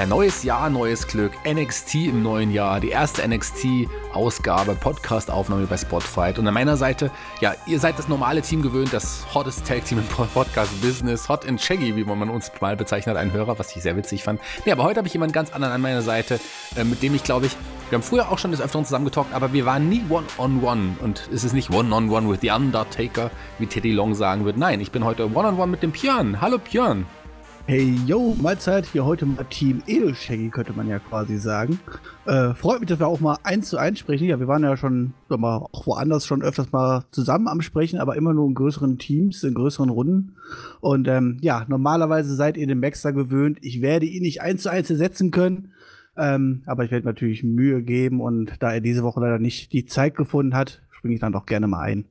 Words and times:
Ja, 0.00 0.06
neues 0.06 0.44
Jahr, 0.44 0.70
neues 0.70 1.06
Glück. 1.06 1.32
NXT 1.44 1.96
im 2.06 2.22
neuen 2.22 2.50
Jahr. 2.50 2.80
Die 2.80 2.88
erste 2.88 3.20
NXT-Ausgabe, 3.28 4.74
Podcast-Aufnahme 4.74 5.66
bei 5.66 5.76
Spotify. 5.76 6.32
Und 6.38 6.48
an 6.48 6.54
meiner 6.54 6.78
Seite, 6.78 7.10
ja, 7.42 7.54
ihr 7.66 7.78
seid 7.78 7.98
das 7.98 8.08
normale 8.08 8.40
Team 8.40 8.62
gewöhnt, 8.62 8.94
das 8.94 9.26
hottest 9.34 9.66
Tag-Team 9.66 9.98
im 9.98 10.06
Podcast-Business. 10.32 11.28
Hot 11.28 11.46
and 11.46 11.60
Shaggy, 11.60 11.96
wie 11.96 12.04
man 12.04 12.30
uns 12.30 12.50
mal 12.62 12.78
bezeichnet, 12.78 13.18
ein 13.18 13.30
Hörer, 13.30 13.58
was 13.58 13.76
ich 13.76 13.82
sehr 13.82 13.94
witzig 13.94 14.24
fand. 14.24 14.40
Nee, 14.64 14.72
aber 14.72 14.84
heute 14.84 14.96
habe 14.96 15.06
ich 15.06 15.12
jemanden 15.12 15.34
ganz 15.34 15.52
anderen 15.52 15.74
an 15.74 15.82
meiner 15.82 16.00
Seite, 16.00 16.40
äh, 16.76 16.84
mit 16.84 17.02
dem 17.02 17.14
ich, 17.14 17.22
glaube 17.22 17.44
ich, 17.44 17.56
wir 17.90 17.98
haben 17.98 18.02
früher 18.02 18.32
auch 18.32 18.38
schon 18.38 18.52
des 18.52 18.62
Öfteren 18.62 18.86
zusammengetalkt, 18.86 19.34
aber 19.34 19.52
wir 19.52 19.66
waren 19.66 19.90
nie 19.90 20.02
One-on-One. 20.08 20.62
-on 20.62 20.96
-one. 20.96 21.04
Und 21.04 21.28
es 21.30 21.44
ist 21.44 21.52
nicht 21.52 21.68
One-on-One 21.68 22.08
-on 22.08 22.24
-one 22.24 22.32
with 22.32 22.40
the 22.40 22.52
Undertaker, 22.52 23.30
wie 23.58 23.66
Teddy 23.66 23.92
Long 23.92 24.14
sagen 24.14 24.46
wird. 24.46 24.56
Nein, 24.56 24.80
ich 24.80 24.92
bin 24.92 25.04
heute 25.04 25.26
One-on-One 25.26 25.48
-on 25.48 25.60
-one 25.60 25.66
mit 25.66 25.82
dem 25.82 25.90
Björn. 25.90 26.40
Hallo 26.40 26.56
Björn. 26.56 27.04
Hey, 27.66 27.94
yo, 28.04 28.34
Mahlzeit, 28.40 28.86
hier 28.86 29.04
heute 29.04 29.26
mal 29.26 29.44
Team 29.44 29.82
Edelshaggy, 29.86 30.48
könnte 30.50 30.72
man 30.72 30.88
ja 30.88 30.98
quasi 30.98 31.36
sagen. 31.36 31.78
Äh, 32.26 32.54
freut 32.54 32.80
mich, 32.80 32.88
dass 32.88 32.98
wir 32.98 33.06
auch 33.06 33.20
mal 33.20 33.38
eins 33.44 33.68
zu 33.68 33.78
eins 33.78 34.00
sprechen. 34.00 34.26
Ja, 34.26 34.40
wir 34.40 34.48
waren 34.48 34.64
ja 34.64 34.76
schon, 34.76 35.12
sag 35.28 35.38
mal, 35.38 35.58
auch 35.70 35.86
woanders 35.86 36.26
schon 36.26 36.42
öfters 36.42 36.72
mal 36.72 37.04
zusammen 37.12 37.46
am 37.46 37.60
Sprechen, 37.60 38.00
aber 38.00 38.16
immer 38.16 38.34
nur 38.34 38.48
in 38.48 38.54
größeren 38.54 38.98
Teams, 38.98 39.44
in 39.44 39.54
größeren 39.54 39.90
Runden. 39.90 40.36
Und 40.80 41.06
ähm, 41.06 41.36
ja, 41.42 41.64
normalerweise 41.68 42.34
seid 42.34 42.56
ihr 42.56 42.66
den 42.66 42.80
Maxter 42.80 43.12
gewöhnt. 43.12 43.58
Ich 43.62 43.82
werde 43.82 44.06
ihn 44.06 44.22
nicht 44.22 44.42
eins 44.42 44.62
zu 44.62 44.70
eins 44.70 44.90
ersetzen 44.90 45.30
können. 45.30 45.72
Ähm, 46.16 46.62
aber 46.66 46.84
ich 46.84 46.90
werde 46.90 47.06
natürlich 47.06 47.44
Mühe 47.44 47.82
geben 47.82 48.20
und 48.20 48.54
da 48.58 48.72
er 48.72 48.80
diese 48.80 49.04
Woche 49.04 49.20
leider 49.20 49.38
nicht 49.38 49.72
die 49.72 49.84
Zeit 49.84 50.16
gefunden 50.16 50.54
hat, 50.54 50.82
springe 50.90 51.14
ich 51.14 51.20
dann 51.20 51.32
doch 51.32 51.46
gerne 51.46 51.68
mal 51.68 51.80
ein. 51.80 52.04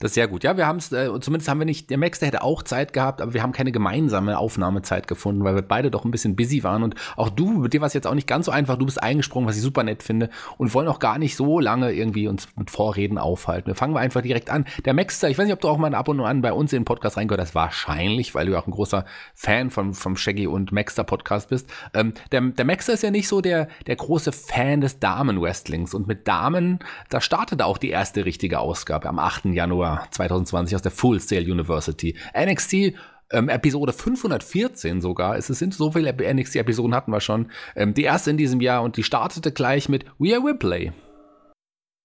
Das 0.00 0.10
ist 0.10 0.14
sehr 0.14 0.28
gut. 0.28 0.44
Ja, 0.44 0.56
wir 0.56 0.66
haben 0.66 0.78
es, 0.78 0.92
äh, 0.92 1.08
zumindest 1.20 1.48
haben 1.48 1.60
wir 1.60 1.64
nicht, 1.64 1.88
der 1.88 1.98
Max, 1.98 2.18
der 2.18 2.28
hätte 2.28 2.42
auch 2.42 2.62
Zeit 2.62 2.92
gehabt, 2.92 3.20
aber 3.20 3.32
wir 3.32 3.42
haben 3.42 3.52
keine 3.52 3.72
gemeinsame 3.72 4.38
Aufnahmezeit 4.38 5.06
gefunden, 5.06 5.44
weil 5.44 5.54
wir 5.54 5.62
beide 5.62 5.90
doch 5.90 6.04
ein 6.04 6.10
bisschen 6.10 6.36
busy 6.36 6.64
waren. 6.64 6.82
Und 6.82 6.94
auch 7.16 7.30
du, 7.30 7.50
mit 7.52 7.72
dir 7.72 7.80
war 7.80 7.86
es 7.86 7.94
jetzt 7.94 8.06
auch 8.06 8.14
nicht 8.14 8.26
ganz 8.26 8.46
so 8.46 8.52
einfach. 8.52 8.76
Du 8.76 8.84
bist 8.84 9.02
eingesprungen, 9.02 9.48
was 9.48 9.56
ich 9.56 9.62
super 9.62 9.84
nett 9.84 10.02
finde. 10.02 10.30
Und 10.58 10.74
wollen 10.74 10.88
auch 10.88 10.98
gar 10.98 11.18
nicht 11.18 11.36
so 11.36 11.60
lange 11.60 11.92
irgendwie 11.92 12.28
uns 12.28 12.48
mit 12.56 12.70
Vorreden 12.70 13.18
aufhalten. 13.18 13.68
Wir 13.68 13.76
fangen 13.76 13.94
wir 13.94 14.00
einfach 14.00 14.20
direkt 14.20 14.50
an. 14.50 14.64
Der 14.84 14.94
Maxter, 14.94 15.30
ich 15.30 15.38
weiß 15.38 15.46
nicht, 15.46 15.54
ob 15.54 15.60
du 15.60 15.68
auch 15.68 15.78
mal 15.78 15.94
ab 15.94 16.08
und 16.08 16.20
an 16.20 16.42
bei 16.42 16.52
uns 16.52 16.72
in 16.72 16.80
den 16.80 16.84
Podcast 16.84 17.16
reingehört 17.16 17.40
hast. 17.40 17.54
Wahrscheinlich, 17.54 18.34
weil 18.34 18.46
du 18.46 18.58
auch 18.58 18.66
ein 18.66 18.72
großer 18.72 19.04
Fan 19.34 19.70
vom, 19.70 19.94
vom 19.94 20.16
Shaggy 20.16 20.46
und 20.48 20.72
Maxter 20.72 21.04
Podcast 21.04 21.50
bist. 21.50 21.70
Ähm, 21.94 22.14
der, 22.32 22.40
der 22.40 22.64
Maxter 22.64 22.94
ist 22.94 23.02
ja 23.02 23.10
nicht 23.10 23.28
so 23.28 23.40
der, 23.40 23.68
der 23.86 23.96
große 23.96 24.32
Fan 24.32 24.80
des 24.80 24.98
Damen-Wrestlings. 24.98 25.94
Und 25.94 26.08
mit 26.08 26.26
Damen, 26.26 26.80
da 27.10 27.20
startete 27.20 27.64
auch 27.64 27.78
die 27.78 27.90
erste 27.90 28.24
richtige 28.24 28.58
Ausgabe 28.58 29.08
am 29.08 29.18
8. 29.18 29.46
Januar 29.46 29.93
Januar 29.94 30.10
2020 30.10 30.74
aus 30.74 30.82
der 30.82 30.90
Full 30.90 31.20
Sail 31.20 31.50
University. 31.50 32.16
NXT 32.36 32.94
ähm, 33.30 33.48
Episode 33.48 33.92
514 33.92 35.00
sogar. 35.00 35.36
Es 35.36 35.46
sind 35.46 35.74
so 35.74 35.92
viele 35.92 36.12
NXT-Episoden 36.12 36.94
hatten 36.94 37.10
wir 37.10 37.20
schon. 37.20 37.50
Ähm, 37.74 37.94
die 37.94 38.02
erste 38.02 38.30
in 38.30 38.36
diesem 38.36 38.60
Jahr 38.60 38.82
und 38.82 38.96
die 38.96 39.02
startete 39.02 39.52
gleich 39.52 39.88
mit 39.88 40.04
We 40.18 40.34
Are 40.34 40.44
Ripley. 40.44 40.92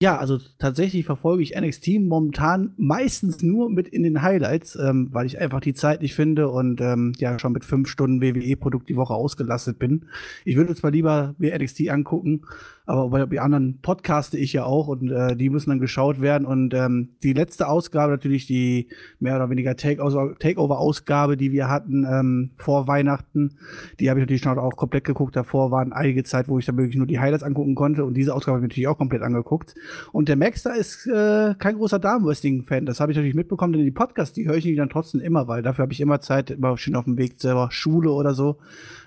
Ja, 0.02 0.18
also 0.18 0.38
tatsächlich 0.60 1.06
verfolge 1.06 1.44
ich 1.44 1.60
NXT 1.60 2.00
momentan 2.00 2.74
meistens 2.78 3.44
nur 3.44 3.70
mit 3.70 3.90
in 3.90 4.04
den 4.04 4.22
Highlights, 4.22 4.78
ähm, 4.78 5.10
weil 5.12 5.26
ich 5.26 5.42
einfach 5.42 5.60
die 5.60 5.74
Zeit 5.74 6.02
nicht 6.02 6.16
finde 6.16 6.48
und 6.48 6.80
ähm, 6.80 7.12
ja 7.18 7.38
schon 7.38 7.52
mit 7.52 7.66
fünf 7.66 7.90
Stunden 7.90 8.22
WWE-Produkt 8.22 8.88
die 8.88 8.96
Woche 8.96 9.14
ausgelastet 9.14 9.78
bin. 9.78 10.06
Ich 10.46 10.56
würde 10.56 10.74
zwar 10.74 10.92
lieber 10.92 11.36
mir 11.38 11.54
NXT 11.60 11.90
angucken, 11.90 12.44
aber 12.90 13.10
bei 13.10 13.24
den 13.24 13.38
anderen 13.38 13.82
podcaste 13.84 14.36
ich 14.36 14.52
ja 14.54 14.64
auch 14.64 14.88
und 14.88 15.12
äh, 15.12 15.36
die 15.36 15.52
müssen 15.52 15.70
dann 15.70 15.80
geschaut 15.80 16.22
werden. 16.22 16.48
Und 16.48 16.74
ähm, 16.74 17.10
die 17.22 17.34
letzte 17.34 17.68
Ausgabe, 17.68 18.14
natürlich 18.14 18.48
die 18.48 18.88
mehr 19.20 19.36
oder 19.36 19.52
weniger 19.52 19.76
Takeover-Ausgabe, 19.76 21.38
die 21.38 21.52
wir 21.52 21.70
hatten 21.70 22.04
ähm, 22.10 22.50
vor 22.58 22.88
Weihnachten, 22.88 23.58
die 24.00 24.10
habe 24.10 24.20
ich 24.20 24.24
natürlich 24.24 24.42
schon 24.42 24.58
auch 24.58 24.76
komplett 24.76 25.04
geguckt. 25.04 25.36
Davor 25.36 25.70
waren 25.70 25.94
einige 25.94 26.24
Zeit, 26.24 26.48
wo 26.48 26.58
ich 26.58 26.66
dann 26.66 26.78
wirklich 26.78 26.96
nur 26.96 27.06
die 27.06 27.20
Highlights 27.20 27.44
angucken 27.44 27.76
konnte 27.76 28.04
und 28.06 28.16
diese 28.16 28.34
Ausgabe 28.34 28.56
habe 28.56 28.66
ich 28.66 28.70
natürlich 28.72 28.88
auch 28.88 28.98
komplett 28.98 29.22
angeguckt. 29.22 29.76
Und 30.12 30.28
der 30.28 30.36
Max 30.36 30.64
da 30.64 30.72
ist 30.72 31.06
äh, 31.06 31.54
kein 31.60 31.76
großer 31.76 32.00
Damen-Wrestling-Fan. 32.00 32.88
Das 32.88 33.00
habe 33.00 33.12
ich 33.12 33.18
natürlich 33.20 33.36
mitbekommen, 33.36 33.74
denn 33.74 33.84
die 33.84 33.92
Podcasts, 33.92 34.34
die 34.34 34.48
höre 34.48 34.56
ich 34.56 34.76
dann 34.76 34.90
trotzdem 34.90 35.22
immer, 35.22 35.48
weil 35.48 35.62
dafür 35.62 35.84
habe 35.84 35.94
ich 35.94 36.02
immer 36.02 36.22
Zeit, 36.22 36.50
immer 36.50 36.76
schön 36.76 36.96
auf 36.96 37.06
dem 37.06 37.20
Weg 37.20 37.40
selber 37.40 37.70
Schule 37.70 38.10
oder 38.10 38.34
so. 38.34 38.58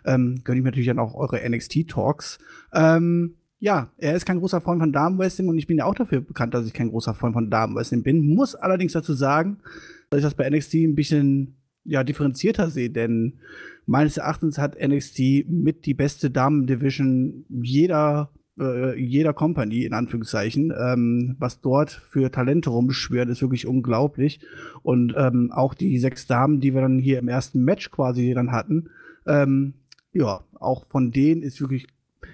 Ähm, 0.05 0.43
gönne 0.45 0.59
ich 0.59 0.63
mir 0.63 0.71
natürlich 0.71 0.87
dann 0.87 1.01
auch 1.01 1.17
eure 1.17 1.41
NXT-Talks. 1.49 2.39
Ähm, 2.75 3.35
ja, 3.63 3.93
er 3.97 4.17
ist 4.17 4.27
kein 4.27 4.41
großer 4.41 4.61
Freund 4.61 4.81
von 4.81 4.93
Damenwrestling 4.93 5.49
und 5.49 5.57
ich 5.57 5.69
bin 5.69 5.79
ja 5.79 5.85
auch 5.85 5.95
dafür 5.95 6.21
bekannt, 6.21 6.53
dass 6.53 6.67
ich 6.67 6.73
kein 6.73 6.89
großer 6.89 7.15
Freund 7.15 7.35
von 7.35 7.49
Damenwrestling 7.49 8.03
bin. 8.03 8.35
Muss 8.35 8.57
allerdings 8.57 8.93
dazu 8.93 9.15
sagen, 9.15 9.59
dass 10.11 10.19
ich 10.19 10.25
das 10.25 10.35
bei 10.35 10.51
NXT 10.51 10.75
ein 10.75 10.97
bisschen 10.97 11.55
ja, 11.85 12.03
differenzierter 12.03 12.71
sehe, 12.71 12.91
denn 12.91 13.35
meines 13.87 14.17
Erachtens 14.17 14.59
hat 14.59 14.77
NXT 14.81 15.49
mit 15.49 15.87
die 15.87 15.95
beste 15.95 16.29
Damen-Division 16.29 17.45
jeder 17.49 18.33
äh, 18.59 19.01
jeder 19.01 19.33
Company, 19.33 19.85
in 19.85 19.93
Anführungszeichen. 19.93 20.75
Ähm, 20.77 21.37
was 21.39 21.61
dort 21.61 21.93
für 21.93 22.33
Talente 22.33 22.69
rumschwirrt, 22.69 23.29
ist 23.29 23.43
wirklich 23.43 23.69
unglaublich. 23.69 24.41
Und 24.83 25.15
ähm, 25.17 25.53
auch 25.53 25.75
die 25.75 26.01
sechs 26.01 26.27
Damen, 26.27 26.59
die 26.59 26.75
wir 26.75 26.81
dann 26.81 26.99
hier 26.99 27.21
im 27.21 27.29
ersten 27.29 27.63
Match 27.63 27.93
quasi 27.93 28.35
dann 28.35 28.51
hatten, 28.51 28.91
ähm, 29.25 29.75
ja, 30.13 30.41
auch 30.55 30.85
von 30.89 31.13
denen 31.13 31.43
ist 31.43 31.61
wirklich 31.61 31.87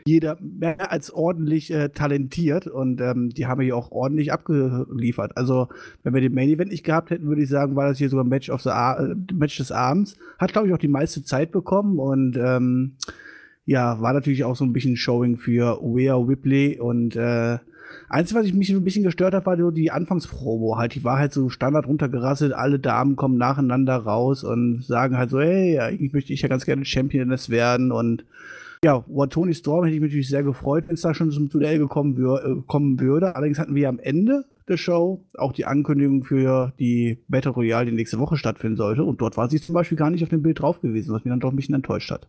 jeder 0.07 0.39
mehr 0.41 0.91
als 0.93 1.11
ordentlich 1.11 1.73
äh, 1.73 1.91
talentiert 1.91 2.67
und 2.67 3.01
ähm, 3.01 3.31
die 3.31 3.47
haben 3.47 3.61
hier 3.61 3.77
auch 3.77 3.91
ordentlich 3.91 4.33
abgeliefert. 4.33 5.37
Also, 5.37 5.69
wenn 6.03 6.15
wir 6.15 6.21
den 6.21 6.35
Main 6.35 6.49
Event 6.49 6.71
nicht 6.71 6.85
gehabt 6.85 7.11
hätten, 7.11 7.27
würde 7.27 7.43
ich 7.43 7.49
sagen, 7.49 7.77
war 7.77 7.89
das 7.89 7.99
hier 7.99 8.09
sogar 8.09 8.25
Match 8.25 8.51
of 8.51 8.63
the 8.63 8.71
äh, 8.71 9.15
Match 9.33 9.57
des 9.59 9.73
Abends. 9.73 10.17
Hat, 10.39 10.53
glaube 10.53 10.69
ich, 10.69 10.75
auch 10.75 10.79
die 10.79 10.89
meiste 10.89 11.23
Zeit 11.23 11.53
bekommen 11.53 11.99
und 11.99 12.37
ähm, 12.37 12.93
ja, 13.67 14.01
war 14.01 14.15
natürlich 14.15 14.45
auch 14.45 14.57
so 14.57 14.65
ein 14.65 14.73
bisschen 14.73 14.97
Showing 14.97 15.37
für 15.37 15.79
Wea 15.83 16.17
Whipley 16.27 16.81
und 16.81 17.17
äh, 17.17 17.59
Einzige, 18.09 18.41
was 18.41 18.47
ich 18.47 18.55
mich 18.55 18.71
ein 18.71 18.85
bisschen 18.85 19.05
gestört 19.05 19.35
hat, 19.35 19.47
war 19.47 19.57
so 19.57 19.71
die 19.71 19.91
Anfangspromo 19.91 20.79
halt. 20.79 20.95
Die 20.95 21.05
war 21.05 21.19
halt 21.19 21.33
so 21.33 21.51
Standard 21.51 21.87
runtergerasselt, 21.87 22.53
alle 22.53 22.79
Damen 22.79 23.17
kommen 23.17 23.37
nacheinander 23.37 23.97
raus 23.97 24.45
und 24.45 24.85
sagen 24.85 25.19
halt 25.19 25.31
so, 25.31 25.41
hey, 25.41 25.79
eigentlich 25.79 26.13
möchte 26.13 26.33
ich 26.33 26.41
ja 26.41 26.49
ganz 26.49 26.65
gerne 26.65 26.85
Championess 26.85 27.51
werden 27.51 27.93
und 27.93 28.25
ja, 28.85 29.05
über 29.09 29.29
Tony 29.29 29.55
Storm 29.55 29.85
hätte 29.85 29.95
ich 29.95 30.01
mich 30.01 30.11
natürlich 30.11 30.29
sehr 30.29 30.43
gefreut, 30.43 30.85
wenn 30.87 30.95
es 30.95 31.03
da 31.03 31.15
schon 31.15 31.31
zum 31.31 31.49
Duell 31.49 31.79
gekommen 31.79 32.17
äh, 32.17 32.63
kommen 32.67 33.01
würde. 33.01 33.35
Allerdings 33.35 33.59
hatten 33.59 33.75
wir 33.75 33.89
am 33.89 33.99
Ende 33.99 34.45
der 34.69 34.77
Show 34.77 35.25
auch 35.37 35.53
die 35.53 35.65
Ankündigung 35.65 36.25
für 36.25 36.73
die 36.79 37.19
Battle 37.29 37.53
Royale, 37.53 37.91
die 37.91 37.97
nächste 37.97 38.19
Woche 38.19 38.37
stattfinden 38.37 38.77
sollte. 38.77 39.05
Und 39.05 39.21
dort 39.21 39.37
war 39.37 39.49
sie 39.49 39.61
zum 39.61 39.75
Beispiel 39.75 39.99
gar 39.99 40.11
nicht 40.11 40.23
auf 40.23 40.29
dem 40.29 40.43
Bild 40.43 40.61
drauf 40.61 40.81
gewesen, 40.81 41.13
was 41.13 41.25
mich 41.25 41.33
dann 41.33 41.41
doch 41.41 41.51
ein 41.51 41.57
bisschen 41.57 41.75
enttäuscht 41.75 42.11
hat. 42.11 42.29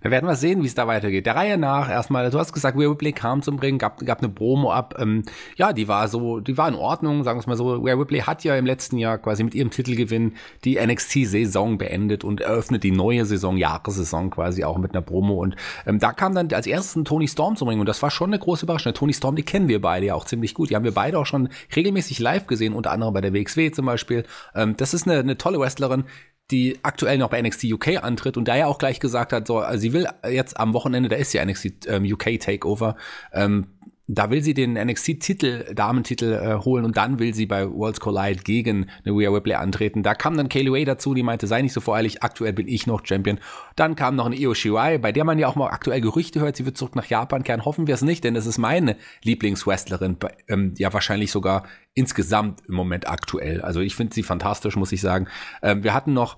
Wir 0.00 0.10
werden 0.10 0.26
mal 0.26 0.36
sehen, 0.36 0.62
wie 0.62 0.66
es 0.66 0.74
da 0.74 0.86
weitergeht. 0.86 1.26
Der 1.26 1.36
Reihe 1.36 1.58
nach, 1.58 1.90
erstmal, 1.90 2.30
du 2.30 2.38
hast 2.38 2.52
gesagt, 2.52 2.78
Ripley 2.78 3.12
kam 3.12 3.42
zum 3.42 3.58
Ring, 3.58 3.78
gab, 3.78 4.04
gab 4.04 4.20
eine 4.20 4.28
Promo 4.28 4.72
ab. 4.72 4.94
Ähm, 4.98 5.24
ja, 5.56 5.72
die 5.72 5.88
war 5.88 6.08
so, 6.08 6.40
die 6.40 6.56
war 6.56 6.68
in 6.68 6.74
Ordnung, 6.74 7.24
sagen 7.24 7.38
wir 7.38 7.40
es 7.40 7.46
mal 7.46 7.56
so. 7.56 7.74
Rare 7.74 8.00
Ripley 8.00 8.20
hat 8.20 8.44
ja 8.44 8.56
im 8.56 8.66
letzten 8.66 8.98
Jahr 8.98 9.18
quasi 9.18 9.42
mit 9.42 9.54
ihrem 9.54 9.70
Titelgewinn 9.70 10.34
die 10.64 10.78
NXT-Saison 10.78 11.78
beendet 11.78 12.24
und 12.24 12.40
eröffnet 12.40 12.84
die 12.84 12.92
neue 12.92 13.24
Saison, 13.24 13.56
Jahressaison 13.56 14.30
quasi 14.30 14.64
auch 14.64 14.78
mit 14.78 14.92
einer 14.92 15.02
Promo. 15.02 15.42
Und 15.42 15.56
ähm, 15.86 15.98
da 15.98 16.12
kam 16.12 16.34
dann 16.34 16.52
als 16.52 16.66
ersten 16.66 17.04
Tony 17.04 17.28
Storm 17.28 17.56
zum 17.56 17.68
Ring 17.68 17.80
und 17.80 17.88
das 17.88 18.02
war 18.02 18.10
schon 18.10 18.30
eine 18.30 18.38
große 18.38 18.64
Überraschung. 18.64 18.94
Tony 18.94 19.12
Storm, 19.12 19.36
die 19.36 19.42
kennen 19.42 19.68
wir 19.68 19.80
beide 19.80 20.06
ja 20.06 20.14
auch 20.14 20.24
ziemlich 20.24 20.54
gut. 20.54 20.70
Die 20.70 20.76
haben 20.76 20.84
wir 20.84 20.94
beide 20.94 21.18
auch 21.18 21.26
schon 21.26 21.48
regelmäßig 21.74 22.18
live 22.18 22.46
gesehen, 22.46 22.74
unter 22.74 22.92
anderem 22.92 23.12
bei 23.12 23.20
der 23.20 23.34
WXW 23.34 23.70
zum 23.72 23.86
Beispiel. 23.86 24.24
Ähm, 24.54 24.76
das 24.76 24.94
ist 24.94 25.08
eine, 25.08 25.18
eine 25.18 25.36
tolle 25.36 25.58
Wrestlerin, 25.58 26.04
die 26.50 26.78
aktuell 26.82 27.18
noch 27.18 27.30
bei 27.30 27.42
NXT 27.42 27.64
UK 27.72 28.04
antritt 28.04 28.36
und 28.36 28.46
da 28.46 28.56
ja 28.56 28.66
auch 28.66 28.78
gleich 28.78 29.00
gesagt 29.00 29.32
hat, 29.32 29.46
so, 29.46 29.64
sie 29.74 29.92
will 29.92 30.08
jetzt 30.28 30.58
am 30.58 30.74
Wochenende, 30.74 31.08
da 31.08 31.16
ist 31.16 31.32
ja 31.32 31.44
NXT 31.44 31.86
ähm, 31.86 32.04
UK 32.04 32.38
Takeover, 32.38 32.96
ähm, 33.32 33.66
da 34.08 34.30
will 34.30 34.42
sie 34.42 34.54
den 34.54 34.74
NXT-Titel, 34.74 35.74
Damentitel 35.74 36.32
äh, 36.32 36.64
holen 36.64 36.84
und 36.84 36.96
dann 36.96 37.18
will 37.18 37.34
sie 37.34 37.46
bei 37.46 37.68
Worlds 37.68 37.98
Collide 37.98 38.42
gegen 38.42 38.86
eine 39.04 39.14
Rhea 39.14 39.30
Ripley 39.30 39.54
antreten. 39.54 40.02
Da 40.02 40.14
kam 40.14 40.36
dann 40.36 40.48
Kaylee 40.48 40.70
Ray 40.70 40.84
dazu, 40.84 41.12
die 41.12 41.24
meinte, 41.24 41.46
sei 41.46 41.62
nicht 41.62 41.72
so 41.72 41.80
voreilig, 41.80 42.22
aktuell 42.22 42.52
bin 42.52 42.68
ich 42.68 42.86
noch 42.86 43.04
Champion. 43.04 43.40
Dann 43.74 43.96
kam 43.96 44.14
noch 44.14 44.26
eine 44.26 44.36
Io 44.36 44.54
Shirai, 44.54 44.98
bei 44.98 45.10
der 45.10 45.24
man 45.24 45.38
ja 45.38 45.48
auch 45.48 45.56
mal 45.56 45.68
aktuell 45.68 46.00
Gerüchte 46.00 46.40
hört, 46.40 46.56
sie 46.56 46.64
wird 46.64 46.78
zurück 46.78 46.94
nach 46.94 47.06
Japan 47.06 47.42
kehren. 47.42 47.64
Hoffen 47.64 47.88
wir 47.88 47.94
es 47.94 48.02
nicht, 48.02 48.22
denn 48.22 48.34
das 48.34 48.46
ist 48.46 48.58
meine 48.58 48.96
Lieblingswrestlerin, 49.24 50.16
ähm, 50.48 50.74
ja 50.78 50.92
wahrscheinlich 50.92 51.32
sogar 51.32 51.64
insgesamt 51.94 52.60
im 52.68 52.74
Moment 52.74 53.08
aktuell. 53.08 53.60
Also 53.62 53.80
ich 53.80 53.96
finde 53.96 54.14
sie 54.14 54.22
fantastisch, 54.22 54.76
muss 54.76 54.92
ich 54.92 55.00
sagen. 55.00 55.26
Ähm, 55.62 55.82
wir 55.82 55.94
hatten 55.94 56.12
noch 56.12 56.36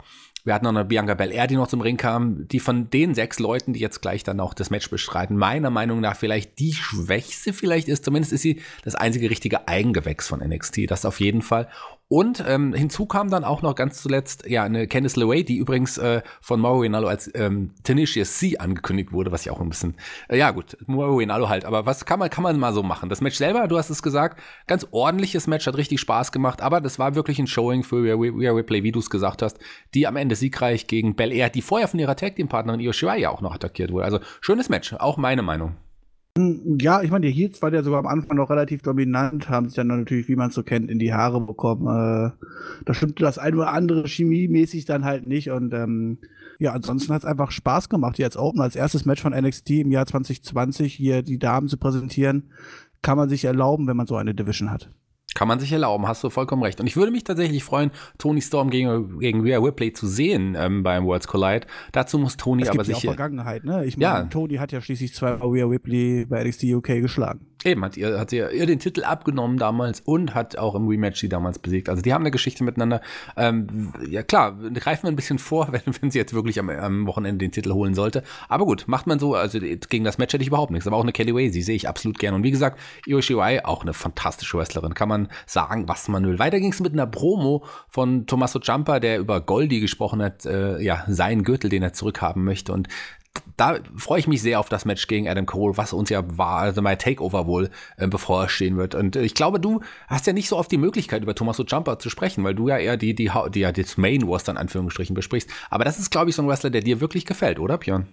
Wir 0.48 0.54
hatten 0.54 0.64
noch 0.64 0.70
eine 0.70 0.86
Bianca 0.86 1.12
Belair, 1.12 1.46
die 1.46 1.56
noch 1.56 1.68
zum 1.68 1.82
Ring 1.82 1.98
kam, 1.98 2.48
die 2.48 2.58
von 2.58 2.88
den 2.88 3.14
sechs 3.14 3.38
Leuten, 3.38 3.74
die 3.74 3.80
jetzt 3.80 4.00
gleich 4.00 4.24
dann 4.24 4.40
auch 4.40 4.54
das 4.54 4.70
Match 4.70 4.88
bestreiten, 4.88 5.36
meiner 5.36 5.68
Meinung 5.68 6.00
nach 6.00 6.16
vielleicht 6.16 6.58
die 6.58 6.72
schwächste 6.72 7.52
vielleicht 7.52 7.86
ist. 7.86 8.02
Zumindest 8.02 8.32
ist 8.32 8.40
sie 8.40 8.62
das 8.82 8.94
einzige 8.94 9.28
richtige 9.28 9.68
Eigengewächs 9.68 10.26
von 10.26 10.40
NXT. 10.40 10.90
Das 10.90 11.04
auf 11.04 11.20
jeden 11.20 11.42
Fall. 11.42 11.68
Und 12.10 12.42
ähm, 12.46 12.72
hinzu 12.72 13.04
kam 13.04 13.28
dann 13.28 13.44
auch 13.44 13.60
noch 13.60 13.74
ganz 13.74 14.02
zuletzt 14.02 14.46
ja 14.46 14.64
eine 14.64 14.86
Candice 14.86 15.16
LeRae, 15.16 15.42
die 15.42 15.58
übrigens 15.58 15.98
äh, 15.98 16.22
von 16.40 16.58
Mauro 16.58 16.80
Rinaldo 16.80 17.06
als 17.06 17.30
ähm, 17.34 17.72
Tenacious 17.82 18.38
C 18.38 18.56
angekündigt 18.56 19.12
wurde, 19.12 19.30
was 19.30 19.44
ja 19.44 19.52
auch 19.52 19.60
ein 19.60 19.68
bisschen 19.68 19.94
äh, 20.30 20.38
ja 20.38 20.50
gut 20.50 20.78
Mauro 20.86 21.16
Rinaldo 21.16 21.50
halt, 21.50 21.66
aber 21.66 21.84
was 21.84 22.06
kann 22.06 22.18
man 22.18 22.30
kann 22.30 22.42
man 22.42 22.58
mal 22.58 22.72
so 22.72 22.82
machen? 22.82 23.10
Das 23.10 23.20
Match 23.20 23.36
selber, 23.36 23.68
du 23.68 23.76
hast 23.76 23.90
es 23.90 24.02
gesagt, 24.02 24.40
ganz 24.66 24.86
ordentliches 24.90 25.46
Match, 25.46 25.66
hat 25.66 25.76
richtig 25.76 26.00
Spaß 26.00 26.32
gemacht, 26.32 26.62
aber 26.62 26.80
das 26.80 26.98
war 26.98 27.14
wirklich 27.14 27.38
ein 27.38 27.46
Showing 27.46 27.82
für 27.82 28.02
Rhea 28.02 28.52
Ripley, 28.52 28.82
wie 28.84 28.92
du 28.92 29.00
es 29.00 29.10
gesagt 29.10 29.42
hast, 29.42 29.58
die 29.92 30.06
am 30.06 30.16
Ende 30.16 30.34
siegreich 30.34 30.86
gegen 30.86 31.14
Bel 31.14 31.30
Air, 31.30 31.50
die 31.50 31.60
vorher 31.60 31.88
von 31.88 32.00
ihrer 32.00 32.16
Tag 32.16 32.36
Team 32.36 32.48
Partnerin 32.48 32.80
Io 32.80 32.92
Shirai 32.92 33.18
ja 33.18 33.30
auch 33.30 33.42
noch 33.42 33.54
attackiert 33.54 33.92
wurde. 33.92 34.06
Also 34.06 34.20
schönes 34.40 34.70
Match, 34.70 34.94
auch 34.94 35.18
meine 35.18 35.42
Meinung. 35.42 35.76
Hm, 36.38 36.78
ja, 36.80 37.02
ich 37.02 37.10
meine, 37.10 37.26
die 37.26 37.32
Heats 37.32 37.60
waren 37.62 37.74
ja 37.74 37.82
sogar 37.82 37.98
am 37.98 38.06
Anfang 38.06 38.36
noch 38.36 38.48
relativ 38.48 38.82
dominant, 38.82 39.48
haben 39.48 39.66
sich 39.66 39.74
dann 39.74 39.88
natürlich, 39.88 40.28
wie 40.28 40.36
man 40.36 40.50
es 40.50 40.54
so 40.54 40.62
kennt, 40.62 40.88
in 40.88 41.00
die 41.00 41.12
Haare 41.12 41.40
bekommen. 41.40 41.88
Äh, 41.88 42.30
da 42.84 42.94
stimmte 42.94 43.24
das 43.24 43.38
ein 43.38 43.56
oder 43.56 43.72
andere 43.72 44.06
chemiemäßig 44.06 44.84
dann 44.84 45.04
halt 45.04 45.26
nicht. 45.26 45.50
Und 45.50 45.74
ähm, 45.74 46.18
ja, 46.60 46.72
ansonsten 46.72 47.12
hat 47.12 47.22
es 47.22 47.28
einfach 47.28 47.50
Spaß 47.50 47.88
gemacht, 47.88 48.16
hier 48.16 48.26
als 48.26 48.36
Open, 48.36 48.60
als 48.60 48.76
erstes 48.76 49.04
Match 49.04 49.20
von 49.20 49.32
NXT 49.32 49.70
im 49.70 49.90
Jahr 49.90 50.06
2020 50.06 50.94
hier 50.94 51.22
die 51.22 51.40
Damen 51.40 51.66
zu 51.66 51.76
präsentieren. 51.76 52.50
Kann 53.02 53.18
man 53.18 53.28
sich 53.28 53.44
erlauben, 53.44 53.88
wenn 53.88 53.96
man 53.96 54.06
so 54.06 54.14
eine 54.14 54.32
Division 54.32 54.70
hat. 54.70 54.92
Kann 55.38 55.46
man 55.46 55.60
sich 55.60 55.70
erlauben, 55.70 56.08
hast 56.08 56.24
du 56.24 56.30
vollkommen 56.30 56.64
recht. 56.64 56.80
Und 56.80 56.88
ich 56.88 56.96
würde 56.96 57.12
mich 57.12 57.22
tatsächlich 57.22 57.62
freuen, 57.62 57.92
Tony 58.18 58.42
Storm 58.42 58.70
gegen, 58.70 59.20
gegen 59.20 59.40
Rhea 59.42 59.60
Ripley 59.60 59.92
zu 59.92 60.08
sehen 60.08 60.56
ähm, 60.58 60.82
beim 60.82 61.04
Worlds 61.04 61.28
Collide. 61.28 61.64
Dazu 61.92 62.18
muss 62.18 62.36
Tony 62.36 62.64
es 62.64 62.70
aber 62.70 62.78
gibt 62.78 62.86
sich. 62.86 63.04
Ja 63.04 63.10
auch 63.12 63.14
Vergangenheit, 63.14 63.62
ne? 63.62 63.84
Ich 63.84 63.96
meine, 63.96 64.08
Ja. 64.08 64.22
Tony 64.24 64.56
hat 64.56 64.72
ja 64.72 64.80
schließlich 64.80 65.14
zwei 65.14 65.34
Rhea 65.34 65.64
Ripley 65.64 66.26
bei 66.28 66.42
NXT 66.42 66.64
UK 66.64 66.86
geschlagen. 67.00 67.46
Eben, 67.64 67.84
hat 67.84 67.96
ihr, 67.96 68.20
hat 68.20 68.32
ihr, 68.32 68.52
ihr 68.52 68.66
den 68.66 68.78
Titel 68.78 69.02
abgenommen 69.02 69.58
damals 69.58 70.00
und 70.00 70.34
hat 70.34 70.56
auch 70.56 70.76
im 70.76 70.86
Rematch 70.86 71.18
sie 71.18 71.28
damals 71.28 71.58
besiegt. 71.58 71.88
Also 71.88 72.02
die 72.02 72.14
haben 72.14 72.22
eine 72.22 72.30
Geschichte 72.30 72.62
miteinander. 72.62 73.00
Ähm, 73.36 73.92
ja 74.08 74.22
klar, 74.22 74.56
greifen 74.74 75.04
wir 75.04 75.10
ein 75.10 75.16
bisschen 75.16 75.40
vor, 75.40 75.68
wenn, 75.72 75.82
wenn 76.00 76.10
sie 76.10 76.18
jetzt 76.18 76.34
wirklich 76.34 76.60
am, 76.60 76.70
am 76.70 77.06
Wochenende 77.06 77.44
den 77.44 77.50
Titel 77.50 77.72
holen 77.72 77.94
sollte. 77.94 78.22
Aber 78.48 78.64
gut, 78.64 78.84
macht 78.86 79.08
man 79.08 79.18
so. 79.18 79.34
Also 79.34 79.58
gegen 79.58 80.04
das 80.04 80.18
Match 80.18 80.32
hätte 80.32 80.42
ich 80.42 80.48
überhaupt 80.48 80.70
nichts. 80.70 80.86
Aber 80.86 80.96
auch 80.96 81.02
eine 81.02 81.12
Kelly 81.12 81.34
Way, 81.34 81.50
sie 81.50 81.62
sehe 81.62 81.74
ich 81.74 81.88
absolut 81.88 82.18
gerne. 82.20 82.36
Und 82.36 82.44
wie 82.44 82.52
gesagt, 82.52 82.78
Io 83.06 83.20
Shirai, 83.20 83.64
auch 83.64 83.82
eine 83.82 83.92
fantastische 83.92 84.56
Wrestlerin. 84.56 84.94
Kann 84.94 85.08
man 85.08 85.28
sagen, 85.46 85.88
was 85.88 86.06
man 86.06 86.24
will. 86.24 86.38
Weiter 86.38 86.60
ging 86.60 86.72
es 86.72 86.80
mit 86.80 86.92
einer 86.92 87.06
Promo 87.06 87.64
von 87.88 88.26
Tommaso 88.26 88.60
Ciampa, 88.60 89.00
der 89.00 89.18
über 89.18 89.40
Goldie 89.40 89.80
gesprochen 89.80 90.22
hat, 90.22 90.46
äh, 90.46 90.80
ja, 90.80 91.04
seinen 91.08 91.42
Gürtel, 91.42 91.70
den 91.70 91.82
er 91.82 91.92
zurückhaben 91.92 92.44
möchte. 92.44 92.72
Und 92.72 92.88
da 93.56 93.78
freue 93.96 94.20
ich 94.20 94.28
mich 94.28 94.40
sehr 94.40 94.60
auf 94.60 94.68
das 94.68 94.84
Match 94.84 95.06
gegen 95.08 95.28
Adam 95.28 95.44
Cole, 95.44 95.76
was 95.76 95.92
uns 95.92 96.10
ja 96.10 96.22
war, 96.38 96.58
also 96.58 96.80
mein 96.80 96.98
Takeover 96.98 97.46
wohl 97.46 97.70
äh, 97.96 98.06
bevorstehen 98.06 98.76
wird. 98.76 98.94
Und 98.94 99.16
äh, 99.16 99.22
ich 99.22 99.34
glaube, 99.34 99.58
du 99.58 99.80
hast 100.06 100.26
ja 100.26 100.32
nicht 100.32 100.48
so 100.48 100.56
oft 100.56 100.70
die 100.70 100.78
Möglichkeit, 100.78 101.22
über 101.22 101.34
Tommaso 101.34 101.64
Ciampa 101.64 101.98
zu 101.98 102.08
sprechen, 102.08 102.44
weil 102.44 102.54
du 102.54 102.68
ja 102.68 102.78
eher 102.78 102.96
die, 102.96 103.14
die, 103.14 103.30
die, 103.54 103.60
ja, 103.60 103.72
das 103.72 103.96
Main 103.96 104.22
Roster 104.22 104.52
in 104.52 104.58
Anführungsstrichen 104.58 105.14
besprichst. 105.14 105.50
Aber 105.70 105.84
das 105.84 105.98
ist, 105.98 106.10
glaube 106.10 106.30
ich, 106.30 106.36
so 106.36 106.42
ein 106.42 106.48
Wrestler, 106.48 106.70
der 106.70 106.82
dir 106.82 107.00
wirklich 107.00 107.26
gefällt, 107.26 107.58
oder, 107.58 107.78
Björn? 107.78 108.06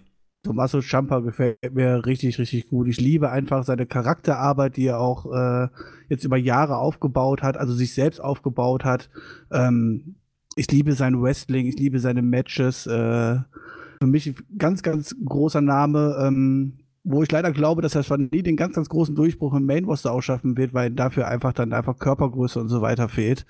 Tommaso 0.44 0.81
Ciampa 0.81 1.19
gefällt 1.19 1.57
mir 1.73 2.06
richtig, 2.06 2.38
richtig 2.38 2.67
gut. 2.69 2.88
Ich 2.88 3.00
liebe 3.00 3.31
einfach 3.31 3.63
seine 3.63 3.85
Charakterarbeit, 3.85 4.77
die 4.77 4.88
er 4.88 5.00
auch 5.00 5.25
äh, 5.31 5.67
jetzt 6.07 6.23
über 6.23 6.38
Jahre 6.38 6.77
aufgebaut 6.77 7.41
hat, 7.41 7.57
also 7.57 7.73
sich 7.73 7.94
selbst 7.94 8.19
aufgebaut 8.19 8.83
hat. 8.83 9.09
Ähm, 9.51 10.15
ich 10.56 10.71
liebe 10.71 10.94
sein 10.94 11.21
Wrestling, 11.21 11.65
ich 11.67 11.77
liebe 11.77 12.00
seine 12.00 12.21
Matches. 12.21 12.85
Äh, 12.88 13.39
für 14.00 14.07
mich 14.07 14.27
ein 14.27 14.36
ganz, 14.57 14.83
ganz 14.83 15.15
großer 15.24 15.62
Name, 15.62 16.18
ähm, 16.19 16.74
wo 17.03 17.21
ich 17.21 17.31
leider 17.31 17.51
glaube, 17.51 17.81
dass 17.81 17.95
er 17.95 18.03
schon 18.03 18.30
nie 18.31 18.42
den 18.42 18.56
ganz, 18.57 18.75
ganz 18.75 18.89
großen 18.89 19.15
Durchbruch 19.15 19.53
im 19.53 19.65
Main 19.65 19.88
ausschaffen 19.88 20.57
wird, 20.57 20.74
weil 20.74 20.89
dafür 20.89 21.27
einfach 21.27 21.53
dann 21.53 21.71
einfach 21.71 22.00
Körpergröße 22.00 22.59
und 22.59 22.69
so 22.69 22.81
weiter 22.81 23.09
fehlt. 23.09 23.45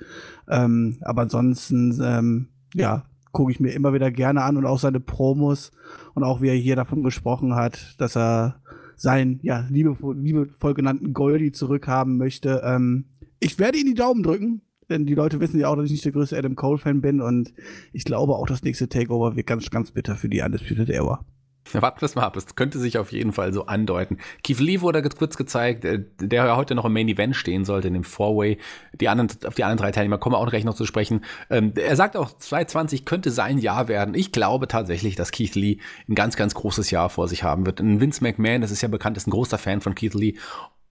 Ähm, 0.50 0.98
aber 1.02 1.24
ansonsten, 1.24 1.98
ähm, 2.04 2.50
ja, 2.74 3.06
gucke 3.32 3.52
ich 3.52 3.60
mir 3.60 3.72
immer 3.72 3.94
wieder 3.94 4.12
gerne 4.12 4.44
an 4.44 4.58
und 4.58 4.66
auch 4.66 4.80
seine 4.80 5.00
Promos 5.00 5.72
und 6.14 6.24
auch 6.24 6.42
wie 6.42 6.50
er 6.50 6.56
hier 6.56 6.76
davon 6.76 7.04
gesprochen 7.04 7.56
hat, 7.56 7.96
dass 7.98 8.16
er 8.16 8.62
seinen, 8.98 9.40
ja, 9.42 9.66
liebevoll, 9.70 10.18
liebevoll 10.18 10.74
genannten 10.74 11.14
Goldie 11.14 11.52
zurückhaben 11.52 12.18
möchte. 12.18 12.62
Ähm, 12.64 13.06
ich 13.40 13.60
werde 13.60 13.78
ihm 13.78 13.88
die 13.88 13.94
Daumen 13.94 14.24
drücken, 14.24 14.62
denn 14.90 15.06
die 15.06 15.16
Leute 15.16 15.40
wissen 15.40 15.60
ja 15.60 15.70
auch, 15.70 15.76
dass 15.76 15.86
ich 15.86 15.92
nicht 15.92 16.06
der 16.06 16.12
größte 16.12 16.38
Adam 16.38 16.56
Cole-Fan 16.56 17.02
bin 17.02 17.22
und 17.22 17.54
ich 17.94 18.06
glaube 18.06 18.34
auch, 18.34 18.48
das 18.48 18.64
nächste 18.64 18.90
Takeover 18.90 19.36
wird 19.36 19.48
ganz, 19.48 19.70
ganz 19.70 19.92
bitter 19.92 20.16
für 20.16 20.30
die 20.30 20.42
Undisputed 20.42 20.90
Era. 20.90 21.26
Ja, 21.74 21.82
warten 21.82 22.02
wir 22.02 22.10
mal 22.16 22.28
ab. 22.28 22.38
Es 22.38 22.56
könnte 22.56 22.78
sich 22.80 22.98
auf 23.00 23.12
jeden 23.12 23.32
Fall 23.34 23.52
so 23.52 23.66
andeuten. 23.66 24.20
Keith 24.44 24.60
Lee 24.60 24.82
wurde 24.82 25.02
kurz 25.02 25.36
gezeigt, 25.36 25.84
äh, 25.84 26.04
der 26.20 26.46
ja 26.46 26.58
heute 26.58 26.76
noch 26.76 26.86
im 26.86 26.94
Main 26.94 27.08
Event 27.08 27.36
stehen 27.36 27.66
sollte, 27.66 27.88
in 27.88 27.96
dem 27.96 28.04
Four-Way. 28.04 28.60
Die 29.02 29.10
anderen, 29.10 29.32
auf 29.46 29.56
die 29.56 29.64
anderen 29.64 29.80
drei 29.80 29.92
Teilnehmer 29.92 30.20
kommen 30.20 30.36
wir 30.36 30.40
auch 30.40 30.50
gleich 30.50 30.64
noch 30.64 30.76
zu 30.76 30.86
sprechen. 30.86 31.22
Ähm, 31.50 31.74
er 31.76 31.96
sagt 31.96 32.18
auch, 32.18 32.38
2020 32.38 33.06
könnte 33.06 33.32
sein 33.32 33.58
Jahr 33.58 33.88
werden. 33.88 34.14
Ich 34.14 34.32
glaube 34.32 34.68
tatsächlich, 34.68 35.16
dass 35.16 35.32
Keith 35.32 35.56
Lee 35.56 35.78
ein 36.08 36.16
ganz, 36.16 36.36
ganz 36.36 36.54
großes 36.54 36.92
Jahr 36.92 37.10
vor 37.10 37.28
sich 37.28 37.44
haben 37.44 37.66
wird. 37.66 37.82
Vince 37.82 38.24
McMahon, 38.24 38.62
das 38.62 38.72
ist 38.72 38.82
ja 38.82 38.88
bekannt, 38.88 39.18
ist 39.18 39.28
ein 39.28 39.32
großer 39.32 39.58
Fan 39.58 39.82
von 39.82 39.96
Keith 39.96 40.14
Lee. 40.14 40.36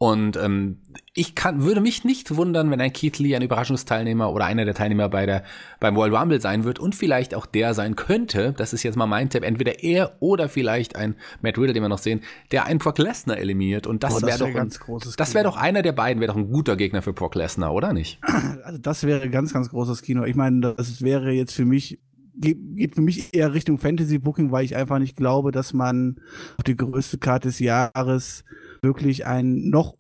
Und 0.05 0.37
ähm, 0.37 0.77
ich 1.15 1.35
kann, 1.35 1.63
würde 1.63 1.81
mich 1.81 2.05
nicht 2.05 2.37
wundern, 2.37 2.71
wenn 2.71 2.79
ein 2.79 2.93
Keith 2.93 3.19
Lee 3.19 3.35
ein 3.35 3.41
Überraschungsteilnehmer 3.41 4.35
oder 4.35 4.45
einer 4.45 4.67
der 4.67 4.75
Teilnehmer 4.75 5.09
bei 5.09 5.25
der, 5.25 5.45
beim 5.81 5.97
World 5.97 6.13
Rumble 6.13 6.43
sein 6.43 6.65
wird 6.65 6.79
und 6.79 6.95
vielleicht 6.95 7.35
auch 7.35 7.47
der 7.47 7.73
sein 7.73 7.97
könnte, 7.97 8.53
das 8.55 8.75
ist 8.75 8.83
jetzt 8.83 8.97
mal 8.97 9.07
mein 9.07 9.31
Tipp, 9.31 9.45
entweder 9.45 9.83
er 9.83 10.19
oder 10.21 10.51
vielleicht 10.51 10.95
ein 10.95 11.15
Matt 11.41 11.57
Riddle, 11.57 11.73
den 11.73 11.83
wir 11.83 11.89
noch 11.89 11.97
sehen, 11.97 12.21
der 12.53 12.67
einen 12.67 12.81
Brock 12.81 12.99
Lesnar 12.99 13.39
eliminiert. 13.39 13.87
Und 13.87 14.03
das 14.03 14.17
Oh, 14.17 14.21
das 14.21 14.29
wäre 14.29 14.41
wär 14.41 14.47
doch, 14.47 14.47
ein, 14.49 14.55
ganz 14.55 14.79
großes 14.79 15.17
das 15.17 15.33
wäre 15.33 15.45
doch 15.45 15.57
einer 15.57 15.81
der 15.81 15.93
beiden, 15.93 16.21
wäre 16.21 16.31
doch 16.31 16.39
ein 16.39 16.51
guter 16.51 16.77
Gegner 16.77 17.01
für 17.01 17.15
Brock 17.15 17.35
Lesnar, 17.35 17.73
oder 17.73 17.95
nicht? 17.95 18.21
Also 18.63 18.79
das 18.79 19.05
wäre 19.05 19.31
ganz, 19.31 19.55
ganz 19.55 19.71
großes 19.71 20.03
Kino. 20.03 20.25
Ich 20.25 20.37
meine, 20.37 20.75
das 20.77 21.01
wäre 21.01 21.31
jetzt 21.31 21.55
für 21.55 21.65
mich, 21.65 21.99
geht, 22.35 22.59
geht 22.77 22.95
für 22.95 23.01
mich 23.01 23.33
eher 23.33 23.55
Richtung 23.55 23.79
Fantasy 23.79 24.19
Booking, 24.19 24.53
weil 24.53 24.67
ich 24.67 24.77
einfach 24.77 24.99
nicht 24.99 25.17
glaube, 25.17 25.51
dass 25.51 25.73
man 25.73 26.17
auf 26.59 26.65
die 26.65 26.77
größte 26.77 27.17
Karte 27.17 27.49
des 27.49 27.59
Jahres 27.59 28.45
wirklich 28.85 29.27
einen 29.27 29.69
noch 29.69 29.97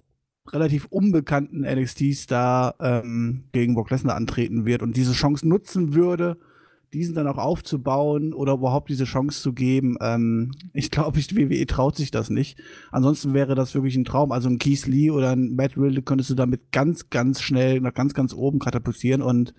relativ 0.53 0.87
unbekannten 0.91 1.63
NXT-Star 1.63 2.77
ähm, 2.79 3.45
gegen 3.53 3.75
Brock 3.75 3.91
Lesnar 3.91 4.15
antreten 4.15 4.65
wird 4.67 4.83
und 4.83 4.97
diese 4.97 5.13
Chance 5.13 5.49
nutzen 5.49 5.95
würde, 5.95 6.37
diesen 6.95 7.15
dann 7.15 7.27
auch 7.27 7.39
aufzubauen 7.39 8.33
oder 8.33 8.53
überhaupt 8.55 8.89
diese 8.89 9.05
Chance 9.05 9.43
zu 9.43 9.53
geben. 9.53 9.97
Ähm, 10.01 10.53
ich 10.73 10.91
glaube, 10.91 11.19
ich, 11.19 11.35
WWE 11.37 11.67
traut 11.67 11.97
sich 11.97 12.13
das 12.13 12.31
nicht. 12.31 12.59
Ansonsten 12.93 13.35
wäre 13.35 13.55
das 13.57 13.75
wirklich 13.75 13.97
ein 13.97 14.05
Traum. 14.05 14.31
Also 14.31 14.49
ein 14.49 14.59
Keith 14.59 14.87
Lee 14.87 15.11
oder 15.11 15.31
ein 15.31 15.57
Matt 15.57 15.77
Riddle 15.77 16.03
könntest 16.03 16.31
du 16.31 16.35
damit 16.35 16.71
ganz, 16.71 17.11
ganz 17.11 17.43
schnell 17.43 17.81
nach 17.81 17.95
ganz, 17.95 18.15
ganz 18.15 18.33
oben 18.33 18.61
katapultieren. 18.61 19.23
Und 19.23 19.55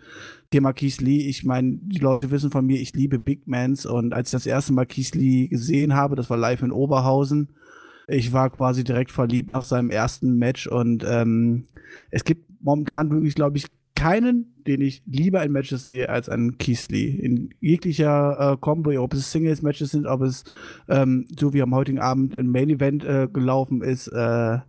Thema 0.50 0.72
Keith 0.72 1.02
Lee, 1.02 1.28
ich 1.28 1.44
meine, 1.44 1.78
die 1.82 2.00
Leute 2.00 2.32
wissen 2.32 2.52
von 2.52 2.66
mir, 2.66 2.80
ich 2.80 2.94
liebe 2.94 3.20
Big 3.20 3.48
Mans. 3.48 3.86
Und 3.86 4.14
als 4.14 4.30
ich 4.30 4.32
das 4.32 4.46
erste 4.46 4.72
Mal 4.72 4.86
Keith 4.86 5.14
Lee 5.14 5.48
gesehen 5.48 5.94
habe, 5.94 6.16
das 6.16 6.30
war 6.30 6.38
live 6.38 6.62
in 6.62 6.72
Oberhausen, 6.72 7.50
ich 8.08 8.34
war 8.34 8.50
quasi 8.50 8.84
direkt 8.84 9.12
verliebt 9.12 9.54
nach 9.54 9.64
seinem 9.64 9.90
ersten 9.90 10.38
Match. 10.38 10.68
Und 10.68 11.06
ähm, 11.08 11.66
es 12.12 12.24
gibt 12.24 12.50
momentan 12.62 13.10
wirklich, 13.10 13.36
glaube 13.36 13.58
ich, 13.58 13.68
keinen, 13.96 14.54
den 14.68 14.82
ich 14.82 15.02
lieber 15.06 15.44
in 15.44 15.52
Matches 15.52 15.92
sehe 15.92 16.10
als 16.10 16.28
einen 16.30 16.58
Lee. 16.90 17.10
In 17.10 17.50
jeglicher 17.60 18.54
äh, 18.54 18.58
Combo, 18.58 18.92
ob 19.02 19.14
es 19.14 19.32
Singles-Matches 19.32 19.92
sind, 19.92 20.06
ob 20.06 20.22
es 20.22 20.44
ähm, 20.90 21.26
so 21.40 21.54
wie 21.54 21.62
am 21.62 21.74
heutigen 21.74 22.00
Abend 22.00 22.38
ein 22.38 22.50
Main-Event 22.50 23.06
äh, 23.06 23.28
gelaufen 23.32 23.82
ist. 23.82 24.08
Äh, 24.08 24.60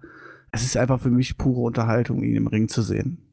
es 0.52 0.64
ist 0.64 0.76
einfach 0.76 1.00
für 1.00 1.11
mich 1.11 1.37
pure 1.37 1.61
Unterhaltung, 1.62 2.23
ihn 2.23 2.37
im 2.37 2.47
Ring 2.47 2.69
zu 2.69 2.83
sehen. 2.83 3.25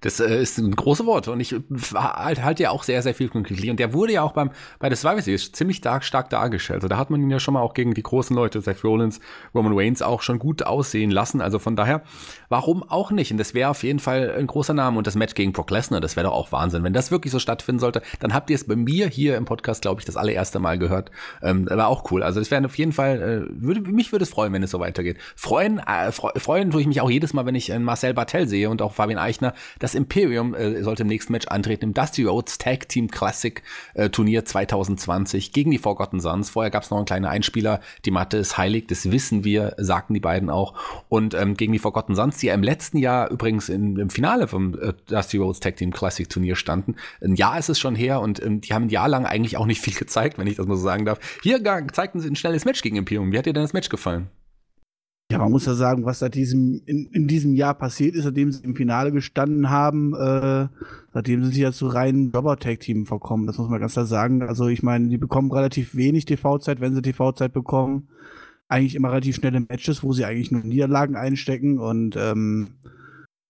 Das 0.00 0.20
äh, 0.20 0.40
ist 0.40 0.58
ein 0.58 0.74
großes 0.74 1.06
Wort 1.06 1.28
und 1.28 1.40
ich 1.40 1.54
halt, 1.94 2.42
halt 2.42 2.60
ja 2.60 2.70
auch 2.70 2.84
sehr, 2.84 3.02
sehr 3.02 3.14
viel 3.14 3.28
von 3.28 3.44
Lee. 3.44 3.70
Und 3.70 3.80
der 3.80 3.92
wurde 3.92 4.12
ja 4.12 4.22
auch 4.22 4.32
beim, 4.32 4.50
bei 4.78 4.88
der 4.88 4.96
Survivor 4.96 5.22
Series 5.22 5.52
ziemlich 5.52 5.78
stark, 5.78 6.04
stark 6.04 6.30
dargestellt. 6.30 6.78
Also 6.78 6.88
da 6.88 6.96
hat 6.96 7.10
man 7.10 7.22
ihn 7.22 7.30
ja 7.30 7.40
schon 7.40 7.54
mal 7.54 7.60
auch 7.60 7.74
gegen 7.74 7.94
die 7.94 8.02
großen 8.02 8.34
Leute, 8.34 8.60
Seth 8.60 8.84
Rollins, 8.84 9.20
Roman 9.54 9.72
Reigns 9.74 10.02
auch 10.02 10.22
schon 10.22 10.38
gut 10.38 10.64
aussehen 10.64 11.10
lassen. 11.10 11.40
Also 11.40 11.58
von 11.58 11.76
daher, 11.76 12.02
warum 12.48 12.82
auch 12.82 13.10
nicht? 13.10 13.32
Und 13.32 13.38
das 13.38 13.54
wäre 13.54 13.70
auf 13.70 13.82
jeden 13.82 13.98
Fall 13.98 14.30
ein 14.38 14.46
großer 14.46 14.74
Name. 14.74 14.96
Und 14.98 15.06
das 15.06 15.16
Match 15.16 15.34
gegen 15.34 15.52
Brock 15.52 15.70
Lesnar, 15.70 16.00
das 16.00 16.14
wäre 16.14 16.26
doch 16.28 16.34
auch 16.34 16.52
Wahnsinn. 16.52 16.84
Wenn 16.84 16.92
das 16.92 17.10
wirklich 17.10 17.32
so 17.32 17.40
stattfinden 17.40 17.80
sollte, 17.80 18.02
dann 18.20 18.32
habt 18.32 18.50
ihr 18.50 18.54
es 18.56 18.64
bei 18.64 18.76
mir 18.76 19.08
hier 19.08 19.36
im 19.36 19.44
Podcast, 19.44 19.82
glaube 19.82 20.00
ich, 20.00 20.04
das 20.04 20.16
allererste 20.16 20.60
Mal 20.60 20.78
gehört. 20.78 21.10
Ähm, 21.42 21.66
war 21.68 21.88
auch 21.88 22.10
cool. 22.12 22.22
Also 22.22 22.38
das 22.40 22.52
wäre 22.52 22.64
auf 22.64 22.78
jeden 22.78 22.92
Fall, 22.92 23.48
äh, 23.50 23.62
würde, 23.62 23.80
mich 23.80 24.12
würde 24.12 24.22
es 24.22 24.30
freuen, 24.30 24.52
wenn 24.52 24.62
es 24.62 24.70
so 24.70 24.78
weitergeht. 24.78 25.18
Freuen, 25.34 25.78
äh, 25.80 26.12
freu- 26.12 26.38
freuen 26.38 26.70
tue 26.70 26.80
ich 26.80 26.86
mich 26.86 27.00
auch 27.00 27.10
jedes 27.10 27.32
Mal, 27.34 27.46
wenn 27.46 27.56
ich 27.56 27.70
äh, 27.70 27.78
Marcel 27.80 28.14
Bartel 28.14 28.46
sehe 28.46 28.70
und 28.70 28.80
auch 28.80 28.94
Fabian 28.94 29.18
Eichner. 29.18 29.54
Das 29.80 29.88
das 29.88 29.94
Imperium 29.94 30.54
äh, 30.54 30.82
sollte 30.82 31.00
im 31.00 31.08
nächsten 31.08 31.32
Match 31.32 31.46
antreten 31.48 31.86
im 31.86 31.94
Dusty 31.94 32.24
Rhodes 32.24 32.58
Tag 32.58 32.90
Team 32.90 33.10
Classic 33.10 33.62
äh, 33.94 34.10
Turnier 34.10 34.44
2020 34.44 35.52
gegen 35.54 35.70
die 35.70 35.78
Forgotten 35.78 36.20
Sons. 36.20 36.50
Vorher 36.50 36.70
gab 36.70 36.82
es 36.82 36.90
noch 36.90 36.98
einen 36.98 37.06
kleinen 37.06 37.24
Einspieler, 37.24 37.80
die 38.04 38.10
Matte 38.10 38.36
ist 38.36 38.58
heilig, 38.58 38.86
das 38.88 39.10
wissen 39.10 39.44
wir, 39.44 39.74
sagten 39.78 40.12
die 40.12 40.20
beiden 40.20 40.50
auch. 40.50 40.74
Und 41.08 41.32
ähm, 41.32 41.56
gegen 41.56 41.72
die 41.72 41.78
Forgotten 41.78 42.14
Sons, 42.14 42.37
die 42.42 42.46
ja 42.46 42.54
im 42.54 42.62
letzten 42.62 42.98
Jahr 42.98 43.30
übrigens 43.30 43.68
in, 43.68 43.96
im 43.96 44.10
Finale 44.10 44.48
vom 44.48 44.74
äh, 44.78 44.92
Dusty 45.06 45.38
Rhodes 45.38 45.60
Tag 45.60 45.76
Team 45.76 45.92
Classic 45.92 46.28
Turnier 46.28 46.56
standen. 46.56 46.96
Ein 47.22 47.34
Jahr 47.34 47.58
ist 47.58 47.68
es 47.68 47.78
schon 47.78 47.94
her 47.94 48.20
und 48.20 48.42
ähm, 48.42 48.60
die 48.60 48.72
haben 48.72 48.84
ein 48.84 48.90
Jahr 48.90 49.08
lang 49.08 49.26
eigentlich 49.26 49.56
auch 49.56 49.66
nicht 49.66 49.80
viel 49.82 49.94
gezeigt, 49.94 50.38
wenn 50.38 50.46
ich 50.46 50.56
das 50.56 50.66
mal 50.66 50.76
so 50.76 50.82
sagen 50.82 51.04
darf. 51.04 51.18
Hier 51.42 51.62
zeigten 51.92 52.20
sie 52.20 52.28
ein 52.28 52.36
schnelles 52.36 52.64
Match 52.64 52.82
gegen 52.82 52.96
Imperium. 52.96 53.32
Wie 53.32 53.38
hat 53.38 53.46
dir 53.46 53.52
denn 53.52 53.62
das 53.62 53.72
Match 53.72 53.88
gefallen? 53.88 54.28
Ja, 55.30 55.36
man 55.36 55.50
muss 55.50 55.66
ja 55.66 55.74
sagen, 55.74 56.06
was 56.06 56.20
seit 56.20 56.34
diesem, 56.34 56.80
in, 56.86 57.10
in 57.12 57.28
diesem 57.28 57.54
Jahr 57.54 57.74
passiert 57.74 58.14
ist, 58.14 58.24
seitdem 58.24 58.50
sie 58.50 58.64
im 58.64 58.74
Finale 58.74 59.12
gestanden 59.12 59.68
haben, 59.68 60.14
äh, 60.14 60.68
seitdem 61.12 61.44
sind 61.44 61.52
sie 61.52 61.60
ja 61.60 61.70
zu 61.70 61.86
reinen 61.86 62.30
Jobber-Tag-Team 62.30 63.04
verkommen. 63.04 63.46
Das 63.46 63.58
muss 63.58 63.68
man 63.68 63.78
ganz 63.78 63.92
klar 63.92 64.06
sagen. 64.06 64.42
Also 64.42 64.68
ich 64.68 64.82
meine, 64.82 65.08
die 65.08 65.18
bekommen 65.18 65.52
relativ 65.52 65.94
wenig 65.94 66.24
TV-Zeit, 66.24 66.80
wenn 66.80 66.94
sie 66.94 67.02
TV-Zeit 67.02 67.52
bekommen. 67.52 68.08
Eigentlich 68.68 68.94
immer 68.94 69.10
relativ 69.10 69.36
schnelle 69.36 69.60
Matches, 69.60 70.02
wo 70.02 70.12
sie 70.12 70.24
eigentlich 70.24 70.50
nur 70.50 70.62
Niederlagen 70.62 71.16
einstecken. 71.16 71.78
Und 71.78 72.16
ähm, 72.16 72.68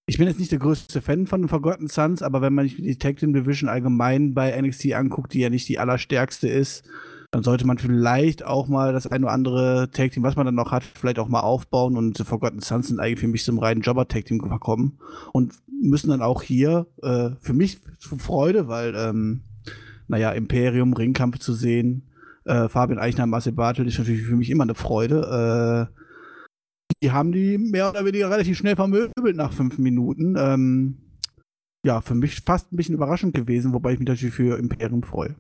ich 0.07 0.17
bin 0.17 0.27
jetzt 0.27 0.39
nicht 0.39 0.53
der 0.53 0.59
größte 0.59 1.03
Fan 1.03 1.27
von 1.27 1.43
den 1.43 1.49
Forgotten 1.49 1.89
Sons, 1.89 2.23
aber 2.23 2.41
wenn 2.41 2.55
man 2.55 2.67
sich 2.67 2.77
die 2.77 2.97
Tag 2.97 3.17
Team 3.17 3.33
Division 3.33 3.69
allgemein 3.69 4.33
bei 4.33 4.59
NXT 4.61 4.93
anguckt, 4.95 5.35
die 5.35 5.41
ja 5.41 5.51
nicht 5.51 5.69
die 5.69 5.79
allerstärkste 5.79 6.49
ist, 6.49 6.85
dann 7.31 7.43
sollte 7.43 7.67
man 7.67 7.77
vielleicht 7.77 8.45
auch 8.45 8.69
mal 8.69 8.93
das 8.93 9.07
ein 9.07 9.23
oder 9.23 9.33
andere 9.33 9.91
Tag 9.91 10.13
Team, 10.13 10.23
was 10.23 10.37
man 10.37 10.47
dann 10.47 10.55
noch 10.55 10.73
hat, 10.73 10.83
vielleicht 10.83 11.19
auch 11.19 11.29
mal 11.29 11.41
aufbauen 11.41 11.97
und 11.97 12.17
The 12.17 12.25
Forgotten 12.25 12.61
Sons 12.61 12.89
sind 12.89 13.01
eigentlich 13.01 13.21
für 13.21 13.29
mich 13.29 13.45
zum 13.45 13.59
reinen 13.59 13.83
Jobber 13.83 14.09
Tag 14.09 14.25
Team 14.25 14.39
gekommen 14.39 14.99
und 15.33 15.53
müssen 15.81 16.09
dann 16.09 16.23
auch 16.23 16.43
hier 16.43 16.87
äh, 17.03 17.31
für 17.41 17.53
mich 17.53 17.79
Freude, 17.99 18.69
weil 18.69 18.95
ähm, 18.97 19.43
naja, 20.07 20.33
Imperium, 20.33 20.95
Ringkampf 20.95 21.39
zu 21.39 21.53
sehen, 21.53 22.08
äh, 22.49 22.69
Fabian 22.69 22.99
Eichner, 22.99 23.27
Marcel 23.27 23.53
Bartel 23.53 23.87
ist 23.87 23.99
natürlich 23.99 24.23
für 24.23 24.37
mich 24.37 24.51
immer 24.51 24.65
eine 24.65 24.75
Freude. 24.75 25.89
Äh, 25.91 25.99
die 27.03 27.13
haben 27.13 27.33
die 27.33 27.59
mehr 27.59 27.91
oder 27.91 28.05
weniger 28.05 28.31
relativ 28.31 28.57
schnell 28.57 28.77
vermöbelt 28.77 29.37
nach 29.37 29.53
fünf 29.53 29.79
Minuten. 29.79 30.35
Ähm, 30.39 30.97
ja, 31.85 32.01
für 32.01 32.15
mich 32.15 32.41
fast 32.41 32.73
ein 32.73 32.77
bisschen 32.77 32.95
überraschend 32.95 33.35
gewesen, 33.35 33.73
wobei 33.73 33.93
ich 33.93 33.99
mich 33.99 34.09
natürlich 34.09 34.35
für 34.35 34.59
Imperium 34.59 35.03
freue. 35.03 35.37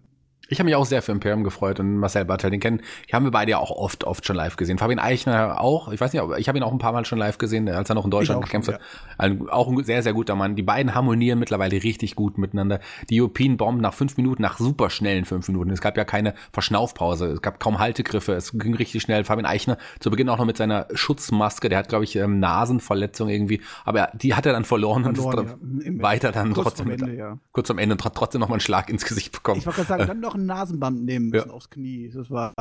Ich 0.48 0.58
habe 0.58 0.64
mich 0.64 0.74
auch 0.74 0.86
sehr 0.86 1.02
für 1.02 1.12
Imperium 1.12 1.44
gefreut 1.44 1.80
und 1.80 1.96
Marcel 1.96 2.24
Bartel, 2.24 2.50
den 2.50 2.60
kennen, 2.60 2.82
die 3.08 3.14
haben 3.14 3.24
wir 3.24 3.30
beide 3.30 3.52
ja 3.52 3.58
auch 3.58 3.70
oft, 3.70 4.04
oft 4.04 4.26
schon 4.26 4.36
live 4.36 4.56
gesehen. 4.56 4.78
Fabian 4.78 4.98
Eichner 4.98 5.60
auch, 5.60 5.92
ich 5.92 6.00
weiß 6.00 6.12
nicht, 6.12 6.22
aber 6.22 6.38
ich 6.38 6.48
habe 6.48 6.58
ihn 6.58 6.64
auch 6.64 6.72
ein 6.72 6.78
paar 6.78 6.92
Mal 6.92 7.04
schon 7.04 7.18
live 7.18 7.38
gesehen, 7.38 7.68
als 7.68 7.88
er 7.88 7.94
noch 7.94 8.04
in 8.04 8.10
Deutschland 8.10 8.42
gekämpft 8.44 8.72
hat. 8.72 8.80
Ja. 9.20 9.36
auch 9.50 9.68
ein 9.68 9.84
sehr, 9.84 10.02
sehr 10.02 10.14
guter 10.14 10.34
Mann. 10.34 10.56
Die 10.56 10.62
beiden 10.62 10.94
harmonieren 10.94 11.38
mittlerweile 11.38 11.82
richtig 11.82 12.16
gut 12.16 12.38
miteinander. 12.38 12.80
Die 13.10 13.20
European 13.20 13.56
Bomb 13.56 13.80
nach 13.80 13.94
fünf 13.94 14.16
Minuten, 14.16 14.42
nach 14.42 14.58
super 14.58 14.90
schnellen 14.90 15.24
fünf 15.24 15.48
Minuten. 15.48 15.70
Es 15.70 15.80
gab 15.80 15.96
ja 15.96 16.04
keine 16.04 16.34
Verschnaufpause, 16.52 17.26
es 17.26 17.42
gab 17.42 17.60
kaum 17.60 17.78
Haltegriffe, 17.78 18.32
es 18.32 18.52
ging 18.52 18.74
richtig 18.74 19.02
schnell. 19.02 19.24
Fabian 19.24 19.46
Eichner 19.46 19.76
zu 20.00 20.10
Beginn 20.10 20.28
auch 20.28 20.38
noch 20.38 20.46
mit 20.46 20.56
seiner 20.56 20.86
Schutzmaske, 20.94 21.68
der 21.68 21.78
hat, 21.78 21.88
glaube 21.88 22.04
ich, 22.04 22.16
ähm, 22.16 22.40
Nasenverletzung 22.40 23.28
irgendwie, 23.28 23.60
aber 23.84 24.10
die 24.14 24.34
hat 24.34 24.46
er 24.46 24.52
dann 24.52 24.64
verloren, 24.64 25.04
verloren 25.04 25.58
und 25.60 25.80
ist 25.80 25.86
ja. 25.86 26.02
weiter 26.02 26.32
dann 26.32 26.54
kurz 26.54 26.68
trotzdem, 26.68 26.90
Ende, 26.90 27.14
ja. 27.14 27.38
kurz 27.52 27.70
am 27.70 27.78
Ende 27.78 27.96
trotzdem 27.96 28.40
noch 28.40 28.48
mal 28.48 28.54
einen 28.54 28.60
Schlag 28.60 28.88
ins 28.88 29.04
Gesicht 29.04 29.32
bekommen. 29.32 29.58
Ich 29.58 29.66
wollte 29.66 29.82
gerade 29.84 29.88
sagen, 29.88 30.06
dann 30.06 30.20
noch 30.20 30.34
ein 30.38 30.46
Nasenband 30.46 31.04
nehmen 31.04 31.30
müssen 31.30 31.48
ja. 31.48 31.54
aufs 31.54 31.70
Knie. 31.70 32.10
Das 32.14 32.30
war, 32.30 32.52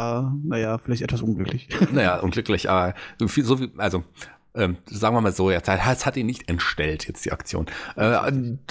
naja, 0.44 0.78
vielleicht 0.78 1.02
etwas 1.02 1.22
unglücklich. 1.22 1.70
Naja, 1.92 2.20
unglücklich, 2.20 2.70
aber 2.70 2.94
so 3.20 3.28
viel, 3.28 3.44
so 3.44 3.58
viel 3.58 3.72
also 3.78 4.04
ähm, 4.58 4.78
sagen 4.86 5.16
wir 5.16 5.22
mal 5.22 5.32
so, 5.32 5.52
jetzt 5.52 5.70
es 5.70 6.06
hat 6.06 6.18
ihn 6.18 6.26
nicht 6.26 6.50
entstellt, 6.50 7.08
jetzt 7.08 7.24
die 7.26 7.32
Aktion. 7.32 7.68
Äh, 7.96 8.18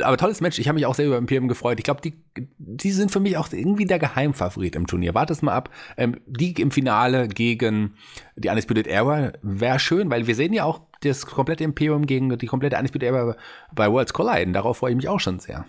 aber 0.02 0.16
tolles 0.16 0.40
Match, 0.40 0.58
ich 0.58 0.68
habe 0.68 0.74
mich 0.74 0.86
auch 0.86 0.94
sehr 0.94 1.06
über 1.06 1.16
Imperium 1.16 1.48
gefreut. 1.48 1.78
Ich 1.78 1.84
glaube, 1.84 2.00
die, 2.00 2.14
die 2.58 2.90
sind 2.90 3.12
für 3.12 3.20
mich 3.20 3.36
auch 3.36 3.52
irgendwie 3.52 3.84
der 3.84 4.00
Geheimfavorit 4.00 4.74
im 4.74 4.86
Turnier. 4.86 5.14
Wartet 5.14 5.42
mal 5.42 5.52
ab. 5.52 5.70
Ähm, 5.96 6.20
die 6.26 6.52
im 6.60 6.72
Finale 6.72 7.28
gegen 7.28 7.94
die 8.34 8.48
Undisputed 8.48 8.88
Era 8.88 9.32
wäre 9.42 9.78
schön, 9.78 10.10
weil 10.10 10.26
wir 10.26 10.34
sehen 10.34 10.52
ja 10.52 10.64
auch 10.64 10.80
das 11.02 11.24
komplette 11.24 11.62
Imperium 11.62 12.06
gegen 12.06 12.36
die 12.36 12.46
komplette 12.46 12.76
Undisputed 12.76 13.08
Era 13.08 13.36
bei 13.72 13.90
Worlds 13.90 14.12
Colliden. 14.12 14.52
Darauf 14.52 14.78
freue 14.78 14.90
ich 14.90 14.96
mich 14.96 15.08
auch 15.08 15.20
schon 15.20 15.38
sehr. 15.38 15.66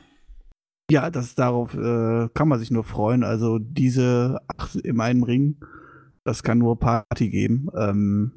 Ja, 0.90 1.10
das 1.10 1.36
darauf 1.36 1.74
äh, 1.74 2.30
kann 2.34 2.48
man 2.48 2.60
sich 2.60 2.72
nur 2.72 2.84
freuen. 2.84 3.24
Also 3.24 3.60
diese 3.60 4.40
acht 4.48 4.76
im 4.76 5.02
einen 5.02 5.24
Ring, 5.24 5.58
das 6.24 6.44
kann 6.44 6.60
nur 6.60 6.80
Party 6.80 7.30
geben. 7.30 7.68
Ähm, 7.76 8.32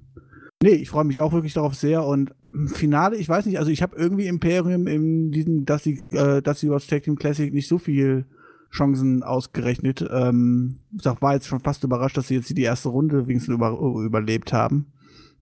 nee, 0.62 0.70
ich 0.70 0.90
freue 0.90 1.04
mich 1.04 1.20
auch 1.20 1.32
wirklich 1.32 1.54
darauf 1.54 1.74
sehr. 1.74 2.04
Und 2.04 2.34
Finale, 2.66 3.16
ich 3.16 3.28
weiß 3.28 3.46
nicht, 3.46 3.58
also 3.58 3.70
ich 3.70 3.82
habe 3.82 3.96
irgendwie 3.96 4.26
Imperium 4.26 4.88
in 4.88 5.30
diesem, 5.30 5.64
dass 5.64 5.84
die, 5.84 6.02
äh, 6.10 6.42
dass 6.42 6.60
die 6.60 6.70
Watch 6.70 6.88
Tag 6.88 7.04
Team 7.04 7.16
Classic 7.16 7.54
nicht 7.54 7.68
so 7.68 7.78
viel 7.78 8.26
Chancen 8.72 9.22
ausgerechnet. 9.22 10.04
Ähm, 10.10 10.76
ich 10.96 11.04
war 11.04 11.34
jetzt 11.34 11.46
schon 11.46 11.60
fast 11.60 11.84
überrascht, 11.84 12.16
dass 12.16 12.28
sie 12.28 12.36
jetzt 12.36 12.56
die 12.56 12.62
erste 12.62 12.88
Runde 12.88 13.28
wenigstens 13.28 13.54
über, 13.54 13.78
überlebt 14.04 14.52
haben. 14.52 14.86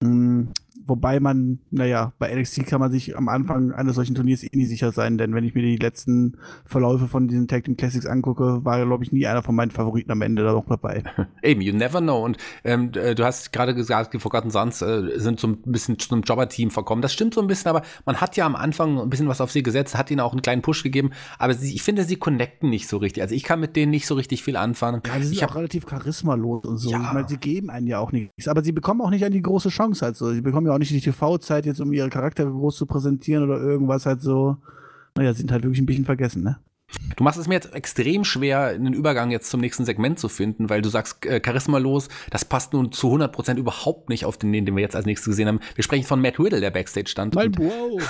Mhm. 0.02 0.48
Wobei 0.88 1.20
man, 1.20 1.58
naja, 1.70 2.14
bei 2.18 2.34
NXT 2.34 2.66
kann 2.66 2.80
man 2.80 2.90
sich 2.90 3.16
am 3.16 3.28
Anfang 3.28 3.72
eines 3.72 3.94
solchen 3.94 4.14
Turniers 4.14 4.42
eh 4.42 4.48
nie 4.54 4.64
sicher 4.64 4.90
sein, 4.90 5.18
denn 5.18 5.34
wenn 5.34 5.44
ich 5.44 5.54
mir 5.54 5.60
die 5.60 5.76
letzten 5.76 6.38
Verläufe 6.64 7.08
von 7.08 7.28
diesen 7.28 7.46
Tag 7.46 7.64
Team 7.64 7.76
Classics 7.76 8.06
angucke, 8.06 8.64
war, 8.64 8.84
glaube 8.84 9.04
ich, 9.04 9.12
nie 9.12 9.26
einer 9.26 9.42
von 9.42 9.54
meinen 9.54 9.70
Favoriten 9.70 10.10
am 10.10 10.22
Ende 10.22 10.42
da 10.42 10.52
noch 10.52 10.66
dabei. 10.66 11.02
Eben, 11.42 11.60
you 11.60 11.74
never 11.74 12.00
know. 12.00 12.24
Und 12.24 12.38
ähm, 12.64 12.90
äh, 12.94 13.14
du 13.14 13.24
hast 13.24 13.52
gerade 13.52 13.74
gesagt, 13.74 14.14
die 14.14 14.18
Forgotten 14.18 14.50
Sons 14.50 14.80
äh, 14.80 15.18
sind 15.18 15.40
so 15.40 15.48
ein 15.48 15.58
bisschen 15.66 15.98
zum 15.98 16.22
Jobber-Team 16.22 16.70
verkommen. 16.70 17.02
Das 17.02 17.12
stimmt 17.12 17.34
so 17.34 17.42
ein 17.42 17.46
bisschen, 17.46 17.68
aber 17.68 17.82
man 18.06 18.16
hat 18.16 18.36
ja 18.36 18.46
am 18.46 18.56
Anfang 18.56 18.98
ein 18.98 19.10
bisschen 19.10 19.28
was 19.28 19.42
auf 19.42 19.50
sie 19.50 19.62
gesetzt, 19.62 19.96
hat 19.96 20.10
ihnen 20.10 20.20
auch 20.20 20.32
einen 20.32 20.40
kleinen 20.40 20.62
Push 20.62 20.82
gegeben, 20.82 21.10
aber 21.38 21.52
sie, 21.52 21.74
ich 21.74 21.82
finde, 21.82 22.04
sie 22.04 22.16
connecten 22.16 22.70
nicht 22.70 22.88
so 22.88 22.96
richtig. 22.96 23.22
Also 23.22 23.34
ich 23.34 23.42
kann 23.42 23.60
mit 23.60 23.76
denen 23.76 23.90
nicht 23.90 24.06
so 24.06 24.14
richtig 24.14 24.42
viel 24.42 24.56
anfangen. 24.56 25.02
Ja, 25.06 25.18
die 25.18 25.24
sind 25.24 25.34
ich 25.34 25.44
auch 25.44 25.54
relativ 25.54 25.84
charismalos 25.84 26.64
und 26.64 26.78
so. 26.78 26.90
Ja. 26.90 27.02
Ich 27.02 27.12
meine, 27.12 27.28
sie 27.28 27.36
geben 27.36 27.68
einen 27.68 27.86
ja 27.86 27.98
auch 27.98 28.12
nichts, 28.12 28.48
aber 28.48 28.62
sie 28.62 28.72
bekommen 28.72 29.02
auch 29.02 29.10
nicht 29.10 29.24
an 29.24 29.32
die 29.32 29.42
große 29.42 29.68
Chance 29.68 30.04
halt 30.04 30.16
so. 30.16 30.32
Sie 30.32 30.40
bekommen 30.40 30.66
ja 30.66 30.72
auch 30.72 30.77
nicht 30.78 30.92
die 30.92 31.00
TV-Zeit 31.00 31.66
jetzt, 31.66 31.80
um 31.80 31.92
ihre 31.92 32.10
Charaktere 32.10 32.50
groß 32.50 32.76
zu 32.76 32.86
präsentieren 32.86 33.44
oder 33.44 33.60
irgendwas 33.60 34.06
halt 34.06 34.20
so. 34.20 34.56
Naja, 35.16 35.34
sind 35.34 35.50
halt 35.50 35.62
wirklich 35.64 35.80
ein 35.80 35.86
bisschen 35.86 36.04
vergessen, 36.04 36.42
ne? 36.42 36.58
Du 37.16 37.24
machst 37.24 37.38
es 37.38 37.48
mir 37.48 37.54
jetzt 37.54 37.74
extrem 37.74 38.24
schwer, 38.24 38.68
einen 38.68 38.94
Übergang 38.94 39.30
jetzt 39.30 39.50
zum 39.50 39.60
nächsten 39.60 39.84
Segment 39.84 40.18
zu 40.18 40.28
finden, 40.28 40.70
weil 40.70 40.80
du 40.80 40.88
sagst, 40.88 41.26
äh, 41.26 41.40
Charisma 41.44 41.78
los, 41.78 42.08
das 42.30 42.46
passt 42.46 42.72
nun 42.72 42.92
zu 42.92 43.08
100% 43.12 43.56
überhaupt 43.56 44.08
nicht 44.08 44.24
auf 44.24 44.38
den, 44.38 44.52
den 44.52 44.74
wir 44.74 44.82
jetzt 44.82 44.96
als 44.96 45.04
nächstes 45.04 45.32
gesehen 45.32 45.48
haben. 45.48 45.60
Wir 45.74 45.84
sprechen 45.84 46.06
von 46.06 46.20
Matt 46.20 46.38
Riddle, 46.38 46.60
der 46.60 46.70
Backstage 46.70 47.08
stand. 47.08 47.34
Mein 47.34 47.52
Bro. 47.52 48.00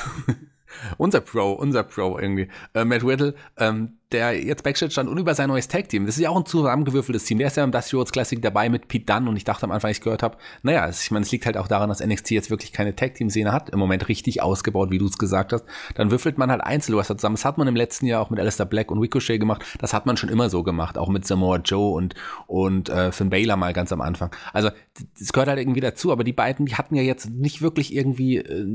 unser 0.97 1.21
Pro, 1.21 1.53
unser 1.53 1.83
Pro 1.83 2.19
irgendwie. 2.19 2.49
Äh, 2.75 2.85
Matt 2.85 3.03
Riddle, 3.03 3.35
ähm, 3.57 3.95
der 4.13 4.43
jetzt 4.43 4.63
Backstage 4.63 4.93
stand 4.93 5.11
und 5.11 5.19
über 5.19 5.35
sein 5.35 5.49
neues 5.49 5.69
Tag-Team. 5.69 6.07
Das 6.07 6.17
ist 6.17 6.23
ja 6.23 6.31
auch 6.31 6.37
ein 6.37 6.47
zusammengewürfeltes 6.47 7.25
Team. 7.25 7.39
Der 7.39 7.49
ist 7.49 7.57
ja 7.57 7.65
im 7.65 7.73
Dusty 7.73 7.95
Rhodes 7.97 8.11
Classic 8.11 8.41
dabei 8.41 8.71
mit 8.71 8.89
Pete 8.89 9.05
Dunne 9.05 9.29
und 9.29 9.37
ich 9.37 9.45
dachte 9.45 9.65
am 9.65 9.71
Anfang, 9.71 9.91
ich 9.91 10.01
gehört 10.01 10.23
habe, 10.23 10.39
naja, 10.63 10.89
ich 10.89 11.11
meine, 11.11 11.25
es 11.25 11.31
liegt 11.31 11.45
halt 11.45 11.59
auch 11.59 11.69
daran, 11.69 11.91
dass 11.91 12.05
NXT 12.05 12.31
jetzt 12.31 12.51
wirklich 12.51 12.73
keine 12.73 12.97
Tag-Team-Szene 12.97 13.53
hat, 13.53 13.69
im 13.69 13.79
Moment 13.79 14.09
richtig 14.09 14.43
ausgebaut, 14.43 14.91
wie 14.91 14.99
du 14.99 15.07
es 15.07 15.19
gesagt 15.19 15.53
hast. 15.53 15.67
Dann 15.95 16.11
würfelt 16.11 16.39
man 16.39 16.51
halt 16.51 16.63
Einzelwrestler 16.63 17.19
zusammen. 17.19 17.37
Das 17.37 17.45
hat 17.45 17.59
man 17.59 17.69
im 17.69 17.77
letzten 17.77 18.07
Jahr 18.07 18.23
auch 18.23 18.31
mit 18.31 18.41
Alistair 18.41 18.67
Black 18.67 18.91
und 18.91 18.99
Ricochet 18.99 19.39
gemacht. 19.39 19.63
Das 19.79 19.93
hat 19.93 20.07
man 20.07 20.17
schon 20.17 20.31
immer 20.31 20.49
so 20.49 20.63
gemacht, 20.63 20.97
auch 20.97 21.09
mit 21.09 21.27
Samoa 21.27 21.59
Joe 21.59 21.95
und, 21.95 22.15
und 22.47 22.89
äh, 22.89 23.13
Finn 23.13 23.29
Baylor 23.29 23.57
mal 23.57 23.75
ganz 23.75 23.93
am 23.93 24.01
Anfang. 24.01 24.31
Also, 24.55 24.71
das 25.19 25.33
gehört 25.35 25.49
halt 25.49 25.59
irgendwie 25.59 25.81
dazu, 25.81 26.13
aber 26.13 26.25
die 26.25 26.33
beiden, 26.33 26.65
die 26.65 26.77
hatten 26.77 26.95
ja 26.95 27.03
jetzt 27.03 27.29
nicht 27.31 27.61
wirklich 27.61 27.95
irgendwie 27.95 28.39
äh, 28.39 28.67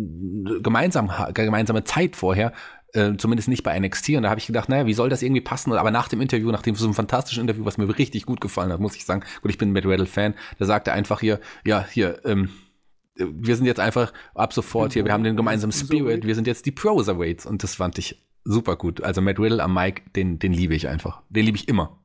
gemeinsam, 0.61 1.11
gemeinsame 1.33 1.83
Zeit 1.85 2.15
vorher, 2.15 2.53
äh, 2.93 3.17
zumindest 3.17 3.50
nicht 3.50 3.63
bei 3.63 3.77
NXT. 3.77 4.09
Und 4.09 4.23
da 4.23 4.29
habe 4.29 4.39
ich 4.39 4.47
gedacht, 4.47 4.69
naja, 4.69 4.85
wie 4.85 4.93
soll 4.93 5.09
das 5.09 5.21
irgendwie 5.21 5.41
passen? 5.41 5.73
Aber 5.73 5.91
nach 5.91 6.07
dem 6.07 6.21
Interview, 6.21 6.51
nach 6.51 6.62
dem 6.62 6.75
so 6.75 6.85
einem 6.85 6.93
fantastischen 6.93 7.41
Interview, 7.41 7.65
was 7.65 7.77
mir 7.77 7.97
richtig 7.97 8.25
gut 8.25 8.41
gefallen 8.41 8.71
hat, 8.71 8.79
muss 8.79 8.95
ich 8.95 9.05
sagen, 9.05 9.23
gut, 9.41 9.51
ich 9.51 9.57
bin 9.57 9.69
ein 9.69 9.73
Matt 9.73 9.85
Riddle-Fan, 9.85 10.35
da 10.59 10.65
sagte 10.65 10.91
er 10.91 10.95
einfach 10.95 11.19
hier, 11.19 11.39
ja, 11.65 11.85
hier, 11.89 12.21
ähm, 12.25 12.50
wir 13.15 13.55
sind 13.55 13.65
jetzt 13.65 13.79
einfach 13.79 14.12
ab 14.33 14.53
sofort 14.53 14.93
hier, 14.93 15.05
wir 15.05 15.13
haben 15.13 15.23
den 15.23 15.38
gemeinsamen 15.38 15.71
Spirit, 15.71 16.25
wir 16.25 16.33
sind 16.35 16.47
jetzt 16.47 16.65
die 16.65 16.71
Proserweights 16.71 17.45
und 17.45 17.62
das 17.62 17.75
fand 17.75 17.97
ich 18.00 18.23
super 18.43 18.75
gut. 18.75 19.03
Also 19.03 19.21
Matt 19.21 19.39
Riddle 19.39 19.62
am 19.62 19.73
Mike, 19.73 20.03
den, 20.15 20.39
den 20.39 20.53
liebe 20.53 20.75
ich 20.75 20.88
einfach. 20.88 21.21
Den 21.29 21.45
liebe 21.45 21.57
ich 21.57 21.67
immer. 21.67 22.00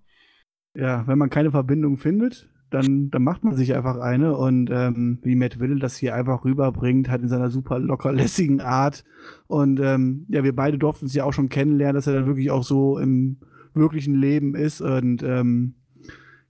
Ja, 0.74 1.06
wenn 1.06 1.18
man 1.18 1.30
keine 1.30 1.50
Verbindung 1.50 1.96
findet, 1.96 2.48
dann, 2.70 3.10
dann 3.10 3.22
macht 3.22 3.44
man 3.44 3.56
sich 3.56 3.74
einfach 3.74 3.98
eine 3.98 4.36
und 4.36 4.70
ähm, 4.70 5.18
wie 5.22 5.36
Matt 5.36 5.58
Will 5.58 5.78
das 5.78 5.96
hier 5.96 6.14
einfach 6.14 6.44
rüberbringt, 6.44 7.08
hat 7.08 7.22
in 7.22 7.28
seiner 7.28 7.50
super 7.50 7.78
locker 7.78 8.12
lässigen 8.12 8.60
Art. 8.60 9.04
Und 9.46 9.80
ähm, 9.80 10.26
ja, 10.28 10.44
wir 10.44 10.54
beide 10.54 10.78
durften 10.78 11.06
es 11.06 11.14
ja 11.14 11.24
auch 11.24 11.32
schon 11.32 11.48
kennenlernen, 11.48 11.94
dass 11.94 12.06
er 12.06 12.14
dann 12.14 12.26
wirklich 12.26 12.50
auch 12.50 12.64
so 12.64 12.98
im 12.98 13.38
wirklichen 13.74 14.14
Leben 14.14 14.54
ist. 14.54 14.80
Und 14.80 15.22
ähm, 15.22 15.74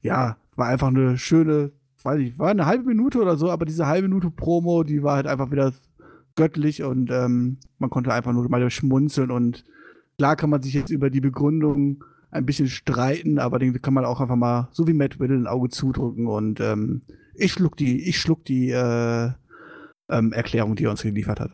ja, 0.02 0.36
war 0.56 0.66
einfach 0.66 0.88
eine 0.88 1.18
schöne, 1.18 1.70
weiß 2.02 2.20
ich, 2.20 2.38
war 2.38 2.50
eine 2.50 2.66
halbe 2.66 2.84
Minute 2.84 3.20
oder 3.20 3.36
so, 3.36 3.50
aber 3.50 3.64
diese 3.64 3.86
halbe 3.86 4.08
Minute 4.08 4.30
Promo, 4.30 4.82
die 4.82 5.02
war 5.02 5.16
halt 5.16 5.26
einfach 5.28 5.52
wieder 5.52 5.72
göttlich. 6.34 6.82
Und 6.82 7.10
ähm, 7.12 7.58
man 7.78 7.90
konnte 7.90 8.12
einfach 8.12 8.32
nur 8.32 8.48
mal 8.48 8.68
schmunzeln. 8.70 9.30
Und 9.30 9.64
klar 10.16 10.34
kann 10.34 10.50
man 10.50 10.62
sich 10.62 10.74
jetzt 10.74 10.90
über 10.90 11.10
die 11.10 11.20
Begründung 11.20 12.02
ein 12.30 12.46
bisschen 12.46 12.68
streiten, 12.68 13.38
aber 13.38 13.58
den 13.58 13.80
kann 13.80 13.94
man 13.94 14.04
auch 14.04 14.20
einfach 14.20 14.36
mal, 14.36 14.68
so 14.72 14.86
wie 14.86 14.92
Matt 14.92 15.20
Riddle, 15.20 15.36
ein 15.36 15.46
Auge 15.46 15.68
zudrücken 15.68 16.26
und 16.26 16.60
ähm, 16.60 17.02
ich 17.34 17.52
schluck 17.52 17.76
die, 17.76 18.08
ich 18.08 18.20
schluck 18.20 18.44
die, 18.44 18.70
äh, 18.70 19.30
ähm, 20.10 20.32
Erklärung, 20.32 20.74
die 20.74 20.84
er 20.84 20.90
uns 20.90 21.02
geliefert 21.02 21.40
hat. 21.40 21.50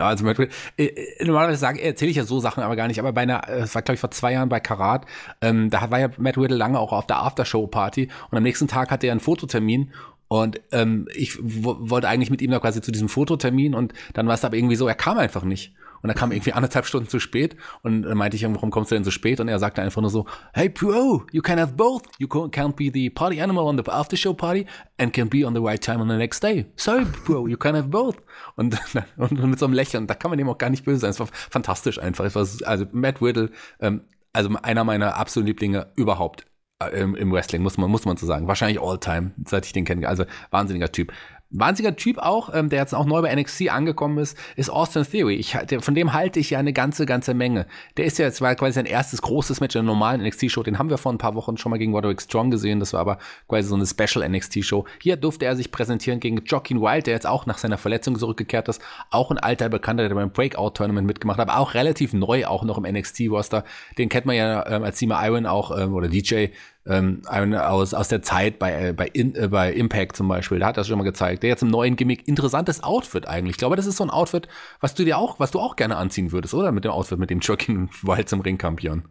Also 0.00 0.26
äh, 0.26 0.48
äh, 0.76 1.24
normalerweise 1.24 1.58
sage, 1.58 1.82
erzähle 1.82 2.10
ich 2.10 2.16
ja 2.16 2.24
so 2.24 2.40
Sachen 2.40 2.62
aber 2.62 2.76
gar 2.76 2.88
nicht, 2.88 2.98
aber 2.98 3.12
bei 3.12 3.22
einer, 3.22 3.48
es 3.48 3.74
war 3.74 3.82
glaube 3.82 3.96
ich 3.96 4.00
vor 4.00 4.10
zwei 4.10 4.32
Jahren 4.32 4.48
bei 4.48 4.60
Karat, 4.60 5.06
ähm, 5.40 5.70
da 5.70 5.90
war 5.90 6.00
ja 6.00 6.08
Matt 6.16 6.38
Riddle 6.38 6.56
lange 6.56 6.78
auch 6.78 6.92
auf 6.92 7.06
der 7.06 7.18
Aftershow-Party 7.18 8.08
und 8.30 8.36
am 8.36 8.42
nächsten 8.42 8.68
Tag 8.68 8.90
hatte 8.90 9.06
er 9.06 9.12
einen 9.12 9.20
Fototermin 9.20 9.92
und 10.28 10.60
ähm, 10.72 11.08
ich 11.14 11.38
wollte 11.40 12.08
eigentlich 12.08 12.30
mit 12.30 12.42
ihm 12.42 12.50
da 12.50 12.60
quasi 12.60 12.80
zu 12.80 12.92
diesem 12.92 13.08
Fototermin 13.08 13.74
und 13.74 13.92
dann 14.14 14.26
war 14.26 14.34
es 14.34 14.44
aber 14.44 14.56
irgendwie 14.56 14.76
so, 14.76 14.86
er 14.86 14.94
kam 14.94 15.18
einfach 15.18 15.44
nicht. 15.44 15.74
Und 16.02 16.10
er 16.10 16.14
kam 16.14 16.32
irgendwie 16.32 16.52
anderthalb 16.52 16.86
Stunden 16.86 17.08
zu 17.08 17.20
spät 17.20 17.56
und 17.82 18.02
dann 18.02 18.16
meinte 18.16 18.36
ich, 18.36 18.44
warum 18.44 18.70
kommst 18.70 18.90
du 18.90 18.94
denn 18.94 19.04
so 19.04 19.10
spät? 19.10 19.40
Und 19.40 19.48
er 19.48 19.58
sagte 19.58 19.82
einfach 19.82 20.00
nur 20.00 20.10
so, 20.10 20.26
hey 20.52 20.68
Bro, 20.68 21.26
you 21.32 21.42
can 21.42 21.58
have 21.58 21.74
both. 21.74 22.02
You 22.18 22.26
can't 22.28 22.74
be 22.74 22.90
the 22.92 23.10
party 23.10 23.40
animal 23.40 23.64
on 23.64 23.76
the 23.76 23.90
after 23.90 24.16
show 24.16 24.32
party 24.32 24.66
and 24.98 25.12
can 25.12 25.28
be 25.28 25.46
on 25.46 25.54
the 25.54 25.60
right 25.60 25.82
time 25.82 26.00
on 26.00 26.08
the 26.08 26.16
next 26.16 26.42
day. 26.42 26.66
Sorry 26.76 27.04
Bro, 27.26 27.48
you 27.48 27.56
can 27.56 27.74
have 27.74 27.88
both. 27.88 28.16
Und, 28.56 28.78
und 29.16 29.42
mit 29.42 29.58
so 29.58 29.66
einem 29.66 29.74
Lächeln, 29.74 30.06
da 30.06 30.14
kann 30.14 30.30
man 30.30 30.38
dem 30.38 30.48
auch 30.48 30.58
gar 30.58 30.70
nicht 30.70 30.84
böse 30.84 31.00
sein. 31.00 31.10
Es 31.10 31.20
war 31.20 31.28
fantastisch 31.32 31.98
einfach. 31.98 32.24
Es 32.24 32.34
war, 32.34 32.68
also 32.68 32.86
Matt 32.92 33.20
Riddle, 33.20 33.50
ähm, 33.80 34.02
also 34.32 34.50
einer 34.62 34.84
meiner 34.84 35.16
absoluten 35.16 35.46
Lieblinge 35.48 35.88
überhaupt 35.96 36.46
äh, 36.80 37.00
im, 37.00 37.14
im 37.14 37.32
Wrestling, 37.32 37.62
muss 37.62 37.76
man, 37.76 37.90
muss 37.90 38.04
man 38.04 38.16
so 38.16 38.26
sagen. 38.26 38.46
Wahrscheinlich 38.46 38.80
all 38.80 38.98
time, 38.98 39.32
seit 39.44 39.66
ich 39.66 39.72
den 39.72 39.84
kenne. 39.84 40.08
Also 40.08 40.24
wahnsinniger 40.50 40.92
Typ. 40.92 41.12
Wahnsinniger 41.50 41.96
Typ 41.96 42.18
auch, 42.18 42.52
ähm, 42.52 42.68
der 42.68 42.80
jetzt 42.80 42.94
auch 42.94 43.06
neu 43.06 43.22
bei 43.22 43.34
NXT 43.34 43.70
angekommen 43.70 44.18
ist, 44.18 44.36
ist 44.56 44.68
Austin 44.68 45.04
Theory. 45.04 45.36
Ich, 45.36 45.52
der, 45.52 45.80
von 45.80 45.94
dem 45.94 46.12
halte 46.12 46.38
ich 46.40 46.50
ja 46.50 46.58
eine 46.58 46.74
ganze, 46.74 47.06
ganze 47.06 47.32
Menge. 47.32 47.66
Der 47.96 48.04
ist 48.04 48.18
ja 48.18 48.26
jetzt 48.26 48.42
war 48.42 48.54
quasi 48.54 48.74
sein 48.74 48.84
erstes 48.84 49.22
großes 49.22 49.60
Match 49.60 49.74
in 49.74 49.86
der 49.86 49.94
normalen 49.94 50.22
NXT-Show. 50.22 50.62
Den 50.62 50.78
haben 50.78 50.90
wir 50.90 50.98
vor 50.98 51.10
ein 51.10 51.16
paar 51.16 51.34
Wochen 51.34 51.56
schon 51.56 51.70
mal 51.70 51.78
gegen 51.78 51.94
Roderick 51.94 52.20
Strong 52.20 52.50
gesehen. 52.50 52.80
Das 52.80 52.92
war 52.92 53.00
aber 53.00 53.18
quasi 53.48 53.66
so 53.66 53.76
eine 53.76 53.86
Special 53.86 54.28
NXT-Show. 54.28 54.84
Hier 55.00 55.16
durfte 55.16 55.46
er 55.46 55.56
sich 55.56 55.72
präsentieren 55.72 56.20
gegen 56.20 56.44
Joaquin 56.44 56.82
Wild, 56.82 57.06
der 57.06 57.14
jetzt 57.14 57.26
auch 57.26 57.46
nach 57.46 57.56
seiner 57.56 57.78
Verletzung 57.78 58.18
zurückgekehrt 58.18 58.68
ist. 58.68 58.82
Auch 59.10 59.30
ein 59.30 59.38
alter 59.38 59.70
Bekannter, 59.70 60.06
der 60.06 60.14
beim 60.14 60.30
Breakout-Tournament 60.30 61.06
mitgemacht 61.06 61.38
hat, 61.38 61.48
aber 61.48 61.60
auch 61.60 61.72
relativ 61.72 62.12
neu, 62.12 62.44
auch 62.44 62.62
noch 62.62 62.76
im 62.76 62.84
NXT-Roster. 62.84 63.64
Den 63.96 64.10
kennt 64.10 64.26
man 64.26 64.36
ja 64.36 64.66
ähm, 64.66 64.82
als 64.82 64.98
Sima 64.98 65.24
Iron 65.26 65.46
auch, 65.46 65.76
ähm, 65.78 65.94
oder 65.94 66.08
DJ, 66.08 66.48
ähm, 66.88 67.22
aus, 67.26 67.92
aus 67.92 68.08
der 68.08 68.22
Zeit 68.22 68.58
bei, 68.58 68.88
äh, 68.88 68.92
bei, 68.92 69.06
in, 69.08 69.34
äh, 69.34 69.48
bei 69.48 69.72
Impact 69.72 70.16
zum 70.16 70.26
Beispiel, 70.26 70.58
da 70.58 70.68
hat 70.68 70.76
das 70.76 70.88
schon 70.88 70.98
mal 70.98 71.04
gezeigt. 71.04 71.42
Der 71.42 71.50
jetzt 71.50 71.62
im 71.62 71.68
neuen 71.68 71.96
Gimmick, 71.96 72.26
interessantes 72.26 72.82
Outfit 72.82 73.28
eigentlich. 73.28 73.52
Ich 73.52 73.58
glaube, 73.58 73.76
das 73.76 73.86
ist 73.86 73.98
so 73.98 74.04
ein 74.04 74.10
Outfit, 74.10 74.48
was 74.80 74.94
du 74.94 75.04
dir 75.04 75.18
auch, 75.18 75.38
was 75.38 75.50
du 75.50 75.60
auch 75.60 75.76
gerne 75.76 75.96
anziehen 75.96 76.32
würdest, 76.32 76.54
oder? 76.54 76.72
Mit 76.72 76.84
dem 76.84 76.92
Outfit, 76.92 77.18
mit 77.18 77.30
dem 77.30 77.40
Joaquin 77.40 77.90
Wild 78.02 78.28
zum 78.28 78.40
Ringkampion. 78.40 79.04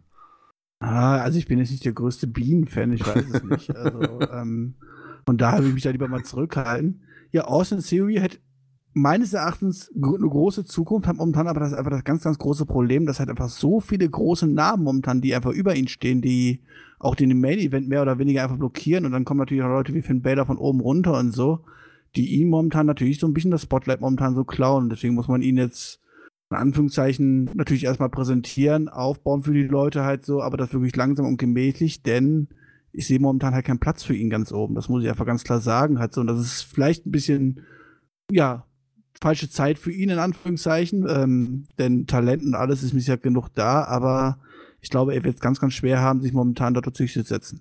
Ah, 0.80 1.18
also 1.18 1.38
ich 1.38 1.46
bin 1.46 1.58
jetzt 1.58 1.70
nicht 1.70 1.84
der 1.84 1.92
größte 1.92 2.26
Bienen-Fan, 2.26 2.92
ich 2.92 3.06
weiß 3.06 3.24
es 3.32 3.42
nicht. 3.42 3.74
Also, 3.74 4.20
ähm, 4.32 4.74
von 5.24 5.36
daher 5.36 5.60
will 5.60 5.68
ich 5.68 5.74
mich 5.74 5.82
da 5.82 5.90
lieber 5.90 6.08
mal 6.08 6.24
zurückhalten. 6.24 7.02
Ja, 7.30 7.44
Austin 7.44 7.80
Theory 7.80 8.16
hat 8.16 8.38
meines 8.94 9.32
Erachtens 9.32 9.90
eine 9.94 10.28
große 10.28 10.64
Zukunft, 10.64 11.06
hat 11.06 11.16
momentan 11.16 11.46
aber 11.46 11.60
das 11.60 11.72
einfach 11.72 11.90
das 11.90 12.04
ganz, 12.04 12.22
ganz 12.22 12.38
große 12.38 12.66
Problem, 12.66 13.06
dass 13.06 13.20
halt 13.20 13.30
einfach 13.30 13.48
so 13.48 13.80
viele 13.80 14.08
große 14.08 14.46
Namen 14.46 14.84
momentan, 14.84 15.20
die 15.20 15.34
einfach 15.34 15.52
über 15.52 15.76
ihn 15.76 15.88
stehen, 15.88 16.20
die 16.20 16.62
auch 16.98 17.14
den 17.14 17.40
Main 17.40 17.58
Event 17.58 17.88
mehr 17.88 18.02
oder 18.02 18.18
weniger 18.18 18.42
einfach 18.42 18.58
blockieren 18.58 19.06
und 19.06 19.12
dann 19.12 19.24
kommen 19.24 19.38
natürlich 19.38 19.62
auch 19.62 19.68
Leute 19.68 19.94
wie 19.94 20.02
Finn 20.02 20.22
Balor 20.22 20.46
von 20.46 20.58
oben 20.58 20.80
runter 20.80 21.18
und 21.18 21.32
so, 21.32 21.60
die 22.16 22.40
ihn 22.40 22.48
momentan 22.48 22.86
natürlich 22.86 23.20
so 23.20 23.26
ein 23.26 23.34
bisschen 23.34 23.50
das 23.50 23.62
Spotlight 23.62 24.00
momentan 24.00 24.34
so 24.34 24.44
klauen. 24.44 24.88
Deswegen 24.88 25.14
muss 25.14 25.28
man 25.28 25.42
ihn 25.42 25.58
jetzt 25.58 26.00
in 26.50 26.56
Anführungszeichen 26.56 27.50
natürlich 27.54 27.84
erstmal 27.84 28.08
präsentieren, 28.08 28.88
aufbauen 28.88 29.42
für 29.42 29.52
die 29.52 29.64
Leute 29.64 30.04
halt 30.04 30.24
so, 30.24 30.42
aber 30.42 30.56
das 30.56 30.72
wirklich 30.72 30.96
langsam 30.96 31.26
und 31.26 31.36
gemächlich, 31.36 32.02
denn 32.02 32.48
ich 32.92 33.06
sehe 33.06 33.20
momentan 33.20 33.54
halt 33.54 33.66
keinen 33.66 33.78
Platz 33.78 34.02
für 34.02 34.14
ihn 34.14 34.30
ganz 34.30 34.50
oben. 34.50 34.74
Das 34.74 34.88
muss 34.88 35.02
ich 35.02 35.10
einfach 35.10 35.26
ganz 35.26 35.44
klar 35.44 35.60
sagen 35.60 35.98
halt 35.98 36.14
so. 36.14 36.22
Und 36.22 36.26
das 36.26 36.40
ist 36.40 36.62
vielleicht 36.62 37.06
ein 37.06 37.12
bisschen, 37.12 37.60
ja, 38.30 38.64
falsche 39.20 39.50
Zeit 39.50 39.78
für 39.78 39.92
ihn 39.92 40.10
in 40.10 40.18
Anführungszeichen, 40.18 41.06
ähm, 41.08 41.66
denn 41.78 42.06
Talent 42.06 42.42
und 42.42 42.54
alles 42.54 42.82
ist 42.82 42.94
bisher 42.94 43.16
genug 43.16 43.48
da, 43.54 43.84
aber 43.84 44.38
ich 44.80 44.90
glaube, 44.90 45.14
er 45.14 45.24
wird 45.24 45.36
es 45.36 45.40
ganz, 45.40 45.60
ganz 45.60 45.74
schwer 45.74 46.00
haben, 46.00 46.20
sich 46.20 46.32
momentan 46.32 46.74
dort 46.74 46.98
durchzusetzen. 46.98 47.60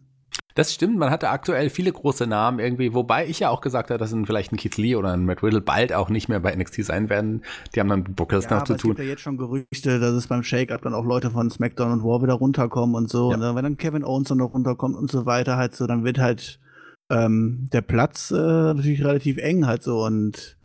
Das 0.57 0.73
stimmt, 0.73 0.97
man 0.97 1.11
hatte 1.11 1.29
aktuell 1.29 1.69
viele 1.69 1.91
große 1.91 2.25
Namen 2.25 2.57
irgendwie, 2.57 2.95
wobei 2.95 3.27
ich 3.27 3.39
ja 3.39 3.49
auch 3.49 3.61
gesagt 3.61 3.91
habe, 3.91 3.99
dass 3.99 4.11
ein, 4.11 4.25
vielleicht 4.25 4.51
ein 4.51 4.57
Keith 4.57 4.77
Lee 4.77 4.95
oder 4.95 5.13
ein 5.13 5.23
Matt 5.23 5.43
Riddle 5.43 5.61
bald 5.61 5.93
auch 5.93 6.09
nicht 6.09 6.29
mehr 6.29 6.39
bei 6.39 6.55
NXT 6.55 6.83
sein 6.83 7.09
werden. 7.11 7.43
Die 7.75 7.79
haben 7.79 7.89
dann 7.89 8.03
Bookers 8.03 8.45
ja, 8.45 8.57
noch 8.57 8.63
zu 8.63 8.75
tun. 8.75 8.91
Es 8.91 8.97
gibt 8.97 8.99
ja 9.05 9.05
jetzt 9.05 9.21
schon 9.21 9.37
Gerüchte, 9.37 9.99
dass 9.99 10.13
es 10.13 10.25
beim 10.25 10.41
Shake-Up 10.41 10.81
dann 10.81 10.95
auch 10.95 11.05
Leute 11.05 11.29
von 11.29 11.51
SmackDown 11.51 11.91
und 11.91 12.03
War 12.03 12.23
wieder 12.23 12.33
runterkommen 12.33 12.95
und 12.95 13.07
so. 13.07 13.29
Ja. 13.29 13.35
Und 13.35 13.41
dann, 13.41 13.55
wenn 13.55 13.65
dann 13.65 13.77
Kevin 13.77 14.03
Owens 14.03 14.29
dann 14.29 14.39
noch 14.39 14.55
runterkommt 14.55 14.95
und 14.95 15.11
so 15.11 15.27
weiter, 15.27 15.57
halt 15.57 15.75
so, 15.75 15.85
dann 15.85 16.03
wird 16.03 16.17
halt 16.17 16.59
ähm, 17.11 17.69
der 17.71 17.81
Platz 17.81 18.31
äh, 18.31 18.35
natürlich 18.35 19.03
relativ 19.03 19.37
eng 19.37 19.67
halt 19.67 19.83
so 19.83 20.03
und 20.03 20.56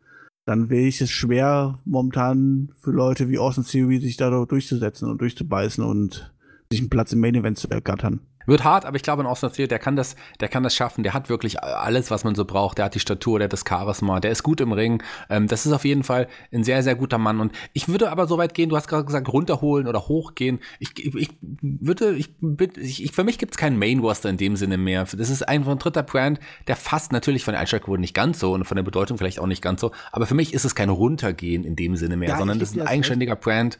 dann 0.52 0.68
wäre 0.68 0.82
ich 0.82 1.00
es 1.00 1.10
schwer 1.10 1.78
momentan 1.86 2.68
für 2.78 2.90
Leute 2.90 3.30
wie 3.30 3.38
Austin 3.38 3.64
Theory 3.64 4.00
sich 4.00 4.18
da 4.18 4.28
durchzusetzen 4.44 5.08
und 5.08 5.22
durchzubeißen 5.22 5.82
und 5.82 6.30
sich 6.70 6.80
einen 6.80 6.90
Platz 6.90 7.14
im 7.14 7.20
Main 7.20 7.34
Event 7.34 7.56
zu 7.56 7.70
ergattern. 7.70 8.20
Wird 8.46 8.64
hart, 8.64 8.84
aber 8.84 8.96
ich 8.96 9.02
glaube, 9.02 9.22
in 9.22 9.26
Austin 9.26 9.52
Theory, 9.52 9.68
der 9.68 9.78
kann 9.78 9.96
das, 9.96 10.16
der 10.40 10.48
kann 10.48 10.62
das 10.62 10.74
schaffen. 10.74 11.02
Der 11.02 11.14
hat 11.14 11.28
wirklich 11.28 11.62
alles, 11.62 12.10
was 12.10 12.24
man 12.24 12.34
so 12.34 12.44
braucht. 12.44 12.78
Der 12.78 12.86
hat 12.86 12.94
die 12.94 13.00
Statur, 13.00 13.38
der 13.38 13.46
hat 13.46 13.52
das 13.52 13.64
Charisma, 13.68 14.20
der 14.20 14.30
ist 14.30 14.42
gut 14.42 14.60
im 14.60 14.72
Ring. 14.72 15.02
Ähm, 15.30 15.46
das 15.46 15.66
ist 15.66 15.72
auf 15.72 15.84
jeden 15.84 16.04
Fall 16.04 16.28
ein 16.52 16.64
sehr, 16.64 16.82
sehr 16.82 16.94
guter 16.94 17.18
Mann. 17.18 17.40
Und 17.40 17.52
ich 17.72 17.88
würde 17.88 18.10
aber 18.10 18.26
so 18.26 18.38
weit 18.38 18.54
gehen, 18.54 18.68
du 18.68 18.76
hast 18.76 18.88
gerade 18.88 19.04
gesagt, 19.04 19.32
runterholen 19.32 19.86
oder 19.86 20.08
hochgehen. 20.08 20.60
Ich, 20.78 20.92
ich, 20.98 21.14
ich 21.14 21.30
würde, 21.40 22.14
ich, 22.14 22.30
ich, 22.78 23.04
ich 23.04 23.12
für 23.12 23.24
mich 23.24 23.38
gibt 23.38 23.52
es 23.52 23.58
keinen 23.58 23.78
Main 23.78 24.00
Roster 24.00 24.28
in 24.28 24.36
dem 24.36 24.56
Sinne 24.56 24.78
mehr. 24.78 25.04
Das 25.04 25.30
ist 25.30 25.48
einfach 25.48 25.72
ein 25.72 25.78
dritter 25.78 26.02
Brand, 26.02 26.40
der 26.66 26.76
fast 26.76 27.12
natürlich 27.12 27.44
von 27.44 27.52
der 27.52 27.60
Einschaltquote 27.60 28.00
nicht 28.00 28.14
ganz 28.14 28.38
so 28.38 28.52
und 28.52 28.64
von 28.64 28.76
der 28.76 28.82
Bedeutung 28.82 29.18
vielleicht 29.18 29.38
auch 29.38 29.46
nicht 29.46 29.62
ganz 29.62 29.80
so. 29.80 29.92
Aber 30.10 30.26
für 30.26 30.34
mich 30.34 30.54
ist 30.54 30.64
es 30.64 30.74
kein 30.74 30.88
Runtergehen 30.90 31.64
in 31.64 31.76
dem 31.76 31.96
Sinne 31.96 32.16
mehr, 32.16 32.30
ja, 32.30 32.38
sondern 32.38 32.58
das 32.58 32.70
ist 32.70 32.80
ein 32.80 32.86
eigenständiger 32.86 33.36
Brand. 33.36 33.78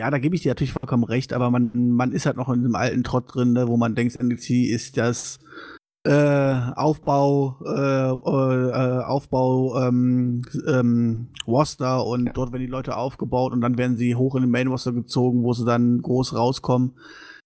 Ja, 0.00 0.10
da 0.12 0.18
gebe 0.18 0.36
ich 0.36 0.42
dir 0.42 0.50
natürlich 0.50 0.72
vollkommen 0.72 1.02
recht, 1.02 1.32
aber 1.32 1.50
man, 1.50 1.72
man 1.74 2.12
ist 2.12 2.24
halt 2.24 2.36
noch 2.36 2.48
in 2.48 2.60
einem 2.60 2.76
alten 2.76 3.02
Trott 3.02 3.34
drin, 3.34 3.52
ne, 3.52 3.66
wo 3.66 3.76
man 3.76 3.96
denkt, 3.96 4.22
NXT 4.22 4.50
ist 4.50 4.96
das 4.96 5.40
äh, 6.04 6.54
Aufbau, 6.76 7.56
äh, 7.66 8.10
äh, 8.10 9.02
Aufbau 9.02 9.88
ähm, 9.88 10.42
ähm, 10.68 11.28
Roster 11.48 12.06
und 12.06 12.26
ja. 12.26 12.32
dort 12.32 12.52
werden 12.52 12.62
die 12.62 12.70
Leute 12.70 12.96
aufgebaut 12.96 13.52
und 13.52 13.60
dann 13.60 13.76
werden 13.76 13.96
sie 13.96 14.14
hoch 14.14 14.36
in 14.36 14.42
den 14.42 14.52
Main 14.52 14.68
Roster 14.68 14.92
gezogen, 14.92 15.42
wo 15.42 15.52
sie 15.52 15.64
dann 15.64 16.00
groß 16.00 16.36
rauskommen. 16.36 16.92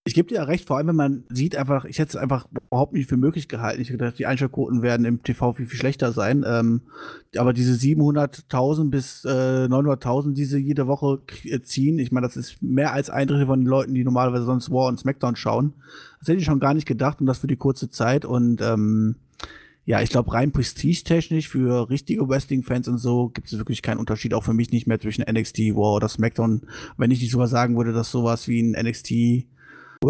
Ich 0.04 0.14
gebe 0.14 0.28
dir 0.28 0.36
ja 0.36 0.42
recht, 0.42 0.66
vor 0.66 0.78
allem 0.78 0.88
wenn 0.88 0.96
man 0.96 1.24
sieht 1.28 1.54
einfach, 1.54 1.84
ich 1.84 2.00
hätte 2.00 2.10
es 2.10 2.16
einfach 2.16 2.48
überhaupt 2.50 2.92
nicht 2.92 3.08
für 3.08 3.16
möglich 3.16 3.46
gehalten. 3.46 3.80
Ich 3.80 3.88
hätte 3.88 3.98
gedacht, 3.98 4.18
die 4.18 4.26
Einschaltquoten 4.26 4.82
werden 4.82 5.06
im 5.06 5.22
TV 5.22 5.52
viel, 5.52 5.66
viel 5.66 5.78
schlechter 5.78 6.10
sein. 6.10 6.44
Ähm, 6.44 6.80
aber 7.36 7.52
diese 7.52 7.74
700.000 7.74 8.90
bis 8.90 9.24
äh, 9.24 9.28
900.000, 9.28 10.32
die 10.32 10.44
sie 10.44 10.58
jede 10.58 10.88
Woche 10.88 11.20
äh, 11.44 11.60
ziehen, 11.60 12.00
ich 12.00 12.10
meine, 12.10 12.26
das 12.26 12.36
ist 12.36 12.60
mehr 12.60 12.92
als 12.92 13.10
ein 13.10 13.28
Drittel 13.28 13.46
von 13.46 13.60
den 13.60 13.68
Leuten, 13.68 13.94
die 13.94 14.02
normalerweise 14.02 14.44
sonst 14.44 14.72
War 14.72 14.88
und 14.88 14.98
Smackdown 14.98 15.36
schauen. 15.36 15.72
Das 16.18 16.26
hätte 16.26 16.40
ich 16.40 16.46
schon 16.46 16.58
gar 16.58 16.74
nicht 16.74 16.88
gedacht 16.88 17.20
und 17.20 17.26
das 17.26 17.38
für 17.38 17.46
die 17.46 17.56
kurze 17.56 17.88
Zeit. 17.88 18.24
Und 18.24 18.60
ähm, 18.60 19.14
ja, 19.84 20.02
ich 20.02 20.10
glaube, 20.10 20.32
rein 20.32 20.50
prestigetechnisch 20.50 21.48
für 21.48 21.90
richtige 21.90 22.28
Wrestling-Fans 22.28 22.88
und 22.88 22.98
so 22.98 23.28
gibt 23.28 23.46
es 23.46 23.56
wirklich 23.56 23.82
keinen 23.82 23.98
Unterschied, 23.98 24.34
auch 24.34 24.42
für 24.42 24.54
mich 24.54 24.72
nicht 24.72 24.88
mehr 24.88 24.98
zwischen 24.98 25.24
NXT, 25.30 25.58
War 25.76 25.94
oder 25.94 26.08
Smackdown. 26.08 26.62
Wenn 26.96 27.12
ich 27.12 27.20
nicht 27.20 27.30
sogar 27.30 27.46
sagen 27.46 27.76
würde, 27.76 27.92
dass 27.92 28.10
sowas 28.10 28.48
wie 28.48 28.60
ein 28.60 28.72
NXT 28.72 29.46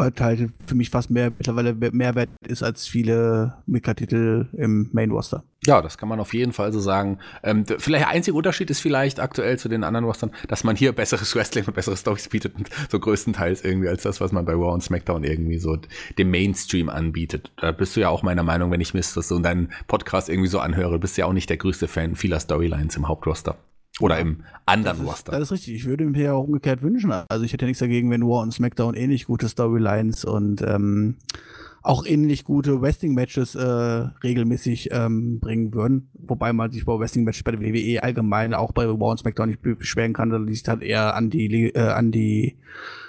halt 0.00 0.50
für 0.66 0.74
mich 0.74 0.90
fast 0.90 1.10
mehr 1.10 1.30
mittlerweile 1.36 1.74
mehr 1.74 2.14
wert 2.14 2.30
ist 2.46 2.62
als 2.62 2.86
viele 2.86 3.54
Mika-Titel 3.66 4.48
im 4.52 4.88
Main-Roster. 4.92 5.44
Ja, 5.64 5.80
das 5.80 5.96
kann 5.96 6.08
man 6.08 6.18
auf 6.18 6.34
jeden 6.34 6.52
Fall 6.52 6.72
so 6.72 6.80
sagen. 6.80 7.18
Ähm, 7.44 7.64
vielleicht 7.66 8.04
der 8.04 8.08
einzige 8.08 8.36
Unterschied 8.36 8.68
ist 8.70 8.80
vielleicht 8.80 9.20
aktuell 9.20 9.58
zu 9.58 9.68
den 9.68 9.84
anderen 9.84 10.04
Rostern, 10.04 10.32
dass 10.48 10.64
man 10.64 10.74
hier 10.74 10.92
besseres 10.92 11.34
Wrestling 11.36 11.64
und 11.66 11.74
bessere 11.74 11.96
Storys 11.96 12.28
bietet, 12.28 12.54
so 12.90 12.98
größtenteils 12.98 13.64
irgendwie 13.64 13.88
als 13.88 14.02
das, 14.02 14.20
was 14.20 14.32
man 14.32 14.44
bei 14.44 14.54
Raw 14.54 14.72
und 14.72 14.82
SmackDown 14.82 15.22
irgendwie 15.22 15.58
so 15.58 15.78
dem 16.18 16.30
Mainstream 16.30 16.88
anbietet. 16.88 17.52
Da 17.60 17.70
bist 17.70 17.94
du 17.94 18.00
ja 18.00 18.08
auch 18.08 18.22
meiner 18.24 18.42
Meinung, 18.42 18.72
wenn 18.72 18.80
ich 18.80 18.92
mir 18.92 19.00
das 19.00 19.14
so 19.14 19.36
in 19.36 19.44
deinen 19.44 19.72
Podcast 19.86 20.28
irgendwie 20.28 20.48
so 20.48 20.58
anhöre, 20.58 20.98
bist 20.98 21.16
du 21.16 21.20
ja 21.20 21.26
auch 21.26 21.32
nicht 21.32 21.48
der 21.48 21.58
größte 21.58 21.86
Fan 21.86 22.16
vieler 22.16 22.40
Storylines 22.40 22.96
im 22.96 23.06
Hauptroster. 23.06 23.56
Oder 24.00 24.18
im 24.18 24.44
anderen 24.64 24.98
das 24.98 25.04
ist, 25.04 25.12
Roster. 25.12 25.32
Das 25.32 25.40
ist 25.42 25.52
richtig. 25.52 25.74
Ich 25.74 25.84
würde 25.84 26.04
mir 26.04 26.22
ja 26.22 26.32
auch 26.32 26.44
umgekehrt 26.44 26.82
wünschen. 26.82 27.12
Also 27.12 27.44
ich 27.44 27.52
hätte 27.52 27.66
nichts 27.66 27.80
dagegen, 27.80 28.10
wenn 28.10 28.22
War 28.22 28.42
und 28.42 28.52
SmackDown 28.52 28.94
ähnlich 28.94 29.26
gute 29.26 29.48
Storylines 29.48 30.24
und 30.24 30.62
ähm, 30.62 31.16
auch 31.82 32.06
ähnlich 32.06 32.44
gute 32.44 32.80
Wrestling-Matches 32.80 33.54
äh, 33.54 33.62
regelmäßig 33.62 34.90
ähm, 34.92 35.40
bringen 35.40 35.74
würden. 35.74 36.08
Wobei 36.14 36.52
man 36.52 36.70
sich 36.70 36.84
bei 36.84 36.98
Wrestling-Matches 36.98 37.42
bei 37.42 37.52
der 37.52 37.60
WWE 37.60 38.02
allgemein 38.02 38.54
auch 38.54 38.72
bei 38.72 38.86
War 38.86 39.10
und 39.10 39.18
SmackDown 39.18 39.48
nicht 39.48 39.62
beschweren 39.62 40.12
kann. 40.12 40.30
Da 40.30 40.36
liegt 40.36 40.68
halt 40.68 40.82
eher 40.82 41.14
an 41.16 41.30
die, 41.30 41.74
äh, 41.74 41.80
an 41.80 42.12
die 42.12 42.56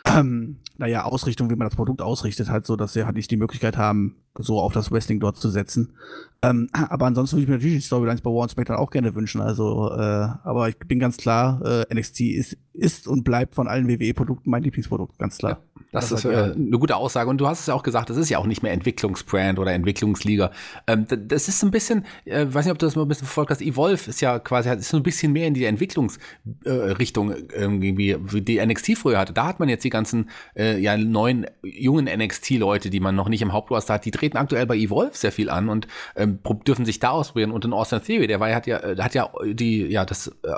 ähm, 0.06 0.58
naja, 0.78 1.04
Ausrichtung, 1.04 1.50
wie 1.50 1.56
man 1.56 1.68
das 1.68 1.76
Produkt 1.76 2.02
ausrichtet, 2.02 2.50
halt 2.50 2.66
so, 2.66 2.76
dass 2.76 2.94
sie 2.94 3.06
halt 3.06 3.16
nicht 3.16 3.30
die 3.30 3.38
Möglichkeit 3.38 3.78
haben, 3.78 4.16
so 4.38 4.60
auf 4.60 4.74
das 4.74 4.92
Wrestling 4.92 5.20
dort 5.20 5.38
zu 5.38 5.50
setzen. 5.50 5.94
Ähm, 6.42 6.68
aber 6.74 7.06
ansonsten 7.06 7.38
würde 7.38 7.44
ich 7.44 7.50
mir 7.50 7.56
natürlich 7.56 7.78
die 7.78 7.82
Storylines 7.86 8.22
bei 8.22 8.32
War 8.32 8.42
und 8.42 8.50
SmackDown 8.50 8.78
auch 8.78 8.90
gerne 8.90 9.14
wünschen. 9.14 9.40
Also, 9.40 9.92
äh, 9.92 10.28
aber 10.44 10.70
ich 10.70 10.78
bin 10.80 11.00
ganz 11.00 11.18
klar, 11.18 11.62
äh, 11.64 11.94
NXT 11.94 12.22
ist, 12.22 12.58
ist 12.74 13.08
und 13.08 13.24
bleibt 13.24 13.54
von 13.54 13.68
allen 13.68 13.88
WWE-Produkten 13.88 14.50
mein 14.50 14.64
Lieblingsprodukt, 14.64 15.20
ganz 15.20 15.38
klar. 15.38 15.52
Ja 15.52 15.73
Das, 15.94 16.10
das 16.10 16.26
ist 16.26 16.32
äh, 16.32 16.54
eine 16.56 16.80
gute 16.80 16.96
Aussage. 16.96 17.30
Und 17.30 17.38
du 17.38 17.48
hast 17.48 17.62
es 17.62 17.68
ja 17.68 17.76
auch 17.76 17.84
gesagt, 17.84 18.10
das 18.10 18.18
ist 18.18 18.30
ja 18.30 18.40
auch 18.40 18.48
nicht 18.48 18.64
mehr 18.64 18.74
Entwicklungsbrand 18.74 19.60
oder 19.60 19.72
Entwicklungsliga. 19.74 20.52
Ähm, 20.88 21.06
das 21.08 21.48
ist 21.48 21.64
ein 21.64 21.70
bisschen, 21.70 22.06
äh, 22.26 22.48
weiß 22.50 22.66
nicht, 22.66 22.72
ob 22.72 22.80
du 22.80 22.88
das 22.88 22.96
mal 22.96 23.04
ein 23.04 23.08
bisschen 23.08 23.28
verfolgt 23.28 23.52
hast. 23.52 23.62
Evolve 23.62 24.10
ist 24.10 24.20
ja 24.20 24.40
quasi, 24.40 24.70
ist 24.70 24.90
so 24.90 24.98
ein 24.98 25.04
bisschen 25.04 25.32
mehr 25.32 25.48
in 25.48 25.54
die 25.54 25.66
Entwicklungsrichtung 25.66 27.32
äh, 27.32 27.44
irgendwie, 27.54 28.18
wie 28.20 28.42
die 28.42 28.66
NXT 28.66 28.98
früher 28.98 29.20
hatte. 29.20 29.34
Da 29.34 29.46
hat 29.46 29.60
man 29.60 29.70
jetzt 29.70 29.84
die 29.84 29.92
ganzen 29.92 30.32
äh, 30.58 30.80
ja, 30.80 30.98
neuen, 30.98 31.46
jungen 31.62 32.06
NXT-Leute, 32.06 32.90
die 32.90 33.00
man 33.00 33.16
noch 33.16 33.30
nicht 33.30 33.44
im 33.44 33.54
Hauptroster 33.54 33.94
hat, 33.94 34.06
die 34.06 34.12
treten 34.12 34.38
aktuell 34.38 34.66
bei 34.66 34.76
Evolve 34.76 35.16
sehr 35.16 35.32
viel 35.32 35.52
an 35.52 35.70
und 35.70 35.88
ähm, 36.16 36.40
dürfen 36.68 36.86
sich 36.86 37.00
da 37.00 37.12
ausprobieren. 37.12 37.52
Und 37.52 37.66
in 37.66 37.74
Austin 37.74 38.02
Theory, 38.02 38.26
der 38.26 38.40
war, 38.40 38.54
hat 38.54 38.66
ja, 38.66 38.80
äh, 38.80 38.98
hat 38.98 39.14
ja 39.14 39.30
die, 39.46 39.86
ja, 39.86 40.06
das 40.06 40.28
äh, 40.28 40.54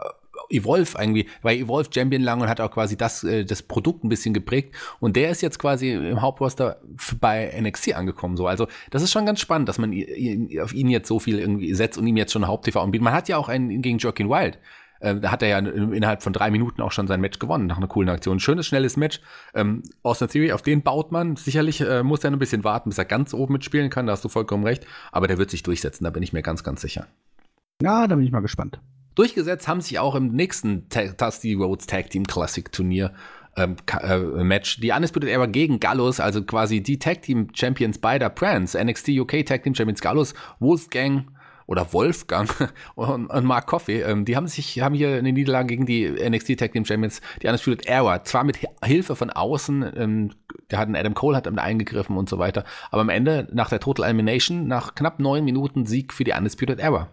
Evolve 0.50 0.98
irgendwie, 1.00 1.28
war 1.42 1.52
Evolve 1.52 1.90
Champion 1.94 2.22
lang 2.22 2.42
und 2.42 2.50
hat 2.50 2.62
auch 2.62 2.72
quasi 2.72 2.98
das, 2.98 3.24
äh, 3.24 3.46
das 3.46 3.64
Produkt 3.64 4.04
ein 4.04 4.10
bisschen 4.10 4.34
geprägt. 4.34 4.76
Und 5.00 5.16
der 5.16 5.30
ist 5.30 5.42
jetzt 5.42 5.60
quasi 5.60 5.92
im 5.92 6.22
Hauptroster 6.22 6.82
bei 7.20 7.54
NXT 7.60 7.96
angekommen. 7.96 8.38
So. 8.38 8.48
Also 8.48 8.68
das 8.92 9.02
ist 9.02 9.12
schon 9.12 9.26
ganz 9.26 9.40
spannend, 9.40 9.70
dass 9.70 9.78
man 9.78 9.92
auf 10.62 10.74
ihn 10.74 10.90
jetzt 10.90 11.08
so 11.08 11.20
viel 11.20 11.40
irgendwie 11.40 11.74
setzt 11.74 11.98
und 11.98 12.08
ihm 12.08 12.18
jetzt 12.18 12.32
schon 12.32 12.48
Haupt-TV 12.48 12.80
anbietet. 12.80 13.04
Man 13.04 13.14
hat 13.14 13.28
ja 13.30 13.38
auch 13.38 13.50
einen 13.50 13.82
gegen 13.82 13.98
Joaquin 13.98 14.30
Wild. 14.30 14.60
Ähm, 15.02 15.22
da 15.22 15.32
hat 15.32 15.42
er 15.42 15.50
ja 15.50 15.60
innerhalb 15.60 16.24
von 16.24 16.34
drei 16.34 16.50
Minuten 16.50 16.82
auch 16.82 16.92
schon 16.92 17.08
sein 17.08 17.22
Match 17.22 17.40
gewonnen, 17.40 17.68
nach 17.68 17.78
einer 17.78 17.88
coolen 17.88 18.10
Aktion. 18.10 18.40
Schönes, 18.40 18.66
schnelles 18.66 18.98
Match. 18.98 19.22
Ähm, 19.54 19.84
Austin 20.04 20.30
Theory, 20.30 20.52
auf 20.52 20.62
den 20.62 20.84
baut 20.84 21.12
man. 21.12 21.36
Sicherlich 21.36 21.82
äh, 21.82 22.04
muss 22.04 22.24
er 22.24 22.32
ein 22.32 22.40
bisschen 22.40 22.64
warten, 22.64 22.90
bis 22.90 22.98
er 22.98 23.06
ganz 23.06 23.34
oben 23.34 23.54
mitspielen 23.54 23.90
kann, 23.90 24.08
da 24.08 24.14
hast 24.14 24.24
du 24.24 24.30
vollkommen 24.30 24.64
recht. 24.64 24.86
Aber 25.12 25.28
der 25.28 25.38
wird 25.38 25.52
sich 25.52 25.64
durchsetzen, 25.64 26.06
da 26.06 26.10
bin 26.10 26.24
ich 26.24 26.34
mir 26.34 26.42
ganz, 26.42 26.64
ganz 26.64 26.82
sicher. 26.82 27.08
Ja, 27.82 28.08
da 28.08 28.16
bin 28.16 28.26
ich 28.26 28.32
mal 28.32 28.40
gespannt. 28.40 28.80
Durchgesetzt 29.16 29.68
haben 29.68 29.82
sich 29.82 29.98
auch 30.00 30.16
im 30.16 30.28
nächsten 30.30 30.88
Dusty 30.90 31.54
Roads 31.54 31.88
Tag 31.88 32.10
Team 32.10 32.26
Classic 32.26 32.70
Turnier 32.72 33.14
ähm, 33.56 33.78
äh, 34.02 34.18
Match. 34.44 34.80
Die 34.82 34.92
Undisputed 34.92 35.30
Era 35.30 35.46
gegen 35.46 35.80
Gallus, 35.80 36.20
also 36.20 36.44
quasi 36.44 36.82
die 36.82 37.00
Tag 37.00 37.22
Team 37.22 37.48
Champions 37.54 37.98
beider 37.98 38.30
Brands, 38.30 38.74
NXT 38.74 39.10
UK 39.10 39.46
Tag 39.46 39.64
Team 39.64 39.76
Champions 39.76 40.02
Gallus, 40.02 40.34
Wolfgang 40.60 41.28
oder 41.68 41.94
Wolfgang 41.94 42.50
und, 42.96 43.28
und 43.28 43.46
Mark 43.46 43.68
Coffey, 43.68 44.02
ähm, 44.02 44.26
die 44.26 44.36
haben 44.36 44.48
sich, 44.48 44.82
haben 44.82 44.94
hier 44.94 45.16
eine 45.16 45.32
Niederlage 45.32 45.68
gegen 45.68 45.86
die 45.86 46.08
NXT 46.08 46.60
Tag 46.60 46.74
Team 46.74 46.86
Champions, 46.86 47.22
die 47.42 47.48
Undisputed 47.48 47.88
Era, 47.88 48.24
zwar 48.24 48.44
mit 48.44 48.60
Hilfe 48.84 49.16
von 49.16 49.30
außen, 49.30 49.94
ähm, 49.96 50.32
der 50.70 50.80
hat 50.80 50.90
Adam 50.94 51.14
Cole 51.14 51.38
hat 51.38 51.46
damit 51.46 51.62
eingegriffen 51.62 52.18
und 52.18 52.30
so 52.30 52.38
weiter, 52.38 52.66
aber 52.92 53.02
am 53.02 53.10
Ende 53.10 53.48
nach 53.52 53.70
der 53.70 53.80
Total 53.80 54.06
Elimination, 54.06 54.68
nach 54.68 54.96
knapp 54.96 55.20
neun 55.20 55.46
Minuten 55.46 55.86
Sieg 55.86 56.14
für 56.14 56.24
die 56.24 56.34
Undisputed 56.34 56.80
Era. 56.80 57.10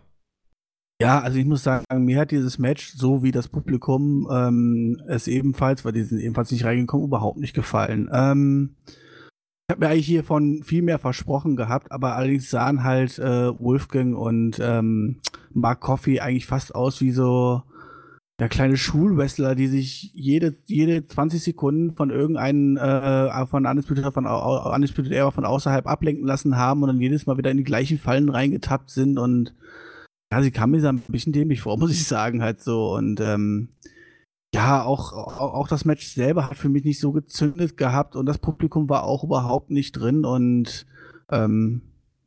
Ja, 1.02 1.18
also 1.18 1.36
ich 1.36 1.46
muss 1.46 1.64
sagen, 1.64 1.84
mir 2.04 2.20
hat 2.20 2.30
dieses 2.30 2.60
Match, 2.60 2.92
so 2.94 3.24
wie 3.24 3.32
das 3.32 3.48
Publikum 3.48 4.28
ähm, 4.30 5.02
es 5.08 5.26
ebenfalls, 5.26 5.84
weil 5.84 5.90
die 5.90 6.04
sind 6.04 6.20
ebenfalls 6.20 6.52
nicht 6.52 6.64
reingekommen, 6.64 7.08
überhaupt 7.08 7.38
nicht 7.38 7.54
gefallen. 7.54 8.08
Ähm, 8.12 8.76
ich 8.86 9.72
habe 9.74 9.80
mir 9.80 9.88
eigentlich 9.88 10.06
hiervon 10.06 10.62
viel 10.62 10.82
mehr 10.82 11.00
versprochen 11.00 11.56
gehabt, 11.56 11.90
aber 11.90 12.14
allerdings 12.14 12.50
sahen 12.50 12.84
halt 12.84 13.18
äh, 13.18 13.58
Wolfgang 13.58 14.16
und 14.16 14.60
ähm, 14.62 15.16
Mark 15.52 15.80
Coffey 15.80 16.20
eigentlich 16.20 16.46
fast 16.46 16.72
aus 16.72 17.00
wie 17.00 17.10
so 17.10 17.62
ja, 18.40 18.46
kleine 18.46 18.76
Schulwrestler, 18.76 19.56
die 19.56 19.66
sich 19.66 20.12
jede, 20.14 20.54
jede 20.66 21.04
20 21.04 21.42
Sekunden 21.42 21.96
von 21.96 22.10
irgendeinem 22.10 22.76
äh, 22.76 23.44
von 23.46 23.66
Undisputed, 23.66 24.04
von, 24.14 24.26
Undisputed 24.26 25.10
Era 25.10 25.32
von 25.32 25.46
außerhalb 25.46 25.84
ablenken 25.84 26.28
lassen 26.28 26.56
haben 26.56 26.82
und 26.82 26.86
dann 26.86 27.00
jedes 27.00 27.26
Mal 27.26 27.38
wieder 27.38 27.50
in 27.50 27.56
die 27.56 27.64
gleichen 27.64 27.98
Fallen 27.98 28.28
reingetappt 28.28 28.90
sind 28.90 29.18
und 29.18 29.52
ja, 30.32 30.40
sie 30.40 30.50
kam 30.50 30.70
mir 30.70 30.80
so 30.80 30.88
ein 30.88 31.02
bisschen 31.08 31.34
dämlich 31.34 31.60
vor, 31.60 31.76
muss 31.78 31.90
ich 31.90 32.06
sagen, 32.06 32.42
halt 32.42 32.62
so. 32.62 32.94
Und 32.94 33.20
ähm, 33.20 33.68
ja, 34.54 34.82
auch, 34.82 35.12
auch, 35.12 35.54
auch 35.54 35.68
das 35.68 35.84
Match 35.84 36.06
selber 36.06 36.48
hat 36.48 36.56
für 36.56 36.70
mich 36.70 36.84
nicht 36.84 37.00
so 37.00 37.12
gezündet 37.12 37.76
gehabt 37.76 38.16
und 38.16 38.24
das 38.26 38.38
Publikum 38.38 38.88
war 38.88 39.04
auch 39.04 39.24
überhaupt 39.24 39.70
nicht 39.70 39.92
drin 39.92 40.24
und 40.24 40.86
ähm, 41.30 41.82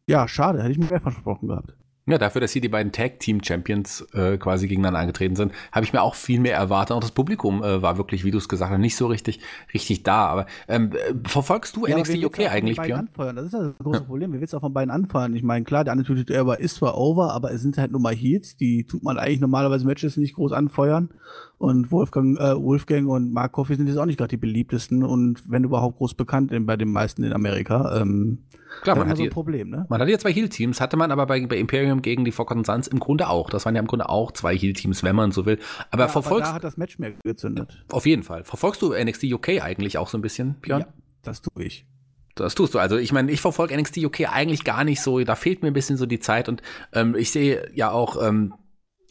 ja, 0.08 0.28
schade, 0.28 0.60
hätte 0.62 0.72
ich 0.72 0.78
mir 0.78 0.86
mehr 0.86 1.02
versprochen 1.02 1.48
gehabt. 1.48 1.76
Ja, 2.08 2.20
dafür, 2.20 2.40
dass 2.40 2.52
hier 2.52 2.62
die 2.62 2.70
beiden 2.70 2.92
Tag-Team-Champions 2.92 4.02
äh, 4.14 4.38
quasi 4.38 4.68
gegeneinander 4.68 5.00
angetreten 5.00 5.36
sind, 5.36 5.52
habe 5.72 5.86
ich 5.86 5.92
mir 5.92 6.04
auch 6.04 6.14
viel 6.14 6.40
mehr 6.40 6.56
erwartet. 6.56 6.96
Auch 6.96 7.00
das 7.00 7.10
Publikum 7.10 7.64
äh, 7.64 7.82
war 7.82 7.98
wirklich, 7.98 8.24
wie 8.24 8.30
du 8.30 8.38
es 8.38 8.48
gesagt 8.48 8.72
hast, 8.72 8.78
nicht 8.78 8.96
so 8.96 9.08
richtig, 9.08 9.40
richtig 9.74 10.04
da. 10.04 10.28
Aber 10.28 10.46
ähm, 10.68 10.92
äh, 10.92 11.28
verfolgst 11.28 11.76
du 11.76 11.88
ja, 11.88 11.98
NXT 11.98 12.24
UK 12.24 12.42
eigentlich, 12.42 12.80
Björn? 12.80 13.08
Anfeuern? 13.08 13.36
Das 13.36 13.46
ist 13.46 13.54
ja 13.54 13.64
das 13.64 13.78
große 13.80 14.00
ja. 14.02 14.04
Problem. 14.04 14.34
Wir 14.34 14.40
willst 14.40 14.54
auch 14.54 14.62
von 14.62 14.72
beiden 14.72 14.92
anfeuern. 14.92 15.36
Ich 15.36 15.42
meine, 15.42 15.66
klar, 15.66 15.84
der 15.84 15.94
Undisputed 15.94 16.30
Era 16.30 16.54
ist 16.54 16.76
zwar 16.76 16.96
over, 16.96 17.34
aber 17.34 17.52
es 17.52 17.64
sind 17.64 17.80
halt 17.80 17.92
nur 17.92 18.02
mal 18.02 18.14
Heats. 18.14 18.56
Die 18.56 18.86
tut 18.86 19.02
man 19.02 19.18
eigentlich 19.18 19.40
normalerweise 19.40 19.88
Matches 19.88 20.16
nicht 20.16 20.36
groß 20.36 20.52
anfeuern. 20.52 21.10
Und 21.58 21.92
Wolfgang, 21.92 22.38
äh, 22.38 22.62
Wolfgang 22.62 23.08
und 23.08 23.32
Mark 23.32 23.54
Coffey 23.54 23.76
sind 23.76 23.88
jetzt 23.88 23.98
auch 23.98 24.06
nicht 24.06 24.18
gerade 24.18 24.30
die 24.30 24.38
beliebtesten 24.38 25.04
und 25.04 25.50
wenn 25.50 25.64
überhaupt 25.64 25.98
groß 25.98 26.14
bekannt 26.14 26.52
bei 26.66 26.76
den 26.76 26.92
meisten 26.92 27.24
in 27.24 27.32
Amerika. 27.32 28.02
Ähm, 28.02 28.44
Klar, 28.82 28.98
man 28.98 29.08
hat 29.08 29.18
so 29.18 29.24
ein 29.24 29.30
Problem, 29.30 29.70
ne? 29.70 29.86
Man 29.88 30.02
hatte 30.02 30.12
ja 30.12 30.20
zwei 30.20 30.34
Heal-Teams, 30.34 30.82
hatte 30.82 30.98
man 30.98 31.12
aber 31.12 31.26
bei, 31.26 31.46
bei 31.46 31.58
Imperium 31.58 32.02
gegen 32.02 32.26
die 32.26 32.34
Forgotten 32.34 32.66
Suns 32.66 32.88
im 32.88 33.00
Grunde 33.00 33.30
auch. 33.30 33.50
Das 33.50 33.66
waren 33.66 33.74
ja 33.74 33.80
im 33.80 33.88
Grunde 33.88 34.10
auch 34.10 34.34
zwei 34.34 34.58
Heal-Teams, 34.58 35.02
wenn 35.04 35.16
man 35.16 35.32
so 35.32 35.46
will. 35.46 35.60
Aber 35.92 36.04
ja, 36.04 36.08
verfolgst. 36.10 36.50
Aber 36.50 36.52
da 36.52 36.56
hat 36.56 36.64
das 36.66 36.76
Match 36.76 37.00
mehr 37.00 37.14
gezündet. 37.24 37.86
Auf 37.90 38.06
jeden 38.06 38.24
Fall. 38.24 38.44
Verfolgst 38.44 38.82
du 38.82 38.94
NXT 38.94 39.24
UK 39.32 39.62
eigentlich 39.62 39.98
auch 39.98 40.10
so 40.10 40.18
ein 40.18 40.22
bisschen, 40.22 40.56
Björn? 40.62 40.82
Ja, 40.82 40.88
das 41.24 41.42
tue 41.42 41.64
ich. 41.64 41.88
Das 42.36 42.54
tust 42.54 42.74
du. 42.74 42.80
Also 42.80 42.98
ich 42.98 43.14
meine, 43.14 43.32
ich 43.32 43.40
verfolge 43.40 43.78
NXT 43.78 44.00
UK 44.00 44.30
eigentlich 44.30 44.66
gar 44.66 44.84
nicht 44.84 45.02
so. 45.02 45.24
Da 45.24 45.36
fehlt 45.36 45.62
mir 45.62 45.70
ein 45.70 45.74
bisschen 45.74 45.96
so 45.96 46.06
die 46.06 46.20
Zeit 46.20 46.50
und 46.50 46.62
ähm, 46.92 47.16
ich 47.16 47.32
sehe 47.32 47.72
ja 47.74 47.92
auch 47.92 48.22
ähm, 48.22 48.54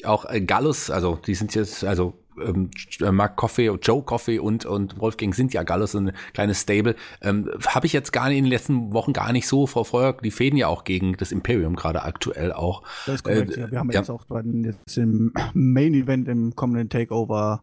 auch 0.05 0.27
äh, 0.27 0.41
Gallus, 0.41 0.91
also 0.91 1.19
die 1.27 1.35
sind 1.35 1.55
jetzt, 1.55 1.85
also 1.85 2.24
ähm, 2.43 2.71
äh, 3.01 3.13
Mark 3.13 3.37
Coffey, 3.37 3.71
Joe 3.83 4.03
Coffey 4.03 4.39
und, 4.39 4.67
und 4.67 4.99
Wolfgang 4.99 5.35
sind 5.35 5.53
ja 5.53 5.63
Gallus, 5.63 5.93
so 5.93 5.99
ein 5.99 6.13
kleines 6.33 6.61
Stable. 6.61 6.97
Ähm, 7.21 7.51
Habe 7.67 7.87
ich 7.87 7.93
jetzt 7.93 8.13
gar 8.13 8.29
nicht 8.29 8.39
in 8.39 8.45
den 8.45 8.51
letzten 8.51 8.93
Wochen 8.93 9.13
gar 9.13 9.33
nicht 9.33 9.47
so 9.47 9.67
verfolgt. 9.67 10.25
Die 10.25 10.31
fäden 10.31 10.57
ja 10.57 10.69
auch 10.69 10.85
gegen 10.85 11.17
das 11.17 11.33
Imperium 11.33 11.77
gerade 11.77 12.03
aktuell 12.03 12.53
auch. 12.53 12.83
Das 13.07 13.17
ist 13.17 13.25
korrekt, 13.25 13.57
äh, 13.57 13.61
ja. 13.61 13.71
Wir 13.71 13.79
haben 13.79 13.91
ja. 13.91 14.01
jetzt 14.01 14.11
auch 14.11 14.25
jetzt 14.63 14.99
im 14.99 15.33
Main 15.55 15.95
Event 15.95 16.29
im 16.29 16.55
kommenden 16.55 16.89
Takeover 16.89 17.63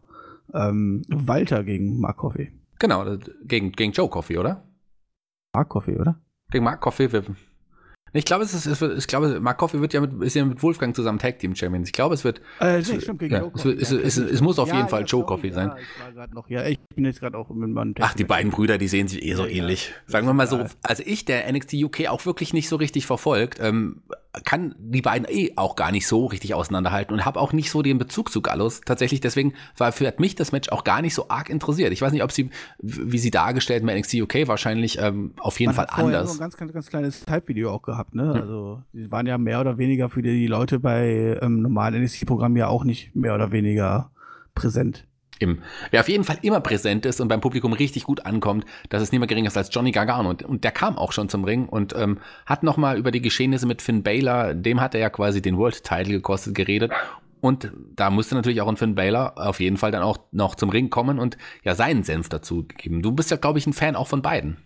ähm, 0.54 1.02
Walter 1.08 1.64
gegen 1.64 2.00
Mark 2.00 2.18
Coffey. 2.18 2.52
Genau, 2.78 3.16
gegen, 3.44 3.72
gegen 3.72 3.92
Joe 3.92 4.08
Coffey, 4.08 4.38
oder? 4.38 4.64
Mark 5.54 5.68
Coffey, 5.68 5.96
oder? 5.96 6.20
Gegen 6.50 6.64
Mark 6.64 6.80
Coffey. 6.80 7.08
Ich 8.14 8.26
glaube, 8.26 8.44
es 8.44 8.52
ist, 8.52 8.82
ich 8.82 9.06
glaube, 9.06 9.40
Markov 9.40 9.72
wird 9.72 9.94
ja 9.94 10.00
mit, 10.00 10.22
ist 10.22 10.34
ja 10.34 10.44
mit 10.44 10.62
Wolfgang 10.62 10.94
zusammen 10.94 11.18
Tag 11.18 11.38
Team 11.38 11.56
Champions. 11.56 11.88
Ich 11.88 11.92
glaube, 11.92 12.14
es 12.14 12.24
wird. 12.24 12.42
Äh, 12.60 12.78
nee, 12.78 13.00
stimmt, 13.00 13.20
gegen 13.20 13.34
ja, 13.34 13.50
es, 13.54 13.64
wird, 13.64 13.80
es, 13.80 13.90
es, 13.90 14.16
es, 14.18 14.40
muss 14.42 14.58
auf 14.58 14.68
ja, 14.68 14.76
jeden 14.76 14.88
Fall 14.88 15.04
Joe 15.06 15.24
Coffee 15.24 15.50
sein. 15.50 15.72
Ich, 15.78 16.34
noch, 16.34 16.48
ja, 16.50 16.64
ich 16.64 16.78
bin 16.94 17.06
jetzt 17.06 17.20
gerade 17.20 17.38
auch 17.38 17.48
mit 17.48 17.70
meinem 17.70 17.94
Ach, 18.00 18.14
die 18.14 18.24
beiden 18.24 18.50
Brüder, 18.50 18.76
die 18.76 18.88
sehen 18.88 19.08
sich 19.08 19.22
eh 19.22 19.34
so 19.34 19.46
ähnlich. 19.46 19.92
Sagen 20.06 20.26
wir 20.26 20.34
mal 20.34 20.46
so, 20.46 20.64
also 20.82 21.02
ich, 21.06 21.24
der 21.24 21.50
NXT 21.50 21.74
UK 21.74 22.08
auch 22.08 22.26
wirklich 22.26 22.52
nicht 22.52 22.68
so 22.68 22.76
richtig 22.76 23.06
verfolgt, 23.06 23.58
ähm, 23.60 24.02
kann 24.44 24.74
die 24.78 25.02
beiden 25.02 25.26
eh 25.28 25.52
auch 25.56 25.76
gar 25.76 25.92
nicht 25.92 26.06
so 26.06 26.26
richtig 26.26 26.54
auseinanderhalten 26.54 27.12
und 27.12 27.24
habe 27.24 27.38
auch 27.38 27.52
nicht 27.52 27.70
so 27.70 27.82
den 27.82 27.98
Bezug 27.98 28.32
zu 28.32 28.40
Gallus. 28.40 28.80
Tatsächlich, 28.80 29.20
deswegen 29.20 29.52
war 29.76 29.92
für 29.92 30.12
mich 30.18 30.34
das 30.34 30.52
Match 30.52 30.70
auch 30.70 30.84
gar 30.84 31.02
nicht 31.02 31.14
so 31.14 31.28
arg 31.28 31.50
interessiert. 31.50 31.92
Ich 31.92 32.00
weiß 32.00 32.12
nicht, 32.12 32.22
ob 32.22 32.32
sie, 32.32 32.50
wie 32.78 33.18
sie 33.18 33.30
dargestellt 33.30 33.84
bei 33.84 33.98
NXT 33.98 34.14
UK 34.14 34.48
wahrscheinlich 34.48 34.98
ähm, 34.98 35.34
auf 35.38 35.60
jeden 35.60 35.74
Man 35.74 35.76
Fall 35.76 35.86
hat 35.86 35.98
anders. 35.98 36.30
So 36.30 36.36
ein 36.38 36.40
ganz, 36.40 36.56
ganz, 36.56 36.72
ganz 36.72 36.88
kleines 36.88 37.24
Type-Video 37.24 37.70
auch 37.70 37.82
gehabt, 37.82 38.14
ne? 38.14 38.34
Hm. 38.34 38.40
Also, 38.40 38.82
die 38.92 39.10
waren 39.10 39.26
ja 39.26 39.36
mehr 39.36 39.60
oder 39.60 39.76
weniger 39.76 40.08
für 40.08 40.22
die 40.22 40.46
Leute 40.46 40.78
bei 40.80 41.38
ähm, 41.42 41.60
normalen 41.60 42.02
NXT-Programmen 42.02 42.56
ja 42.56 42.68
auch 42.68 42.84
nicht 42.84 43.14
mehr 43.14 43.34
oder 43.34 43.52
weniger 43.52 44.10
präsent 44.54 45.06
im, 45.42 45.62
wer 45.90 46.00
auf 46.00 46.08
jeden 46.08 46.24
Fall 46.24 46.38
immer 46.42 46.60
präsent 46.60 47.04
ist 47.06 47.20
und 47.20 47.28
beim 47.28 47.40
Publikum 47.40 47.72
richtig 47.72 48.04
gut 48.04 48.24
ankommt, 48.24 48.64
das 48.88 49.02
ist 49.02 49.12
niemand 49.12 49.28
geringer 49.28 49.54
als 49.54 49.68
Johnny 49.72 49.92
Gargano. 49.92 50.30
Und, 50.30 50.42
und 50.42 50.64
der 50.64 50.70
kam 50.70 50.96
auch 50.96 51.12
schon 51.12 51.28
zum 51.28 51.44
Ring 51.44 51.68
und 51.68 51.94
ähm, 51.96 52.18
hat 52.46 52.62
nochmal 52.62 52.96
über 52.96 53.10
die 53.10 53.20
Geschehnisse 53.20 53.66
mit 53.66 53.82
Finn 53.82 54.02
Baylor, 54.02 54.54
dem 54.54 54.80
hat 54.80 54.94
er 54.94 55.00
ja 55.00 55.10
quasi 55.10 55.42
den 55.42 55.58
World 55.58 55.84
Title 55.84 56.12
gekostet, 56.12 56.54
geredet. 56.54 56.92
Und 57.40 57.72
da 57.96 58.10
musste 58.10 58.36
natürlich 58.36 58.60
auch 58.60 58.68
ein 58.68 58.76
Finn 58.76 58.94
Baylor 58.94 59.32
auf 59.36 59.58
jeden 59.58 59.76
Fall 59.76 59.90
dann 59.90 60.02
auch 60.02 60.18
noch 60.30 60.54
zum 60.54 60.70
Ring 60.70 60.90
kommen 60.90 61.18
und 61.18 61.36
ja 61.64 61.74
seinen 61.74 62.04
Senf 62.04 62.28
dazu 62.28 62.62
geben. 62.62 63.02
Du 63.02 63.10
bist 63.10 63.32
ja, 63.32 63.36
glaube 63.36 63.58
ich, 63.58 63.66
ein 63.66 63.72
Fan 63.72 63.96
auch 63.96 64.06
von 64.06 64.22
beiden. 64.22 64.58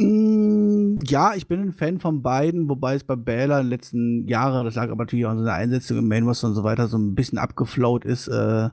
Mm, 0.00 0.98
ja, 1.04 1.34
ich 1.34 1.46
bin 1.46 1.60
ein 1.60 1.72
Fan 1.72 2.00
von 2.00 2.22
beiden, 2.22 2.68
wobei 2.68 2.96
es 2.96 3.04
bei 3.04 3.14
Baylor 3.14 3.60
in 3.60 3.66
den 3.66 3.70
letzten 3.70 4.28
Jahren, 4.28 4.64
das 4.64 4.74
lag 4.74 4.90
aber 4.90 5.04
natürlich 5.04 5.26
auch 5.26 5.32
in 5.32 5.38
seiner 5.38 5.54
Einsetzung 5.54 5.98
im 5.98 6.08
Main 6.08 6.24
und 6.24 6.34
so 6.34 6.64
weiter, 6.64 6.88
so 6.88 6.98
ein 6.98 7.14
bisschen 7.14 7.38
abgeflowt 7.38 8.04
ist. 8.04 8.28
Äh, 8.28 8.70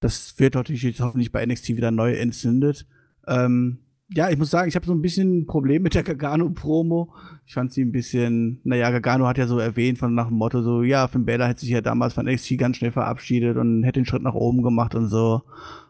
das 0.00 0.38
wird 0.38 0.54
natürlich 0.54 0.82
jetzt 0.82 1.00
hoffentlich 1.00 1.32
bei 1.32 1.44
NXT 1.44 1.70
wieder 1.70 1.90
neu 1.90 2.14
entzündet. 2.14 2.86
Ähm, 3.26 3.78
ja, 4.08 4.30
ich 4.30 4.38
muss 4.38 4.50
sagen, 4.50 4.68
ich 4.68 4.76
habe 4.76 4.86
so 4.86 4.92
ein 4.92 5.02
bisschen 5.02 5.40
ein 5.40 5.46
Problem 5.46 5.82
mit 5.82 5.94
der 5.94 6.04
Gargano-Promo. 6.04 7.12
Ich 7.44 7.54
fand 7.54 7.72
sie 7.72 7.82
ein 7.82 7.90
bisschen, 7.90 8.60
naja, 8.62 8.90
Gargano 8.90 9.26
hat 9.26 9.36
ja 9.36 9.48
so 9.48 9.58
erwähnt 9.58 9.98
von 9.98 10.14
nach 10.14 10.28
dem 10.28 10.36
Motto 10.36 10.62
so, 10.62 10.82
ja, 10.82 11.08
Finn 11.08 11.24
Balor 11.24 11.48
hätte 11.48 11.60
sich 11.60 11.70
ja 11.70 11.80
damals 11.80 12.14
von 12.14 12.26
NXT 12.26 12.56
ganz 12.56 12.76
schnell 12.76 12.92
verabschiedet 12.92 13.56
und 13.56 13.82
hätte 13.82 14.00
den 14.00 14.06
Schritt 14.06 14.22
nach 14.22 14.34
oben 14.34 14.62
gemacht 14.62 14.94
und 14.94 15.08
so. 15.08 15.42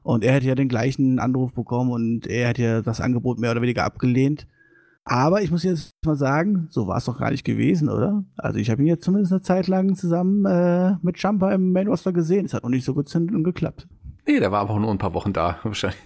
Und 0.02 0.24
er 0.24 0.32
hätte 0.32 0.46
ja 0.46 0.54
den 0.54 0.68
gleichen 0.68 1.18
Anruf 1.18 1.52
bekommen 1.52 1.90
und 1.90 2.26
er 2.26 2.48
hätte 2.48 2.62
ja 2.62 2.80
das 2.80 3.02
Angebot 3.02 3.38
mehr 3.38 3.50
oder 3.50 3.60
weniger 3.60 3.84
abgelehnt. 3.84 4.46
Aber 5.04 5.42
ich 5.42 5.50
muss 5.50 5.62
jetzt 5.62 5.90
mal 6.04 6.16
sagen, 6.16 6.66
so 6.70 6.88
war 6.88 6.96
es 6.96 7.04
doch 7.04 7.18
gar 7.18 7.30
nicht 7.30 7.44
gewesen, 7.44 7.88
oder? 7.88 8.24
Also 8.36 8.58
ich 8.58 8.70
habe 8.70 8.82
ihn 8.82 8.88
jetzt 8.88 9.04
zumindest 9.04 9.32
eine 9.32 9.42
Zeit 9.42 9.68
lang 9.68 9.94
zusammen 9.94 10.44
äh, 10.46 10.96
mit 11.02 11.16
Champa 11.18 11.52
im 11.52 11.70
Main 11.70 11.86
Roster 11.86 12.12
gesehen. 12.12 12.46
Es 12.46 12.54
hat 12.54 12.64
noch 12.64 12.70
nicht 12.70 12.84
so 12.84 12.94
gut 12.94 13.14
und 13.14 13.44
geklappt. 13.44 13.86
Nee, 14.26 14.40
der 14.40 14.50
war 14.50 14.60
aber 14.60 14.74
auch 14.74 14.78
nur 14.78 14.90
ein 14.90 14.98
paar 14.98 15.14
Wochen 15.14 15.32
da, 15.32 15.60
wahrscheinlich. 15.62 16.00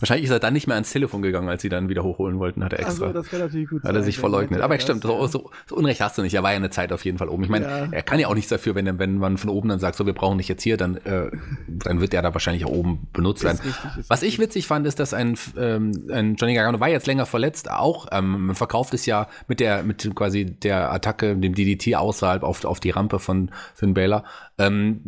Wahrscheinlich 0.00 0.26
ist 0.26 0.30
er 0.30 0.38
dann 0.38 0.52
nicht 0.52 0.66
mehr 0.66 0.74
ans 0.74 0.92
Telefon 0.92 1.22
gegangen, 1.22 1.48
als 1.48 1.62
sie 1.62 1.68
dann 1.68 1.88
wieder 1.88 2.04
hochholen 2.04 2.38
wollten, 2.38 2.64
hat 2.64 2.72
er 2.72 2.80
extra. 2.80 3.06
Also, 3.06 3.18
das 3.18 3.28
kann 3.28 3.40
natürlich 3.40 3.68
gut 3.68 3.82
Hat 3.82 3.94
er 3.94 4.02
sich 4.02 4.18
verleugnet. 4.18 4.60
Aber 4.60 4.78
stimmt, 4.78 5.02
so, 5.02 5.26
so, 5.26 5.50
so, 5.66 5.76
Unrecht 5.76 6.00
hast 6.00 6.18
du 6.18 6.22
nicht. 6.22 6.34
Er 6.34 6.42
war 6.42 6.52
ja 6.52 6.56
eine 6.56 6.70
Zeit 6.70 6.92
auf 6.92 7.04
jeden 7.04 7.18
Fall 7.18 7.28
oben. 7.28 7.44
Ich 7.44 7.48
meine, 7.48 7.66
ja. 7.66 7.88
er 7.90 8.02
kann 8.02 8.18
ja 8.18 8.28
auch 8.28 8.34
nichts 8.34 8.50
dafür, 8.50 8.74
wenn, 8.74 8.98
wenn 8.98 9.18
man 9.18 9.36
von 9.36 9.50
oben 9.50 9.68
dann 9.68 9.78
sagt, 9.78 9.96
so, 9.96 10.06
wir 10.06 10.12
brauchen 10.12 10.38
dich 10.38 10.48
jetzt 10.48 10.62
hier, 10.62 10.76
dann, 10.76 10.96
äh, 10.98 11.30
dann 11.66 12.00
wird 12.00 12.14
er 12.14 12.22
da 12.22 12.32
wahrscheinlich 12.32 12.64
auch 12.64 12.70
oben 12.70 13.08
benutzt 13.12 13.44
werden. 13.44 13.58
Richtig, 13.58 14.04
Was 14.08 14.22
ich 14.22 14.38
witzig 14.38 14.66
fand, 14.66 14.86
ist, 14.86 15.00
dass 15.00 15.14
ein, 15.14 15.36
ähm, 15.56 16.08
ein 16.12 16.36
Johnny 16.36 16.54
Gargano 16.54 16.80
war 16.80 16.88
jetzt 16.88 17.06
länger 17.06 17.26
verletzt, 17.26 17.70
auch 17.70 18.06
ähm, 18.12 18.54
verkauft 18.54 18.94
es 18.94 19.06
ja 19.06 19.28
mit 19.48 19.60
der, 19.60 19.82
mit 19.82 20.14
quasi 20.14 20.44
der 20.44 20.92
Attacke, 20.92 21.36
dem 21.36 21.54
DDT 21.54 21.96
außerhalb 21.96 22.42
auf, 22.42 22.64
auf 22.64 22.80
die 22.80 22.90
Rampe 22.90 23.18
von 23.18 23.50
Finn 23.74 23.94
Balor. 23.94 24.24
Ähm, 24.58 25.00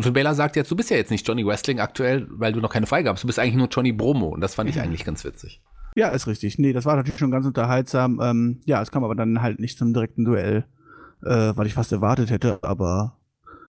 Finn 0.00 0.12
Balor 0.12 0.34
sagt 0.34 0.56
jetzt, 0.56 0.70
du 0.70 0.76
bist 0.76 0.90
ja 0.90 0.96
jetzt 0.96 1.10
nicht 1.10 1.26
Johnny 1.26 1.46
Wrestling 1.46 1.80
aktuell, 1.80 2.26
weil 2.30 2.52
du 2.52 2.60
noch 2.60 2.70
keine 2.70 2.86
Freigabe 2.86 3.09
hast. 3.16 3.22
Du 3.22 3.26
bist 3.26 3.38
eigentlich 3.38 3.56
nur 3.56 3.68
Johnny 3.68 3.92
Bromo. 3.92 4.28
Und 4.28 4.40
das 4.40 4.54
fand 4.54 4.70
ich 4.70 4.80
eigentlich 4.80 5.04
ganz 5.04 5.24
witzig. 5.24 5.60
Ja, 5.96 6.08
ist 6.08 6.26
richtig. 6.26 6.58
Nee, 6.58 6.72
das 6.72 6.84
war 6.84 6.96
natürlich 6.96 7.18
schon 7.18 7.30
ganz 7.30 7.46
unterhaltsam. 7.46 8.20
Ähm, 8.22 8.60
ja, 8.64 8.80
es 8.80 8.90
kam 8.90 9.04
aber 9.04 9.14
dann 9.14 9.42
halt 9.42 9.58
nicht 9.58 9.78
zum 9.78 9.92
direkten 9.92 10.24
Duell, 10.24 10.64
äh, 11.24 11.52
weil 11.54 11.66
ich 11.66 11.74
fast 11.74 11.92
erwartet 11.92 12.30
hätte. 12.30 12.60
Aber 12.62 13.18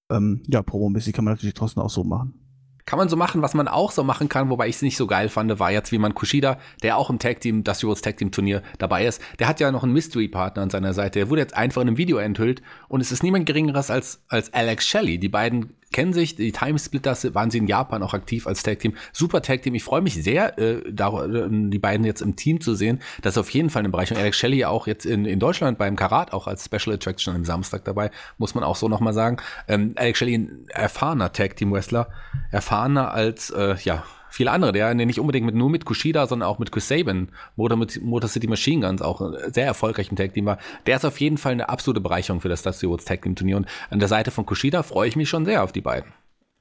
ähm, 0.10 0.44
ja, 0.48 0.62
promomäßig 0.62 1.14
kann 1.14 1.26
man 1.26 1.34
natürlich 1.34 1.56
trotzdem 1.56 1.84
auch 1.84 1.90
so 1.90 2.04
machen. 2.04 2.42
Kann 2.86 2.98
man 2.98 3.10
so 3.10 3.16
machen, 3.16 3.42
was 3.42 3.54
man 3.54 3.68
auch 3.68 3.92
so 3.92 4.04
machen 4.04 4.28
kann, 4.28 4.50
wobei 4.50 4.68
ich 4.68 4.76
es 4.76 4.82
nicht 4.82 4.98
so 4.98 5.08
geil 5.08 5.30
fand, 5.30 5.60
war 5.60 5.72
jetzt 5.72 5.92
wie 5.92 5.98
man 5.98 6.16
Kushida, 6.16 6.58
der 6.82 6.98
auch 6.98 7.10
im 7.10 7.20
Tag 7.20 7.40
Team, 7.40 7.64
das 7.64 7.84
Euros 7.84 8.02
Tag 8.02 8.18
Team 8.18 8.32
Turnier 8.32 8.64
dabei 8.80 9.06
ist, 9.06 9.22
der 9.40 9.48
hat 9.48 9.60
ja 9.60 9.72
noch 9.72 9.84
einen 9.84 9.94
Mystery 9.94 10.28
Partner 10.28 10.64
an 10.64 10.70
seiner 10.70 10.94
Seite. 10.94 11.20
Der 11.20 11.30
wurde 11.30 11.42
jetzt 11.42 11.56
einfach 11.56 11.82
in 11.82 11.90
einem 11.90 11.98
Video 11.98 12.18
enthüllt 12.18 12.62
und 12.88 13.02
es 13.02 13.12
ist 13.12 13.24
niemand 13.24 13.46
geringeres 13.46 13.92
als, 13.92 14.24
als 14.28 14.54
Alex 14.54 14.88
Shelley. 14.88 15.20
Die 15.20 15.30
beiden 15.30 15.74
kennen 15.92 16.14
sich, 16.14 16.36
die 16.36 16.52
Timesplitters 16.52 17.34
waren 17.34 17.52
sie 17.52 17.60
in 17.60 17.68
Japan 17.68 18.04
auch 18.04 18.14
aktiv 18.14 18.48
als 18.48 18.64
Tag 18.64 18.80
Team. 18.80 18.96
Super 19.12 19.42
Tag 19.42 19.62
Team. 19.62 19.76
Ich 19.76 19.84
freue 19.84 20.02
mich 20.02 20.22
sehr, 20.22 20.58
äh, 20.58 20.80
äh, 20.80 21.48
die 21.50 21.80
beiden 21.80 22.06
jetzt 22.06 22.22
im 22.22 22.36
Team 22.36 22.62
zu 22.62 22.76
sehen. 22.76 23.02
Das 23.22 23.36
ist 23.36 23.38
auf 23.38 23.50
jeden 23.50 23.70
Fall 23.70 23.82
eine 23.82 23.90
Bereicherung. 23.90 24.22
Alex 24.22 24.38
Shelley 24.38 24.66
auch 24.66 24.88
jetzt 24.88 25.06
in, 25.06 25.26
in 25.26 25.40
Deutschland 25.40 25.78
beim 25.78 25.96
Karat 25.96 26.34
auch 26.34 26.48
als 26.48 26.66
Special 26.66 26.96
Attraction 26.96 27.36
am 27.36 27.46
Samstag 27.46 27.86
dabei, 27.86 28.12
muss 28.38 28.56
man 28.56 28.64
auch 28.64 28.76
so 28.76 28.88
nochmal 28.88 29.14
sagen. 29.14 29.38
Ähm, 29.68 29.94
Alex 29.96 30.20
Shelley, 30.20 30.36
ein 30.36 30.66
erfahrener 30.70 31.34
Tag 31.34 31.56
Team 31.56 31.72
Wrestler, 31.72 32.10
erfahrener 32.52 33.12
als, 33.14 33.50
äh, 33.50 33.76
ja, 33.84 34.04
viele 34.32 34.52
andere, 34.52 34.72
der 34.72 34.96
nicht 34.96 35.20
unbedingt 35.20 35.46
mit, 35.46 35.54
nur 35.54 35.70
mit 35.70 35.86
Kushida, 35.86 36.26
sondern 36.26 36.50
auch 36.50 36.58
mit 36.58 36.72
Chris 36.72 36.88
Sabin, 36.88 37.30
Motor, 37.56 37.78
mit 37.78 38.02
Motor 38.02 38.30
City 38.30 38.48
Machine 38.48 38.88
Guns 38.88 39.02
auch 39.02 39.34
sehr 39.52 39.66
erfolgreich 39.66 40.10
im 40.10 40.18
Tag 40.18 40.34
Team 40.34 40.46
war. 40.46 40.58
Der 40.86 40.96
ist 40.96 41.06
auf 41.06 41.20
jeden 41.20 41.38
Fall 41.38 41.52
eine 41.52 41.70
absolute 41.70 42.02
Bereicherung 42.02 42.42
für 42.42 42.50
das 42.50 42.64
Dusty 42.64 42.88
Rhodes 42.88 43.06
Tag 43.06 43.22
Team 43.22 43.36
Turnier 43.36 43.58
und 43.58 43.68
an 43.90 44.00
der 44.00 44.08
Seite 44.08 44.32
von 44.32 44.46
Kushida 44.46 44.82
freue 44.82 45.08
ich 45.08 45.16
mich 45.16 45.30
schon 45.30 45.46
sehr 45.46 45.64
auf 45.64 45.72
die 45.72 45.82
beiden. 45.82 46.12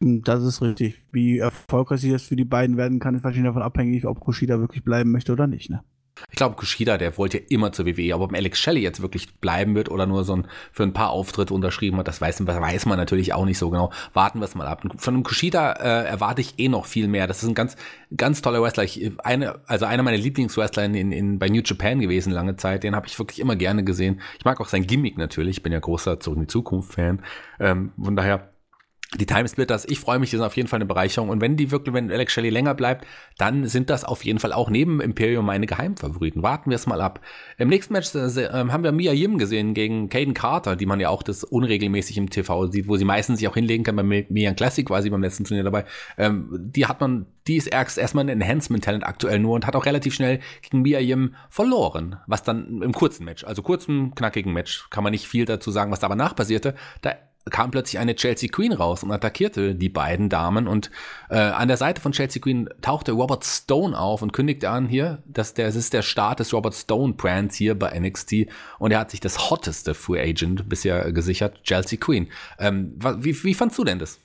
Das 0.01 0.43
ist 0.43 0.63
richtig. 0.63 1.03
Wie 1.13 1.39
erfolgreich 1.39 2.01
das 2.11 2.23
für 2.23 2.37
die 2.37 2.45
beiden 2.45 2.77
werden 2.77 3.01
kann, 3.01 3.15
ist 3.15 3.23
wahrscheinlich 3.23 3.51
davon 3.51 3.63
abhängig, 3.63 4.07
ob 4.07 4.19
Kushida 4.21 4.59
wirklich 4.59 4.83
bleiben 4.83 5.11
möchte 5.11 5.33
oder 5.33 5.47
nicht, 5.47 5.69
ne? 5.69 5.83
Ich 6.31 6.37
glaube, 6.37 6.57
Kushida, 6.57 6.99
der 6.99 7.17
wollte 7.19 7.39
ja 7.39 7.45
immer 7.49 7.73
zur 7.73 7.87
WWE, 7.87 8.15
aber 8.15 8.25
ob 8.25 8.35
Alex 8.35 8.59
Shelley 8.59 8.81
jetzt 8.81 9.03
wirklich 9.03 9.35
bleiben 9.35 9.75
wird 9.75 9.91
oder 9.91 10.07
nur 10.07 10.25
so 10.25 10.35
ein, 10.37 10.47
für 10.73 10.83
ein 10.83 10.93
paar 10.93 11.11
Auftritte 11.11 11.55
unterschrieben 11.55 11.97
hat, 11.99 12.09
das 12.09 12.21
weiß, 12.21 12.47
weiß 12.47 12.87
man 12.87 12.99
natürlich 12.99 13.33
auch 13.33 13.45
nicht 13.45 13.59
so 13.59 13.71
genau. 13.71 13.93
Warten 14.13 14.41
wir 14.41 14.45
es 14.45 14.55
mal 14.55 14.67
ab. 14.67 14.83
Von 14.97 15.15
einem 15.15 15.23
Kushida 15.23 15.73
äh, 15.73 16.07
erwarte 16.07 16.41
ich 16.41 16.59
eh 16.59 16.69
noch 16.69 16.87
viel 16.87 17.09
mehr. 17.09 17.27
Das 17.27 17.43
ist 17.43 17.49
ein 17.49 17.55
ganz, 17.55 17.77
ganz 18.17 18.43
toller 18.43 18.63
Wrestler. 18.63 18.85
Ich, 18.85 19.13
eine, 19.25 19.61
also 19.67 19.87
einer 19.87 20.03
meiner 20.03 20.19
Lieblingswrestler 20.19 20.85
in, 20.85 21.13
in, 21.13 21.39
bei 21.39 21.49
New 21.49 21.63
Japan 21.65 22.01
gewesen 22.01 22.33
lange 22.33 22.57
Zeit. 22.57 22.85
Den 22.85 22.95
habe 22.95 23.07
ich 23.07 23.19
wirklich 23.19 23.41
immer 23.41 23.57
gerne 23.57 23.85
gesehen. 23.85 24.21
Ich 24.39 24.45
mag 24.45 24.61
auch 24.61 24.69
sein 24.69 24.87
Gimmick 24.87 25.19
natürlich. 25.19 25.59
Ich 25.59 25.63
bin 25.63 25.73
ja 25.73 25.79
großer 25.81 26.21
Zurück 26.21 26.37
in 26.37 26.43
die 26.43 26.49
Zukunft-Fan. 26.49 27.23
Ähm, 27.59 27.93
von 28.03 28.17
daher 28.17 28.50
die 29.19 29.27
Timesplitters, 29.27 29.87
ich 29.89 29.99
freue 29.99 30.21
mich, 30.21 30.31
die 30.31 30.37
sind 30.37 30.45
auf 30.45 30.57
jeden 30.57 30.69
Fall 30.69 30.77
eine 30.77 30.87
Bereicherung. 30.87 31.31
Und 31.31 31.41
wenn 31.41 31.57
die 31.57 31.73
wirklich, 31.73 31.93
wenn 31.93 32.13
Alex 32.13 32.33
Shelley 32.33 32.51
länger 32.51 32.75
bleibt, 32.75 33.05
dann 33.39 33.67
sind 33.67 33.91
das 33.91 34.05
auf 34.05 34.25
jeden 34.25 34.39
Fall 34.39 34.53
auch 34.53 34.71
neben 34.71 35.01
Imperium 35.01 35.47
meine 35.47 35.67
Geheimfavoriten. 35.67 36.45
Warten 36.45 36.71
wir 36.71 36.77
es 36.77 36.87
mal 36.87 37.01
ab. 37.01 37.21
Im 37.59 37.69
nächsten 37.69 37.93
Match 37.93 38.15
äh, 38.15 38.21
ähm, 38.21 38.73
haben 38.73 38.85
wir 38.85 38.93
Mia 38.93 39.13
Yim 39.13 39.37
gesehen 39.37 39.75
gegen 39.75 40.11
Caden 40.11 40.33
Carter, 40.33 40.77
die 40.77 40.87
man 40.87 41.01
ja 41.01 41.09
auch 41.09 41.25
das 41.25 41.43
unregelmäßig 41.43 42.19
im 42.19 42.31
TV 42.31 42.69
sieht, 42.69 42.87
wo 42.87 42.97
sie 42.97 43.05
meistens 43.05 43.41
sich 43.41 43.49
auch 43.49 43.55
hinlegen 43.55 43.83
kann. 43.83 43.97
Bei 43.97 44.05
Mia 44.05 44.55
Classic 44.55 44.89
sie 45.01 45.11
beim 45.11 45.23
letzten 45.23 45.43
Turnier 45.43 45.65
dabei. 45.65 45.87
Ähm, 46.17 46.49
die 46.53 46.87
hat 46.87 47.01
man, 47.01 47.27
die 47.49 47.57
ist 47.57 47.67
erst 47.67 47.99
erstmal 47.99 48.25
ein 48.25 48.41
Enhancement-Talent 48.41 49.05
aktuell 49.05 49.41
nur 49.41 49.57
und 49.57 49.67
hat 49.67 49.75
auch 49.75 49.87
relativ 49.87 50.15
schnell 50.15 50.39
gegen 50.63 50.83
Mia 50.83 51.01
Yim 51.01 51.35
verloren. 51.49 52.21
Was 52.29 52.45
dann 52.45 52.81
im 52.81 52.93
kurzen 52.93 53.25
Match, 53.25 53.43
also 53.43 53.63
kurzen, 53.63 54.15
knackigen 54.15 54.53
Match, 54.53 54.89
kann 54.91 55.03
man 55.03 55.11
nicht 55.11 55.27
viel 55.27 55.47
dazu 55.47 55.73
sagen, 55.73 55.91
was 55.91 55.99
da 55.99 56.07
aber 56.07 56.15
nach 56.15 56.37
passierte. 56.37 56.77
Da 57.03 57.15
kam 57.49 57.71
plötzlich 57.71 57.99
eine 57.99 58.15
Chelsea 58.15 58.51
Queen 58.51 58.73
raus 58.73 59.03
und 59.03 59.11
attackierte 59.11 59.75
die 59.75 59.89
beiden 59.89 60.29
Damen. 60.29 60.69
Und 60.69 60.91
äh, 61.31 61.39
an 61.39 61.69
der 61.69 61.77
Seite 61.77 62.01
von 62.01 62.13
Chelsea 62.13 62.43
Queen 62.43 62.69
tauchte 62.83 63.13
Robert 63.13 63.45
Stone 63.45 63.99
auf 63.99 64.23
und 64.23 64.33
kündigte 64.33 64.69
an 64.69 64.89
hier, 64.89 65.23
dass 65.27 65.55
der, 65.55 65.67
das 65.67 65.77
ist 65.77 65.93
der 65.93 66.03
Start 66.03 66.41
des 66.41 66.53
Robert 66.53 66.75
Stone 66.75 67.15
Brands 67.15 67.57
hier 67.57 67.79
bei 67.79 67.99
NXT. 67.99 68.47
Und 68.79 68.91
er 68.91 69.01
hat 69.01 69.11
sich 69.11 69.21
das 69.21 69.51
hotteste 69.51 69.95
Free 69.95 70.21
Agent 70.21 70.69
bisher 70.69 71.13
gesichert, 71.13 71.63
Chelsea 71.63 71.99
Queen. 71.99 72.29
Ähm, 72.59 72.99
wie, 73.19 73.43
wie 73.45 73.55
fandst 73.55 73.79
du 73.79 73.85
denn 73.85 73.99
das? 73.99 74.21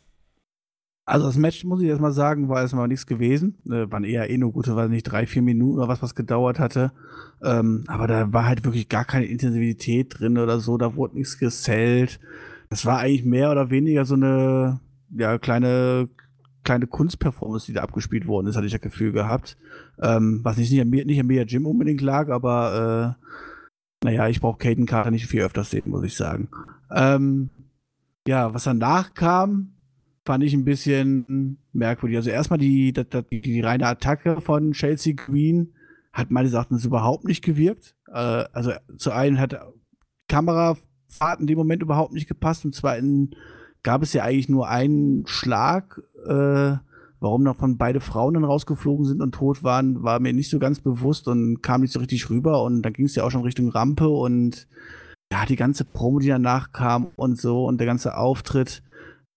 Also 1.08 1.28
das 1.28 1.38
Match, 1.38 1.63
muss 1.63 1.82
ich 1.82 1.88
erstmal 1.88 2.13
sagen, 2.13 2.49
war 2.49 2.62
erstmal 2.62 2.88
nichts 2.88 3.06
gewesen. 3.06 3.60
Äh, 3.67 3.91
waren 3.91 4.04
eher 4.04 4.28
eh 4.30 4.38
nur 4.39 4.51
gute, 4.51 4.75
weil 4.75 4.89
nicht 4.89 5.04
drei, 5.04 5.28
vier 5.28 5.43
Minuten 5.43 5.78
oder 5.78 5.88
was, 5.88 6.01
was 6.01 6.15
gedauert 6.15 6.58
hatte. 6.58 6.91
Ähm, 7.43 7.84
aber 7.86 8.08
da 8.08 8.34
war 8.34 8.45
halt 8.47 8.65
wirklich 8.65 8.89
gar 8.89 9.06
keine 9.06 9.25
Intensivität 9.25 10.19
drin 10.19 10.39
oder 10.39 10.60
so. 10.60 10.78
Da 10.78 10.95
wurde 10.95 11.17
nichts 11.17 11.38
gesellt. 11.38 12.19
Das 12.69 12.86
war 12.86 12.99
eigentlich 12.99 13.25
mehr 13.25 13.51
oder 13.51 13.69
weniger 13.69 14.06
so 14.06 14.15
eine 14.15 14.80
ja, 15.10 15.38
kleine, 15.38 16.10
kleine 16.63 16.88
Kunstperformance, 16.88 17.67
die 17.67 17.73
da 17.73 17.84
abgespielt 17.84 18.28
worden 18.28 18.47
ist, 18.47 18.56
hatte 18.56 18.65
ich 18.65 18.73
das 18.73 18.82
Gefühl 18.82 19.12
gehabt. 19.12 19.58
Ähm, 20.01 20.41
was 20.43 20.58
nicht, 20.58 20.71
nicht, 20.71 20.82
an 20.82 20.89
mir, 20.89 21.06
nicht 21.06 21.19
an 21.19 21.28
mir 21.28 21.45
Jim 21.45 21.65
unbedingt 21.65 22.01
lag, 22.01 22.30
aber 22.30 23.17
äh, 23.21 23.25
naja, 24.04 24.28
ich 24.28 24.41
brauche 24.41 24.58
Caden 24.58 24.86
Carter 24.86 25.12
nicht 25.12 25.28
viel 25.28 25.41
öfters 25.41 25.71
sehen, 25.71 25.89
muss 25.89 26.04
ich 26.04 26.15
sagen. 26.15 26.49
Ähm, 26.91 27.49
ja, 28.28 28.54
was 28.54 28.63
danach 28.63 29.13
kam, 29.13 29.75
fand 30.25 30.43
ich 30.43 30.54
ein 30.54 30.65
bisschen 30.65 31.58
merkwürdig. 31.73 32.17
Also 32.17 32.30
erstmal 32.30 32.60
die, 32.60 32.93
die, 32.93 33.41
die, 33.41 33.62
reine 33.62 33.88
Attacke 33.88 34.41
von 34.41 34.71
Chelsea 34.71 35.13
Green 35.15 35.73
hat 36.12 36.32
meines 36.32 36.54
Erachtens 36.54 36.86
überhaupt 36.86 37.25
nicht 37.25 37.43
gewirkt. 37.43 37.95
Äh, 38.08 38.45
also 38.51 38.73
zu 38.97 39.12
einen 39.12 39.39
hat 39.39 39.60
Kamera 40.28 40.78
Fahrt 41.17 41.39
in 41.39 41.47
dem 41.47 41.58
Moment 41.58 41.82
überhaupt 41.82 42.13
nicht 42.13 42.28
gepasst. 42.28 42.62
Zum 42.62 42.73
Zweiten 42.73 43.32
gab 43.84 44.01
es 44.01 44.13
ja 44.13 44.23
eigentlich 44.23 44.49
nur 44.49 44.67
einen 44.67 45.25
Schlag. 45.28 46.01
Äh, 46.28 46.78
warum 47.19 47.45
davon 47.45 47.78
beide 47.78 48.01
Frauen 48.01 48.36
dann 48.36 48.43
rausgeflogen 48.43 49.06
sind 49.06 49.21
und 49.21 49.34
tot 49.34 49.63
waren, 49.63 50.04
war 50.04 50.19
mir 50.19 50.34
nicht 50.34 50.49
so 50.49 50.60
ganz 50.60 50.80
bewusst 50.80 51.28
und 51.28 51.62
kam 51.62 51.82
nicht 51.82 51.93
so 51.93 51.99
richtig 51.99 52.30
rüber. 52.30 52.63
Und 52.63 52.82
dann 52.82 52.93
ging 52.93 53.06
es 53.06 53.15
ja 53.15 53.23
auch 53.23 53.32
schon 53.32 53.43
Richtung 53.43 53.69
Rampe 53.69 54.08
und 54.08 54.67
ja, 55.32 55.45
die 55.45 55.56
ganze 55.56 55.86
Promo, 55.86 56.19
die 56.19 56.28
danach 56.28 56.71
kam 56.71 57.08
und 57.15 57.39
so 57.39 57.65
und 57.65 57.80
der 57.80 57.88
ganze 57.88 58.17
Auftritt, 58.17 58.84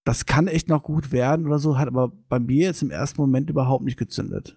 das 0.04 0.26
kann 0.26 0.46
echt 0.46 0.68
noch 0.68 0.82
gut 0.82 1.12
werden 1.12 1.46
oder 1.46 1.58
so, 1.58 1.78
hat 1.78 1.88
aber 1.88 2.12
bei 2.28 2.38
mir 2.38 2.66
jetzt 2.66 2.82
im 2.82 2.90
ersten 2.90 3.20
Moment 3.20 3.50
überhaupt 3.50 3.84
nicht 3.84 3.98
gezündet. 3.98 4.56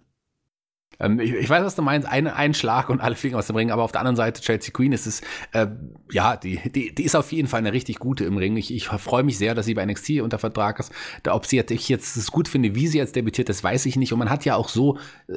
Ähm, 1.01 1.19
ich, 1.19 1.33
ich, 1.33 1.49
weiß, 1.49 1.63
was 1.63 1.75
du 1.75 1.81
meinst, 1.81 2.07
ein, 2.07 2.27
ein 2.27 2.53
Schlag 2.53 2.89
und 2.89 3.01
alle 3.01 3.15
fliegen 3.15 3.35
aus 3.35 3.47
dem 3.47 3.55
Ring, 3.55 3.71
aber 3.71 3.83
auf 3.83 3.91
der 3.91 4.01
anderen 4.01 4.15
Seite, 4.15 4.41
Chelsea 4.41 4.71
Queen 4.71 4.93
ist 4.93 5.07
es, 5.07 5.21
äh, 5.51 5.67
ja, 6.11 6.37
die, 6.37 6.59
die, 6.69 6.93
die 6.93 7.03
ist 7.03 7.15
auf 7.15 7.31
jeden 7.31 7.47
Fall 7.47 7.59
eine 7.59 7.73
richtig 7.73 7.99
gute 7.99 8.23
im 8.25 8.37
Ring. 8.37 8.55
Ich, 8.57 8.73
ich 8.73 8.87
freue 8.87 9.23
mich 9.23 9.37
sehr, 9.37 9.55
dass 9.55 9.65
sie 9.65 9.73
bei 9.73 9.85
NXT 9.85 10.21
unter 10.21 10.37
Vertrag 10.37 10.79
ist. 10.79 10.91
Da, 11.23 11.33
ob 11.33 11.45
sie 11.45 11.55
jetzt, 11.55 11.71
ich 11.71 11.89
jetzt 11.89 12.15
es 12.15 12.31
gut 12.31 12.47
finde, 12.47 12.75
wie 12.75 12.87
sie 12.87 12.99
jetzt 12.99 13.15
debütiert, 13.15 13.49
das 13.49 13.63
weiß 13.63 13.85
ich 13.87 13.95
nicht. 13.95 14.13
Und 14.13 14.19
man 14.19 14.29
hat 14.29 14.45
ja 14.45 14.55
auch 14.55 14.69
so 14.69 14.97
äh, 15.27 15.33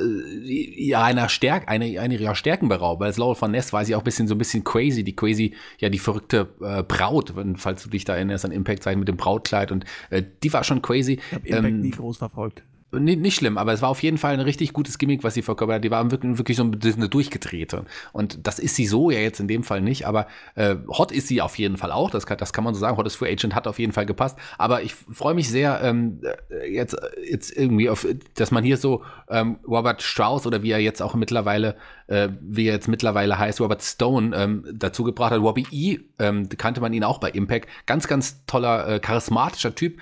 ja 0.86 1.02
einer 1.02 1.28
Stärk, 1.28 1.68
eine, 1.68 2.00
eine 2.00 2.16
ihrer 2.16 2.34
Stärken 2.34 2.68
beraubt. 2.68 3.00
Weil 3.00 3.08
als 3.08 3.16
Laurel 3.16 3.36
von 3.36 3.50
Ness 3.50 3.72
war 3.72 3.84
sie 3.84 3.94
auch 3.94 4.00
ein 4.00 4.04
bisschen 4.04 4.28
so 4.28 4.34
ein 4.34 4.38
bisschen 4.38 4.64
crazy, 4.64 5.02
die 5.02 5.16
crazy, 5.16 5.54
ja, 5.78 5.88
die 5.88 5.98
verrückte 5.98 6.48
äh, 6.60 6.82
Braut, 6.82 7.36
wenn, 7.36 7.56
falls 7.56 7.82
du 7.82 7.88
dich 7.88 8.04
da 8.04 8.14
erinnerst 8.14 8.44
an 8.44 8.52
Impact-Zeiten 8.52 8.98
mit 8.98 9.08
dem 9.08 9.16
Brautkleid 9.16 9.72
und 9.72 9.84
äh, 10.10 10.22
die 10.42 10.52
war 10.52 10.64
schon 10.64 10.82
crazy. 10.82 11.14
Ich 11.14 11.34
habe 11.34 11.48
Impact 11.48 11.66
ähm, 11.66 11.80
nie 11.80 11.90
groß 11.90 12.18
verfolgt 12.18 12.62
nicht, 12.98 13.20
nicht 13.20 13.34
schlimm, 13.34 13.58
aber 13.58 13.72
es 13.72 13.82
war 13.82 13.88
auf 13.88 14.02
jeden 14.02 14.18
Fall 14.18 14.34
ein 14.34 14.40
richtig 14.40 14.72
gutes 14.72 14.98
Gimmick, 14.98 15.24
was 15.24 15.34
sie 15.34 15.42
verkörpert 15.42 15.76
hat. 15.76 15.84
Die 15.84 15.90
war 15.90 16.10
wirklich, 16.10 16.38
wirklich 16.38 16.56
so 16.56 16.64
ein 16.64 16.70
bisschen 16.70 17.00
eine 17.00 17.08
durchgedrehte. 17.08 17.84
Und 18.12 18.46
das 18.46 18.58
ist 18.58 18.76
sie 18.76 18.86
so 18.86 19.10
ja 19.10 19.20
jetzt 19.20 19.40
in 19.40 19.48
dem 19.48 19.62
Fall 19.62 19.80
nicht, 19.80 20.06
aber 20.06 20.26
äh, 20.54 20.76
hot 20.88 21.12
ist 21.12 21.28
sie 21.28 21.42
auf 21.42 21.58
jeden 21.58 21.76
Fall 21.76 21.92
auch. 21.92 22.10
Das 22.10 22.26
kann, 22.26 22.38
das 22.38 22.52
kann 22.52 22.64
man 22.64 22.74
so 22.74 22.80
sagen. 22.80 22.96
Hot 22.96 23.06
ist 23.06 23.16
Free 23.16 23.32
Agent 23.32 23.54
hat 23.54 23.66
auf 23.66 23.78
jeden 23.78 23.92
Fall 23.92 24.06
gepasst. 24.06 24.38
Aber 24.58 24.82
ich 24.82 24.94
freue 24.94 25.34
mich 25.34 25.48
sehr, 25.48 25.80
ähm, 25.82 26.20
jetzt, 26.68 26.96
jetzt 27.28 27.56
irgendwie 27.56 27.88
auf, 27.90 28.06
dass 28.34 28.50
man 28.50 28.64
hier 28.64 28.76
so 28.76 29.02
ähm, 29.28 29.58
Robert 29.66 30.02
Strauss 30.02 30.46
oder 30.46 30.62
wie 30.62 30.70
er 30.70 30.80
jetzt 30.80 31.02
auch 31.02 31.14
mittlerweile, 31.14 31.76
äh, 32.06 32.28
wie 32.40 32.66
er 32.66 32.74
jetzt 32.74 32.88
mittlerweile 32.88 33.38
heißt, 33.38 33.60
Robert 33.60 33.82
Stone, 33.82 34.36
ähm, 34.36 34.64
dazu 34.72 35.04
gebracht 35.04 35.32
hat. 35.32 35.40
Robbie 35.40 35.66
E. 35.70 35.98
Ähm, 36.18 36.48
kannte 36.56 36.80
man 36.80 36.92
ihn 36.92 37.04
auch 37.04 37.18
bei 37.18 37.30
Impact. 37.30 37.68
Ganz, 37.86 38.08
ganz 38.08 38.44
toller, 38.46 38.88
äh, 38.88 39.00
charismatischer 39.00 39.74
Typ 39.74 39.98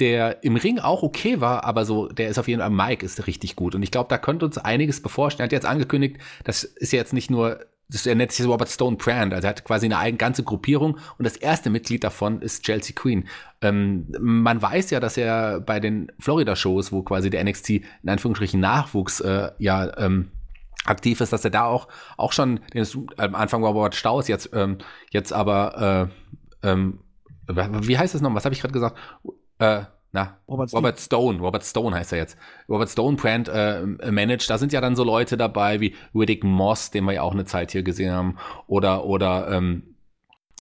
der 0.00 0.42
im 0.42 0.56
Ring 0.56 0.78
auch 0.78 1.02
okay 1.02 1.40
war, 1.40 1.64
aber 1.64 1.84
so, 1.84 2.08
der 2.08 2.28
ist 2.28 2.38
auf 2.38 2.48
jeden 2.48 2.60
Fall, 2.60 2.70
Mike 2.70 3.04
ist 3.04 3.26
richtig 3.26 3.56
gut. 3.56 3.74
Und 3.74 3.82
ich 3.82 3.90
glaube, 3.90 4.08
da 4.08 4.18
könnte 4.18 4.46
uns 4.46 4.58
einiges 4.58 5.02
bevorstehen. 5.02 5.42
Er 5.42 5.44
hat 5.44 5.52
jetzt 5.52 5.66
angekündigt, 5.66 6.18
das 6.44 6.64
ist 6.64 6.92
jetzt 6.92 7.12
nicht 7.12 7.30
nur 7.30 7.60
das, 7.92 8.06
er 8.06 8.14
nennt 8.14 8.32
sich 8.32 8.46
Robert 8.46 8.70
Stone 8.70 8.96
Brand, 8.96 9.34
also 9.34 9.46
er 9.46 9.50
hat 9.50 9.64
quasi 9.64 9.86
eine 9.86 9.98
eigene 9.98 10.16
ganze 10.16 10.42
Gruppierung 10.42 10.98
und 11.18 11.24
das 11.26 11.36
erste 11.36 11.68
Mitglied 11.68 12.02
davon 12.04 12.40
ist 12.40 12.64
Chelsea 12.64 12.94
Queen. 12.94 13.28
Ähm, 13.60 14.06
man 14.18 14.62
weiß 14.62 14.90
ja, 14.90 15.00
dass 15.00 15.16
er 15.16 15.60
bei 15.60 15.78
den 15.78 16.10
Florida-Shows, 16.18 16.90
wo 16.92 17.02
quasi 17.02 17.28
der 17.28 17.44
NXT 17.44 17.70
in 17.70 18.08
Anführungsstrichen 18.08 18.60
Nachwuchs 18.60 19.20
äh, 19.20 19.50
ja 19.58 19.96
ähm, 19.98 20.30
aktiv 20.84 21.20
ist, 21.20 21.32
dass 21.32 21.44
er 21.44 21.50
da 21.50 21.64
auch, 21.64 21.88
auch 22.16 22.32
schon, 22.32 22.60
am 23.16 23.34
Anfang 23.34 23.62
war 23.62 23.72
Robert 23.72 23.94
Staus, 23.94 24.26
jetzt, 24.26 24.50
ähm, 24.52 24.78
jetzt 25.10 25.32
aber, 25.32 26.10
äh, 26.62 26.68
ähm, 26.68 27.00
wie 27.48 27.98
heißt 27.98 28.14
das 28.14 28.22
noch? 28.22 28.34
Was 28.34 28.44
habe 28.44 28.54
ich 28.54 28.60
gerade 28.60 28.72
gesagt? 28.72 28.96
Äh, 29.62 29.84
na, 30.10 30.36
Robert, 30.48 30.74
Robert, 30.74 31.00
Stone, 31.00 31.38
Robert 31.38 31.64
Stone 31.64 31.96
heißt 31.96 32.12
er 32.12 32.18
jetzt. 32.18 32.36
Robert 32.68 32.90
Stone 32.90 33.16
Brand 33.16 33.48
äh, 33.48 33.86
managt, 34.10 34.50
da 34.50 34.58
sind 34.58 34.72
ja 34.72 34.80
dann 34.80 34.96
so 34.96 35.04
Leute 35.04 35.36
dabei 35.36 35.80
wie 35.80 35.94
Riddick 36.14 36.44
Moss, 36.44 36.90
den 36.90 37.04
wir 37.04 37.12
ja 37.12 37.22
auch 37.22 37.32
eine 37.32 37.44
Zeit 37.44 37.70
hier 37.70 37.82
gesehen 37.82 38.12
haben, 38.12 38.36
oder, 38.66 39.06
oder 39.06 39.48
ähm, 39.50 39.91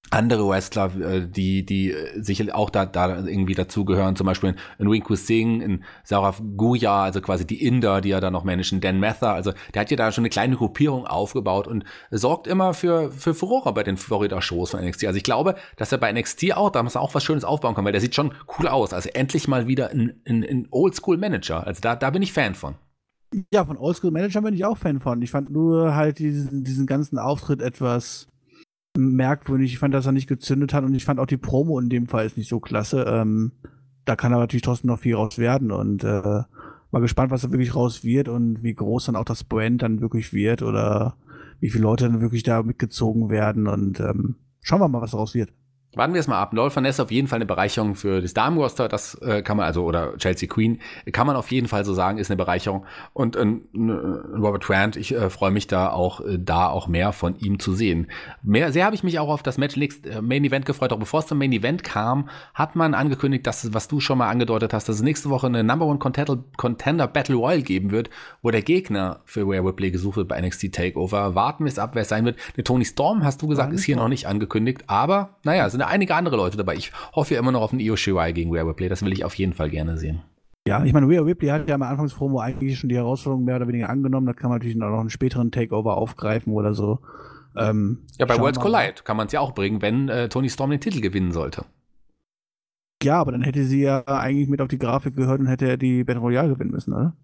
andere 0.10 0.48
Wrestler, 0.48 0.92
äh, 1.00 1.28
die, 1.28 1.66
die 1.66 1.96
sicherlich 2.18 2.54
auch 2.54 2.70
da, 2.70 2.86
da 2.86 3.26
irgendwie 3.26 3.56
dazugehören, 3.56 4.16
zum 4.16 4.28
Beispiel 4.28 4.56
in 4.78 4.88
Rinku 4.88 5.16
Singh, 5.16 5.64
in 5.64 5.84
Saurav 6.04 6.42
Guya, 6.58 7.04
also 7.04 7.22
quasi 7.22 7.48
die 7.48 7.66
Inder, 7.66 8.02
die 8.02 8.10
ja 8.10 8.20
da 8.20 8.30
noch 8.30 8.44
managen, 8.44 8.82
Dan 8.82 9.00
Mather, 9.00 9.34
also 9.34 9.54
der 9.74 9.82
hat 9.82 9.90
ja 9.90 9.98
da 9.98 10.12
schon 10.12 10.24
eine 10.24 10.30
kleine 10.30 10.58
Gruppierung 10.58 11.08
aufgebaut 11.08 11.68
und 11.68 11.86
sorgt 12.12 12.48
immer 12.48 12.74
für, 12.74 13.12
für 13.12 13.34
Furore 13.34 13.74
bei 13.74 13.84
den 13.84 13.96
Florida-Shows 13.96 14.72
von 14.72 14.84
NXT. 14.86 15.06
Also 15.06 15.18
ich 15.18 15.24
glaube, 15.24 15.56
dass 15.78 15.92
er 15.94 15.98
bei 15.98 16.12
NXT 16.12 16.54
auch, 16.56 16.72
da 16.72 16.84
muss 16.84 16.98
auch 16.98 17.16
was 17.16 17.24
Schönes 17.24 17.46
aufbauen 17.46 17.76
kann, 17.76 17.86
weil 17.86 17.94
der 17.94 18.02
sieht 18.02 18.16
schon 18.16 18.34
cool 18.60 18.68
aus. 18.68 18.94
Also 18.94 19.10
endlich 19.14 19.48
mal 19.48 19.68
wieder 19.68 19.92
ein, 19.92 20.22
ein, 20.28 20.44
ein 20.44 20.68
Oldschool-Manager. 20.72 21.66
Also 21.66 21.80
da, 21.80 21.96
da 21.96 22.10
bin 22.10 22.22
ich 22.22 22.34
Fan 22.34 22.56
von. 22.56 22.76
Ja, 23.54 23.64
von 23.64 23.78
Oldschool-Manager 23.78 24.42
bin 24.42 24.54
ich 24.54 24.66
auch 24.66 24.78
Fan 24.78 25.00
von. 25.00 25.22
Ich 25.22 25.32
fand 25.32 25.52
nur 25.52 25.96
halt 25.96 26.20
diesen, 26.20 26.66
diesen 26.66 26.86
ganzen 26.86 27.18
Auftritt 27.18 27.62
etwas 27.62 28.28
merkwürdig. 28.98 29.74
Ich 29.74 29.80
fand, 29.80 29.94
dass 29.94 30.06
er 30.06 30.12
nicht 30.12 30.28
gezündet 30.28 30.74
hat 30.74 30.84
und 30.84 30.94
ich 30.94 31.06
fand 31.06 31.20
auch 31.20 31.26
die 31.26 31.38
Promo 31.38 31.80
in 31.80 31.90
dem 31.90 32.08
Fall 32.08 32.26
ist 32.26 32.38
nicht 32.38 32.50
so 32.50 32.60
klasse. 32.60 33.06
Ähm, 33.08 33.52
da 34.06 34.16
kann 34.16 34.34
aber 34.34 34.44
natürlich 34.44 34.64
trotzdem 34.64 34.90
noch 34.90 35.00
viel 35.00 35.16
raus 35.16 35.38
werden 35.38 35.72
und 35.72 36.04
äh, 36.04 36.44
mal 36.92 37.00
gespannt, 37.00 37.32
was 37.32 37.42
da 37.42 37.52
wirklich 37.52 37.76
raus 37.76 38.04
wird 38.04 38.28
und 38.28 38.64
wie 38.64 38.74
groß 38.74 39.06
dann 39.06 39.16
auch 39.16 39.26
das 39.26 39.44
Brand 39.44 39.82
dann 39.82 40.02
wirklich 40.02 40.34
wird 40.34 40.62
oder 40.62 41.16
wie 41.60 41.70
viele 41.70 41.84
Leute 41.84 42.06
dann 42.06 42.22
wirklich 42.22 42.44
da 42.44 42.64
mitgezogen 42.64 43.30
werden 43.30 43.68
und 43.68 44.00
ähm, 44.00 44.36
schauen 44.62 44.82
wir 44.82 44.88
mal, 44.88 45.02
was 45.02 45.12
daraus 45.12 45.36
wird. 45.36 45.54
Warten 45.94 46.14
wir 46.14 46.22
es 46.22 46.28
mal 46.28 46.40
ab. 46.40 46.54
Van 46.54 46.84
Ness 46.84 47.00
auf 47.02 47.12
jeden 47.12 47.28
Fall 47.28 47.38
eine 47.38 47.46
Bereicherung 47.46 47.96
für 47.96 48.22
das 48.22 48.34
Damenroster, 48.34 48.88
das 48.88 49.16
äh, 49.16 49.42
kann 49.42 49.58
man 49.58 49.66
also, 49.66 49.84
oder 49.84 50.16
Chelsea 50.18 50.48
Queen, 50.48 50.80
kann 51.12 51.28
man 51.28 51.36
auf 51.36 51.52
jeden 51.52 51.68
Fall 51.68 51.84
so 51.84 51.94
sagen, 51.94 52.18
ist 52.18 52.32
eine 52.32 52.38
Bereicherung. 52.38 52.86
Und 53.14 53.36
äh, 53.36 53.46
Robert 54.38 54.64
Grant, 54.64 54.96
ich 54.96 55.14
äh, 55.14 55.30
freue 55.30 55.52
mich 55.52 55.68
da 55.68 55.90
auch, 55.90 56.22
äh, 56.22 56.38
da 56.40 56.70
auch 56.70 56.88
mehr 56.88 57.12
von 57.12 57.36
ihm 57.40 57.60
zu 57.60 57.74
sehen. 57.74 58.08
Mehr, 58.42 58.72
sehr 58.72 58.86
habe 58.86 58.96
ich 58.96 59.04
mich 59.04 59.20
auch 59.20 59.28
auf 59.28 59.44
das 59.44 59.58
Match 59.58 59.76
äh, 59.76 60.22
Main 60.22 60.46
Event 60.46 60.66
gefreut. 60.66 60.94
Auch 60.94 61.00
bevor 61.00 61.20
es 61.20 61.28
zum 61.28 61.38
Main 61.38 61.52
Event 61.52 61.84
kam, 61.84 62.30
hat 62.54 62.78
man 62.78 62.94
angekündigt, 62.94 63.46
dass, 63.46 63.74
was 63.74 63.90
du 63.90 64.00
schon 64.00 64.18
mal 64.18 64.30
angedeutet 64.30 64.74
hast, 64.74 64.88
dass 64.88 64.96
es 64.96 65.02
nächste 65.02 65.30
Woche 65.30 65.48
eine 65.48 65.64
Number 65.64 65.86
One 65.86 66.00
Contender, 66.00 66.38
Contender 66.56 67.08
Battle 67.08 67.36
Royale 67.36 67.64
geben 67.64 67.92
wird, 67.92 68.10
wo 68.42 68.52
der 68.52 68.62
Gegner 68.62 69.20
für 69.26 69.42
Rare 69.42 69.68
Ripley 69.68 69.92
gesucht 69.92 70.16
wird 70.16 70.30
bei 70.30 70.40
NXT 70.40 70.74
Takeover. 70.74 71.36
Warten 71.36 71.66
wir 71.66 71.70
es 71.70 71.80
ab, 71.80 71.92
wer 71.94 72.04
es 72.04 72.10
sein 72.10 72.24
wird. 72.24 72.38
Eine 72.56 72.64
Tony 72.64 72.86
Storm, 72.86 73.26
hast 73.26 73.42
du 73.42 73.48
gesagt, 73.48 73.74
ist 73.74 73.84
hier 73.84 73.98
noch 73.98 74.08
nicht 74.08 74.28
angekündigt. 74.28 74.84
Aber, 74.88 75.38
naja, 75.44 75.70
sind 75.70 75.81
einige 75.88 76.16
andere 76.16 76.38
Leute 76.38 76.58
dabei. 76.58 76.76
Ich 76.76 76.92
hoffe 77.14 77.34
ja 77.34 77.40
immer 77.40 77.52
noch 77.52 77.62
auf 77.62 77.72
einen 77.72 77.80
Io 77.80 77.96
Shirai 77.96 78.32
gegen 78.32 78.56
Rare 78.56 78.70
Ripley. 78.70 78.90
Das 78.90 79.04
will 79.04 79.14
ich 79.14 79.26
auf 79.26 79.36
jeden 79.36 79.54
Fall 79.54 79.70
gerne 79.70 79.98
sehen. 79.98 80.22
Ja, 80.68 80.84
ich 80.84 80.94
meine, 80.94 81.08
Rhea 81.08 81.22
Ripley 81.22 81.50
hat 81.50 81.68
ja 81.68 81.76
am 81.76 81.82
Anfangspromo 81.82 82.40
eigentlich 82.40 82.78
schon 82.78 82.90
die 82.90 82.96
Herausforderung 82.96 83.46
mehr 83.46 83.56
oder 83.56 83.68
weniger 83.68 83.90
angenommen. 83.90 84.28
Da 84.28 84.34
kann 84.34 84.50
man 84.50 84.60
natürlich 84.60 84.78
noch 84.78 85.00
einen 85.00 85.10
späteren 85.10 85.52
Takeover 85.52 85.98
aufgreifen 85.98 86.54
oder 86.54 86.76
so. 86.76 87.00
Ähm, 87.58 88.06
ja, 88.20 88.26
bei 88.26 88.40
Worlds 88.40 88.60
Collide 88.60 89.02
kann 89.04 89.18
man 89.18 89.26
es 89.28 89.34
ja 89.34 89.40
auch 89.40 89.54
bringen, 89.54 89.82
wenn 89.82 90.08
äh, 90.08 90.30
Tony 90.30 90.50
Storm 90.50 90.70
den 90.70 90.80
Titel 90.80 91.02
gewinnen 91.02 91.32
sollte. 91.32 91.66
Ja, 93.04 93.20
aber 93.20 93.32
dann 93.32 93.42
hätte 93.42 93.64
sie 93.66 93.82
ja 93.82 94.04
eigentlich 94.06 94.48
mit 94.48 94.62
auf 94.62 94.68
die 94.68 94.78
Grafik 94.78 95.16
gehört 95.16 95.40
und 95.40 95.48
hätte 95.48 95.68
er 95.68 95.78
die 95.78 96.04
Battle 96.04 96.22
Royale 96.22 96.50
gewinnen 96.50 96.72
müssen, 96.72 96.94
oder? 96.94 97.16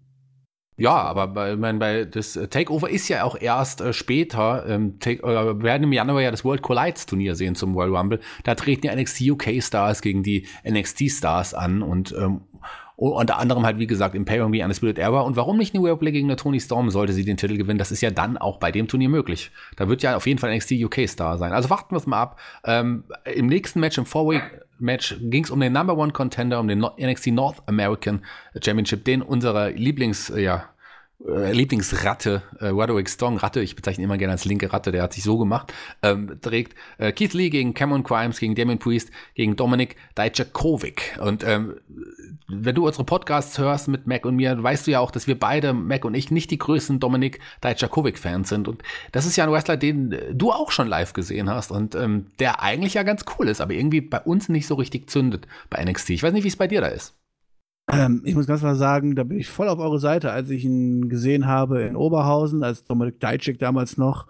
Ja, 0.78 0.94
aber 0.94 1.26
bei, 1.26 1.56
mein, 1.56 1.80
bei 1.80 2.04
das 2.04 2.38
Takeover 2.50 2.88
ist 2.88 3.08
ja 3.08 3.24
auch 3.24 3.36
erst 3.38 3.80
äh, 3.80 3.92
später. 3.92 4.64
Ähm, 4.68 5.00
take, 5.00 5.22
äh, 5.24 5.58
wir 5.58 5.62
werden 5.62 5.82
im 5.82 5.92
Januar 5.92 6.22
ja 6.22 6.30
das 6.30 6.44
World 6.44 6.62
Collides 6.62 7.06
Turnier 7.06 7.34
sehen 7.34 7.56
zum 7.56 7.74
Royal 7.74 7.96
Rumble. 7.96 8.20
Da 8.44 8.54
treten 8.54 8.82
die 8.82 8.88
NXT 8.88 9.22
UK 9.30 9.60
Stars 9.62 10.02
gegen 10.02 10.22
die 10.22 10.46
NXT 10.68 11.10
Stars 11.10 11.52
an 11.52 11.82
und 11.82 12.14
ähm, 12.16 12.42
unter 12.94 13.38
anderem 13.38 13.64
halt, 13.64 13.78
wie 13.78 13.86
gesagt, 13.86 14.16
Imperium 14.16 14.52
wie 14.52 14.62
Undisputed 14.62 14.98
Era. 14.98 15.20
Und 15.20 15.36
warum 15.36 15.56
nicht 15.56 15.72
eine 15.72 15.82
Roleplay 15.82 16.10
gegen 16.10 16.26
eine 16.26 16.36
Tony 16.36 16.58
Storm, 16.58 16.90
sollte 16.90 17.12
sie 17.12 17.24
den 17.24 17.36
Titel 17.36 17.56
gewinnen? 17.56 17.78
Das 17.78 17.92
ist 17.92 18.00
ja 18.00 18.10
dann 18.10 18.36
auch 18.36 18.58
bei 18.58 18.72
dem 18.72 18.88
Turnier 18.88 19.08
möglich. 19.08 19.52
Da 19.76 19.88
wird 19.88 20.02
ja 20.02 20.16
auf 20.16 20.26
jeden 20.26 20.40
Fall 20.40 20.54
NXT 20.54 20.72
UK 20.82 21.08
Star 21.08 21.38
sein. 21.38 21.52
Also 21.52 21.70
warten 21.70 21.92
wir 21.92 21.98
es 21.98 22.06
mal 22.06 22.20
ab. 22.20 22.40
Ähm, 22.64 23.04
Im 23.24 23.46
nächsten 23.46 23.78
Match, 23.78 23.98
im 23.98 24.06
Four-Way-Match, 24.78 25.16
ging 25.20 25.44
es 25.44 25.50
um 25.50 25.60
den 25.60 25.72
Number 25.72 25.96
One 25.96 26.12
Contender, 26.12 26.58
um 26.60 26.68
den 26.68 26.80
NXT 26.80 27.28
North 27.28 27.62
American 27.66 28.24
Championship, 28.62 29.04
den 29.04 29.22
unserer 29.22 29.70
Lieblings, 29.70 30.32
ja, 30.36 30.70
äh, 31.26 31.52
Lieblingsratte, 31.52 32.42
äh, 32.60 32.68
Roderick 32.68 33.08
Strong, 33.08 33.38
Ratte, 33.38 33.60
ich 33.60 33.74
bezeichne 33.74 34.02
ihn 34.02 34.04
immer 34.04 34.18
gerne 34.18 34.32
als 34.32 34.44
linke 34.44 34.72
Ratte, 34.72 34.92
der 34.92 35.02
hat 35.02 35.12
sich 35.12 35.24
so 35.24 35.36
gemacht, 35.36 35.72
ähm, 36.02 36.38
trägt 36.40 36.76
äh, 36.98 37.12
Keith 37.12 37.34
Lee 37.34 37.50
gegen 37.50 37.74
Cameron 37.74 38.04
Crimes, 38.04 38.38
gegen 38.38 38.54
Damien 38.54 38.78
Priest, 38.78 39.10
gegen 39.34 39.56
Dominik 39.56 39.96
Dijakovic. 40.16 41.18
Und 41.20 41.44
ähm, 41.44 41.74
wenn 42.46 42.74
du 42.74 42.86
unsere 42.86 43.04
Podcasts 43.04 43.58
hörst 43.58 43.88
mit 43.88 44.06
Mac 44.06 44.24
und 44.24 44.36
mir, 44.36 44.62
weißt 44.62 44.86
du 44.86 44.92
ja 44.92 45.00
auch, 45.00 45.10
dass 45.10 45.26
wir 45.26 45.38
beide, 45.38 45.72
Mac 45.72 46.04
und 46.04 46.14
ich, 46.14 46.30
nicht 46.30 46.50
die 46.50 46.58
größten 46.58 47.00
Dominik 47.00 47.40
Dijakovic-Fans 47.64 48.48
sind. 48.48 48.68
Und 48.68 48.82
das 49.12 49.26
ist 49.26 49.36
ja 49.36 49.44
ein 49.44 49.52
Wrestler, 49.52 49.76
den 49.76 50.16
du 50.32 50.52
auch 50.52 50.70
schon 50.70 50.86
live 50.86 51.12
gesehen 51.12 51.50
hast 51.50 51.72
und 51.72 51.94
ähm, 51.94 52.26
der 52.38 52.62
eigentlich 52.62 52.94
ja 52.94 53.02
ganz 53.02 53.24
cool 53.38 53.48
ist, 53.48 53.60
aber 53.60 53.74
irgendwie 53.74 54.00
bei 54.00 54.20
uns 54.20 54.48
nicht 54.48 54.66
so 54.66 54.76
richtig 54.76 55.10
zündet 55.10 55.48
bei 55.68 55.84
NXT. 55.84 56.10
Ich 56.10 56.22
weiß 56.22 56.32
nicht, 56.32 56.44
wie 56.44 56.48
es 56.48 56.56
bei 56.56 56.68
dir 56.68 56.80
da 56.80 56.86
ist. 56.86 57.17
Ähm, 57.90 58.22
ich 58.24 58.34
muss 58.34 58.46
ganz 58.46 58.60
klar 58.60 58.74
sagen, 58.74 59.14
da 59.16 59.24
bin 59.24 59.38
ich 59.38 59.48
voll 59.48 59.68
auf 59.68 59.78
eure 59.78 59.98
Seite, 59.98 60.30
als 60.30 60.50
ich 60.50 60.64
ihn 60.64 61.08
gesehen 61.08 61.46
habe 61.46 61.82
in 61.82 61.96
Oberhausen, 61.96 62.62
als 62.62 62.84
Dominik 62.84 63.18
Dajcik 63.20 63.58
damals 63.58 63.96
noch, 63.96 64.26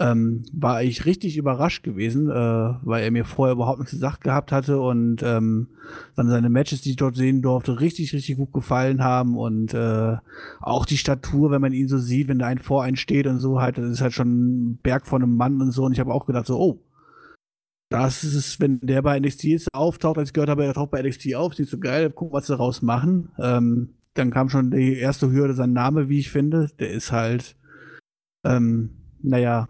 ähm, 0.00 0.44
war 0.52 0.82
ich 0.82 1.04
richtig 1.04 1.36
überrascht 1.36 1.82
gewesen, 1.82 2.30
äh, 2.30 2.32
weil 2.32 3.04
er 3.04 3.10
mir 3.10 3.26
vorher 3.26 3.52
überhaupt 3.52 3.80
nichts 3.80 3.92
gesagt 3.92 4.22
gehabt 4.22 4.50
hatte 4.50 4.80
und 4.80 5.22
ähm, 5.22 5.68
dann 6.16 6.28
seine 6.28 6.48
Matches, 6.48 6.80
die 6.80 6.90
ich 6.90 6.96
dort 6.96 7.14
sehen 7.14 7.42
durfte, 7.42 7.80
richtig, 7.80 8.14
richtig 8.14 8.38
gut 8.38 8.54
gefallen 8.54 9.04
haben 9.04 9.36
und 9.36 9.74
äh, 9.74 10.16
auch 10.60 10.86
die 10.86 10.96
Statur, 10.96 11.50
wenn 11.50 11.60
man 11.60 11.74
ihn 11.74 11.88
so 11.88 11.98
sieht, 11.98 12.28
wenn 12.28 12.38
da 12.38 12.46
ein 12.46 12.58
vor 12.58 12.82
einen 12.82 12.96
steht 12.96 13.26
und 13.26 13.38
so 13.38 13.60
halt, 13.60 13.76
das 13.76 13.84
ist 13.90 14.00
halt 14.00 14.14
schon 14.14 14.28
ein 14.28 14.78
Berg 14.82 15.06
von 15.06 15.22
einem 15.22 15.36
Mann 15.36 15.60
und 15.60 15.72
so 15.72 15.84
und 15.84 15.92
ich 15.92 16.00
habe 16.00 16.14
auch 16.14 16.24
gedacht 16.24 16.46
so, 16.46 16.58
oh, 16.58 16.78
das 17.92 18.24
ist, 18.24 18.60
wenn 18.60 18.80
der 18.80 19.02
bei 19.02 19.18
NXT 19.18 19.68
auftaucht, 19.72 20.18
als 20.18 20.30
ich 20.30 20.32
gehört 20.32 20.50
habe, 20.50 20.64
er 20.64 20.74
taucht 20.74 20.90
bei 20.90 21.02
NXT 21.02 21.34
auf, 21.34 21.54
sieht 21.54 21.68
so 21.68 21.78
geil, 21.78 22.10
guck, 22.10 22.32
was 22.32 22.46
sie 22.46 22.52
daraus 22.52 22.82
machen. 22.82 23.30
Ähm, 23.38 23.94
dann 24.14 24.30
kam 24.30 24.48
schon 24.48 24.70
die 24.70 24.96
erste 24.96 25.30
Hürde, 25.30 25.54
sein 25.54 25.72
Name, 25.72 26.08
wie 26.08 26.18
ich 26.18 26.30
finde. 26.30 26.70
Der 26.78 26.90
ist 26.90 27.12
halt, 27.12 27.56
ähm, 28.44 28.90
naja, 29.22 29.68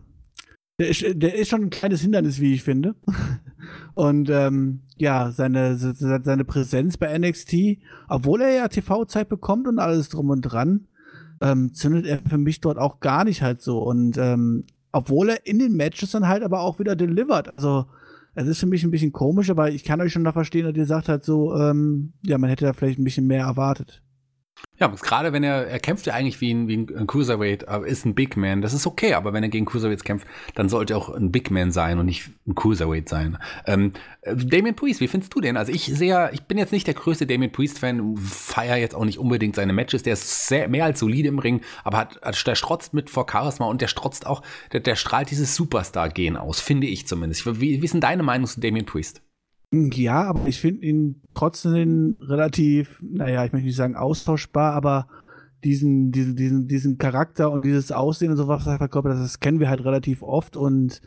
der 0.78 0.88
ist, 0.88 1.04
der 1.14 1.34
ist 1.36 1.48
schon 1.48 1.64
ein 1.64 1.70
kleines 1.70 2.00
Hindernis, 2.00 2.40
wie 2.40 2.54
ich 2.54 2.62
finde. 2.62 2.94
Und 3.94 4.30
ähm, 4.30 4.80
ja, 4.96 5.30
seine, 5.30 5.76
seine 5.76 6.44
Präsenz 6.44 6.96
bei 6.96 7.16
NXT, 7.16 7.78
obwohl 8.08 8.42
er 8.42 8.52
ja 8.52 8.68
TV-Zeit 8.68 9.28
bekommt 9.28 9.68
und 9.68 9.78
alles 9.78 10.08
drum 10.08 10.30
und 10.30 10.42
dran, 10.42 10.88
ähm, 11.40 11.74
zündet 11.74 12.06
er 12.06 12.18
für 12.18 12.38
mich 12.38 12.60
dort 12.60 12.78
auch 12.78 13.00
gar 13.00 13.24
nicht 13.24 13.42
halt 13.42 13.60
so. 13.60 13.82
Und 13.82 14.16
ähm, 14.16 14.64
obwohl 14.92 15.30
er 15.30 15.46
in 15.46 15.58
den 15.58 15.76
Matches 15.76 16.12
dann 16.12 16.28
halt 16.28 16.42
aber 16.42 16.60
auch 16.60 16.78
wieder 16.78 16.96
delivert. 16.96 17.56
Also 17.56 17.86
es 18.34 18.46
ist 18.46 18.60
für 18.60 18.66
mich 18.66 18.82
ein 18.84 18.90
bisschen 18.90 19.12
komisch, 19.12 19.50
aber 19.50 19.70
ich 19.70 19.84
kann 19.84 20.00
euch 20.00 20.12
schon 20.12 20.24
da 20.24 20.32
verstehen, 20.32 20.66
dass 20.66 20.76
ihr 20.76 20.86
sagt 20.86 21.08
halt 21.08 21.24
so, 21.24 21.54
ähm, 21.54 22.14
ja, 22.24 22.38
man 22.38 22.50
hätte 22.50 22.64
da 22.64 22.72
vielleicht 22.72 22.98
ein 22.98 23.04
bisschen 23.04 23.26
mehr 23.26 23.44
erwartet. 23.44 24.02
Ja, 24.78 24.88
gerade 24.88 25.32
wenn 25.32 25.44
er, 25.44 25.68
er 25.68 25.78
kämpft 25.78 26.06
ja 26.06 26.14
eigentlich 26.14 26.40
wie 26.40 26.52
ein, 26.52 26.66
wie 26.66 26.74
ein 26.76 27.06
Cruiserweight, 27.06 27.62
ist 27.84 28.04
ein 28.04 28.16
Big 28.16 28.36
Man. 28.36 28.62
Das 28.62 28.72
ist 28.74 28.84
okay, 28.84 29.14
aber 29.14 29.32
wenn 29.32 29.44
er 29.44 29.48
gegen 29.48 29.64
Cruiserweights 29.64 30.02
kämpft, 30.02 30.26
dann 30.56 30.68
sollte 30.68 30.94
er 30.94 30.96
auch 30.96 31.08
ein 31.08 31.30
Big 31.30 31.52
Man 31.52 31.70
sein 31.70 32.00
und 32.00 32.06
nicht 32.06 32.30
ein 32.48 32.56
Cruiserweight 32.56 33.08
sein. 33.08 33.38
Ähm, 33.64 33.92
Damien 34.24 34.74
Priest, 34.74 35.00
wie 35.00 35.06
findest 35.06 35.32
du 35.34 35.40
den? 35.40 35.56
Also 35.56 35.70
ich 35.70 35.84
sehe, 35.84 36.30
ich 36.32 36.42
bin 36.42 36.58
jetzt 36.58 36.72
nicht 36.72 36.88
der 36.88 36.94
größte 36.94 37.28
Damien 37.28 37.52
Priest-Fan, 37.52 38.16
feiere 38.16 38.76
jetzt 38.76 38.96
auch 38.96 39.04
nicht 39.04 39.18
unbedingt 39.18 39.54
seine 39.54 39.72
Matches. 39.72 40.02
Der 40.02 40.14
ist 40.14 40.48
sehr, 40.48 40.66
mehr 40.68 40.84
als 40.84 40.98
solide 40.98 41.28
im 41.28 41.38
Ring, 41.38 41.60
aber 41.84 41.98
hat, 41.98 42.18
der 42.46 42.54
strotzt 42.56 42.92
mit 42.92 43.08
vor 43.08 43.26
Charisma 43.30 43.66
und 43.66 43.80
der 43.80 43.88
strotzt 43.88 44.26
auch, 44.26 44.42
der, 44.72 44.80
der 44.80 44.96
strahlt 44.96 45.30
dieses 45.30 45.54
Superstar-Gen 45.54 46.36
aus, 46.36 46.60
finde 46.60 46.88
ich 46.88 47.06
zumindest. 47.06 47.46
Wie, 47.60 47.80
wie 47.80 47.84
ist 47.84 47.94
denn 47.94 48.00
deine 48.00 48.24
Meinung 48.24 48.48
zu 48.48 48.58
Damien 48.58 48.86
Priest? 48.86 49.22
Ja, 49.72 50.24
aber 50.24 50.48
ich 50.48 50.60
finde 50.60 50.84
ihn 50.84 51.22
trotzdem 51.32 52.16
relativ, 52.20 53.02
naja, 53.02 53.44
ich 53.44 53.52
möchte 53.52 53.66
nicht 53.66 53.76
sagen 53.76 53.96
austauschbar, 53.96 54.74
aber 54.74 55.08
diesen, 55.64 56.12
diesen, 56.12 56.36
diesen, 56.36 56.68
diesen 56.68 56.98
Charakter 56.98 57.50
und 57.50 57.64
dieses 57.64 57.90
Aussehen 57.90 58.30
und 58.30 58.36
sowas 58.36 58.64
verkörpert, 58.64 59.14
das 59.14 59.40
kennen 59.40 59.60
wir 59.60 59.70
halt 59.70 59.84
relativ 59.84 60.22
oft 60.22 60.56
und 60.56 61.00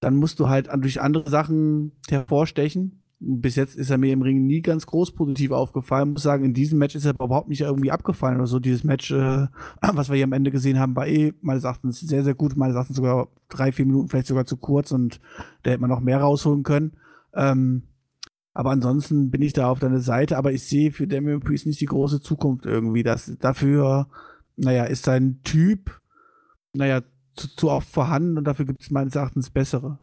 dann 0.00 0.16
musst 0.16 0.40
du 0.40 0.48
halt 0.48 0.68
durch 0.76 1.00
andere 1.00 1.30
Sachen 1.30 1.92
hervorstechen. 2.10 3.02
bis 3.20 3.54
jetzt 3.56 3.76
ist 3.76 3.88
er 3.88 3.98
mir 3.98 4.12
im 4.12 4.20
Ring 4.20 4.46
nie 4.46 4.60
ganz 4.60 4.84
groß 4.84 5.12
positiv 5.12 5.52
aufgefallen. 5.52 6.08
Ich 6.08 6.14
muss 6.14 6.22
sagen, 6.24 6.44
in 6.44 6.54
diesem 6.54 6.78
Match 6.78 6.96
ist 6.96 7.06
er 7.06 7.14
überhaupt 7.14 7.48
nicht 7.48 7.60
irgendwie 7.60 7.92
abgefallen 7.92 8.36
oder 8.36 8.48
so. 8.48 8.58
Dieses 8.58 8.84
Match, 8.84 9.10
äh, 9.12 9.46
was 9.80 10.10
wir 10.10 10.16
hier 10.16 10.24
am 10.24 10.32
Ende 10.32 10.50
gesehen 10.50 10.78
haben, 10.78 10.96
war 10.96 11.06
eh 11.06 11.32
meines 11.40 11.64
Erachtens 11.64 12.00
sehr, 12.00 12.24
sehr 12.24 12.34
gut. 12.34 12.56
Meines 12.56 12.74
Erachtens 12.74 12.96
sogar 12.96 13.28
drei, 13.48 13.72
vier 13.72 13.86
Minuten 13.86 14.08
vielleicht 14.08 14.26
sogar 14.26 14.44
zu 14.44 14.56
kurz 14.56 14.90
und 14.90 15.20
da 15.62 15.70
hätte 15.70 15.80
man 15.80 15.90
noch 15.90 16.00
mehr 16.00 16.20
rausholen 16.20 16.64
können. 16.64 16.92
Ähm, 17.34 17.84
aber 18.54 18.70
ansonsten 18.70 19.30
bin 19.30 19.42
ich 19.42 19.52
da 19.52 19.68
auf 19.68 19.78
deiner 19.78 20.00
Seite, 20.00 20.36
aber 20.36 20.52
ich 20.52 20.64
sehe 20.64 20.92
für 20.92 21.06
Damian 21.06 21.40
Priest 21.40 21.66
nicht 21.66 21.80
die 21.80 21.86
große 21.86 22.20
Zukunft 22.20 22.66
irgendwie. 22.66 23.02
Das, 23.02 23.36
dafür, 23.38 24.08
naja, 24.56 24.84
ist 24.84 25.04
sein 25.04 25.40
Typ, 25.42 26.00
naja, 26.74 27.02
zu, 27.34 27.48
zu 27.48 27.70
oft 27.70 27.88
vorhanden 27.88 28.36
und 28.36 28.44
dafür 28.44 28.66
gibt 28.66 28.82
es 28.82 28.90
meines 28.90 29.14
Erachtens 29.14 29.50
bessere. 29.50 29.98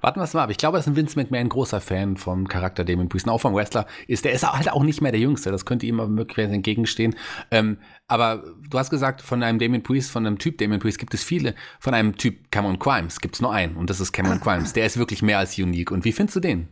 Warten 0.00 0.18
wir 0.18 0.24
es 0.24 0.34
mal 0.34 0.42
ab. 0.42 0.50
Ich 0.50 0.56
glaube, 0.56 0.78
dass 0.78 0.88
ein 0.88 0.96
Vince 0.96 1.16
McMahon 1.16 1.42
ein 1.42 1.48
großer 1.48 1.80
Fan 1.80 2.16
vom 2.16 2.48
Charakter 2.48 2.82
Damon 2.84 3.08
Priest, 3.08 3.28
auch 3.28 3.40
vom 3.40 3.54
Wrestler 3.54 3.86
ist. 4.08 4.24
Der 4.24 4.32
ist 4.32 4.50
halt 4.50 4.72
auch 4.72 4.82
nicht 4.82 5.00
mehr 5.00 5.12
der 5.12 5.20
Jüngste. 5.20 5.52
Das 5.52 5.64
könnte 5.64 5.86
ihm 5.86 6.00
aber 6.00 6.08
möglicherweise 6.08 6.54
entgegenstehen. 6.54 7.14
Ähm, 7.52 7.78
aber 8.08 8.42
du 8.68 8.78
hast 8.78 8.90
gesagt, 8.90 9.22
von 9.22 9.44
einem 9.44 9.60
Damon 9.60 9.84
Priest, 9.84 10.10
von 10.10 10.26
einem 10.26 10.38
Typ 10.38 10.58
Damon 10.58 10.80
Priest 10.80 10.98
gibt 10.98 11.14
es 11.14 11.22
viele. 11.22 11.54
Von 11.78 11.94
einem 11.94 12.16
Typ 12.16 12.50
Cameron 12.50 12.80
Crimes 12.80 13.20
gibt 13.20 13.36
es 13.36 13.40
nur 13.40 13.52
einen. 13.52 13.76
Und 13.76 13.90
das 13.90 14.00
ist 14.00 14.10
Cameron 14.10 14.40
Crimes. 14.42 14.72
Der 14.72 14.86
ist 14.86 14.96
wirklich 14.96 15.22
mehr 15.22 15.38
als 15.38 15.56
unique. 15.56 15.92
Und 15.92 16.04
wie 16.04 16.12
findest 16.12 16.34
du 16.34 16.40
den? 16.40 16.68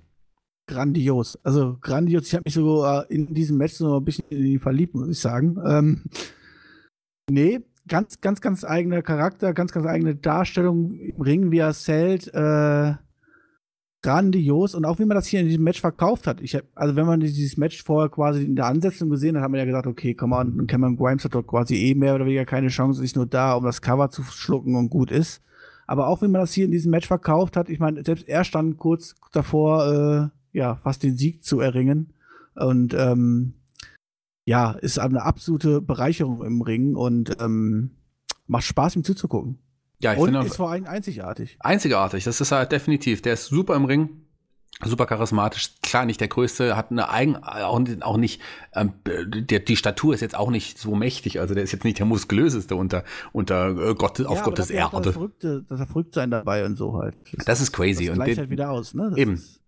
Grandios. 0.70 1.38
Also 1.42 1.76
grandios. 1.80 2.28
Ich 2.28 2.34
habe 2.34 2.44
mich 2.46 2.54
so 2.54 2.86
in 3.08 3.34
diesem 3.34 3.56
Match 3.56 3.74
so 3.74 3.96
ein 3.96 4.04
bisschen 4.04 4.24
in 4.30 4.44
ihn 4.44 4.60
verliebt, 4.60 4.94
muss 4.94 5.08
ich 5.08 5.18
sagen. 5.18 5.56
Ähm, 5.66 6.04
nee, 7.28 7.60
ganz, 7.88 8.20
ganz, 8.20 8.40
ganz 8.40 8.64
eigener 8.64 9.02
Charakter, 9.02 9.52
ganz, 9.52 9.72
ganz 9.72 9.86
eigene 9.86 10.14
Darstellung 10.14 10.92
im 10.92 11.20
Ring, 11.20 11.50
wie 11.50 11.58
er 11.58 11.74
zählt. 11.74 12.32
Äh, 12.32 12.94
grandios 14.02 14.74
und 14.74 14.84
auch 14.84 14.98
wie 14.98 15.04
man 15.04 15.16
das 15.16 15.26
hier 15.26 15.40
in 15.40 15.48
diesem 15.48 15.64
Match 15.64 15.80
verkauft 15.80 16.26
hat. 16.26 16.40
Ich 16.40 16.54
hab, 16.54 16.62
also 16.74 16.96
wenn 16.96 17.04
man 17.04 17.20
dieses 17.20 17.56
Match 17.56 17.82
vorher 17.82 18.08
quasi 18.08 18.44
in 18.44 18.56
der 18.56 18.66
Ansetzung 18.66 19.10
gesehen 19.10 19.36
hat, 19.36 19.42
hat 19.42 19.50
man 19.50 19.58
ja 19.58 19.66
gesagt, 19.66 19.86
okay, 19.86 20.14
komm 20.14 20.30
mal, 20.30 20.46
Cameron 20.66 20.96
Grimes 20.96 21.24
hat 21.24 21.34
doch 21.34 21.42
quasi 21.42 21.74
eh 21.74 21.94
mehr 21.94 22.14
oder 22.14 22.24
weniger 22.24 22.46
keine 22.46 22.68
Chance, 22.68 23.04
ist 23.04 23.16
nur 23.16 23.26
da, 23.26 23.54
um 23.54 23.64
das 23.64 23.82
Cover 23.82 24.08
zu 24.08 24.22
schlucken 24.22 24.76
und 24.76 24.88
gut 24.88 25.10
ist. 25.10 25.42
Aber 25.86 26.06
auch 26.06 26.22
wie 26.22 26.28
man 26.28 26.40
das 26.40 26.52
hier 26.52 26.64
in 26.64 26.70
diesem 26.70 26.92
Match 26.92 27.08
verkauft 27.08 27.56
hat, 27.56 27.68
ich 27.68 27.80
meine, 27.80 28.04
selbst 28.04 28.28
er 28.28 28.44
stand 28.44 28.78
kurz 28.78 29.16
davor, 29.32 30.30
äh, 30.32 30.39
ja, 30.53 30.76
fast 30.76 31.03
den 31.03 31.16
Sieg 31.16 31.44
zu 31.44 31.61
erringen. 31.61 32.12
Und 32.55 32.94
ähm, 32.94 33.55
ja, 34.44 34.72
ist 34.72 34.98
eine 34.98 35.22
absolute 35.22 35.80
Bereicherung 35.80 36.44
im 36.44 36.62
Ring 36.62 36.96
und 36.96 37.36
ähm, 37.40 37.92
macht 38.46 38.64
Spaß, 38.64 38.96
ihm 38.96 39.05
zuzugucken. 39.05 39.59
Ja, 40.01 40.14
ich 40.14 40.18
und 40.18 40.32
finde 40.32 40.46
ist 40.46 40.57
vor 40.57 40.70
allem 40.70 40.86
einzigartig. 40.86 41.57
Einzigartig, 41.61 42.24
das 42.24 42.40
ist 42.40 42.53
halt 42.53 42.72
definitiv. 42.72 43.20
Der 43.22 43.34
ist 43.34 43.46
super 43.46 43.76
im 43.76 43.84
Ring, 43.84 44.22
super 44.82 45.07
charismatisch. 45.07 45.74
Klar, 45.82 46.07
nicht 46.07 46.20
der 46.20 46.28
Größte, 46.28 46.74
hat 46.74 46.90
eine 46.90 47.11
eigen, 47.11 47.36
auch, 47.36 47.80
auch 48.01 48.16
nicht, 48.16 48.40
ähm, 48.74 48.94
der, 49.05 49.61
die 49.61 49.76
Statur 49.76 50.14
ist 50.14 50.20
jetzt 50.20 50.34
auch 50.34 50.51
nicht 50.51 50.78
so 50.78 50.94
mächtig. 50.94 51.38
Also 51.38 51.55
der 51.55 51.62
ist 51.62 51.72
jetzt 51.72 51.84
nicht 51.84 51.98
der 51.98 52.07
muskulöseste 52.07 52.76
unter, 52.76 53.05
unter 53.32 53.90
äh, 53.90 53.94
Gott, 53.94 54.20
auf 54.22 54.38
ja, 54.38 54.42
Gottes 54.42 54.70
Erde. 54.70 55.03
Das 55.03 55.12
Verrückte, 55.12 55.64
das 55.68 55.78
verrückt 55.84 56.14
sein 56.14 56.30
dabei 56.30 56.64
und 56.64 56.76
so 56.76 56.94
halt. 56.94 57.14
Das, 57.36 57.44
das 57.44 57.61
ist 57.61 57.72
crazy. 57.72 58.07
Das 58.07 58.18
und 58.18 58.22
halt 58.24 58.51
wieder 58.51 58.70
aus, 58.70 58.94
ne? 58.94 59.11
Das 59.11 59.18
eben. 59.18 59.34
Äh, 59.34 59.59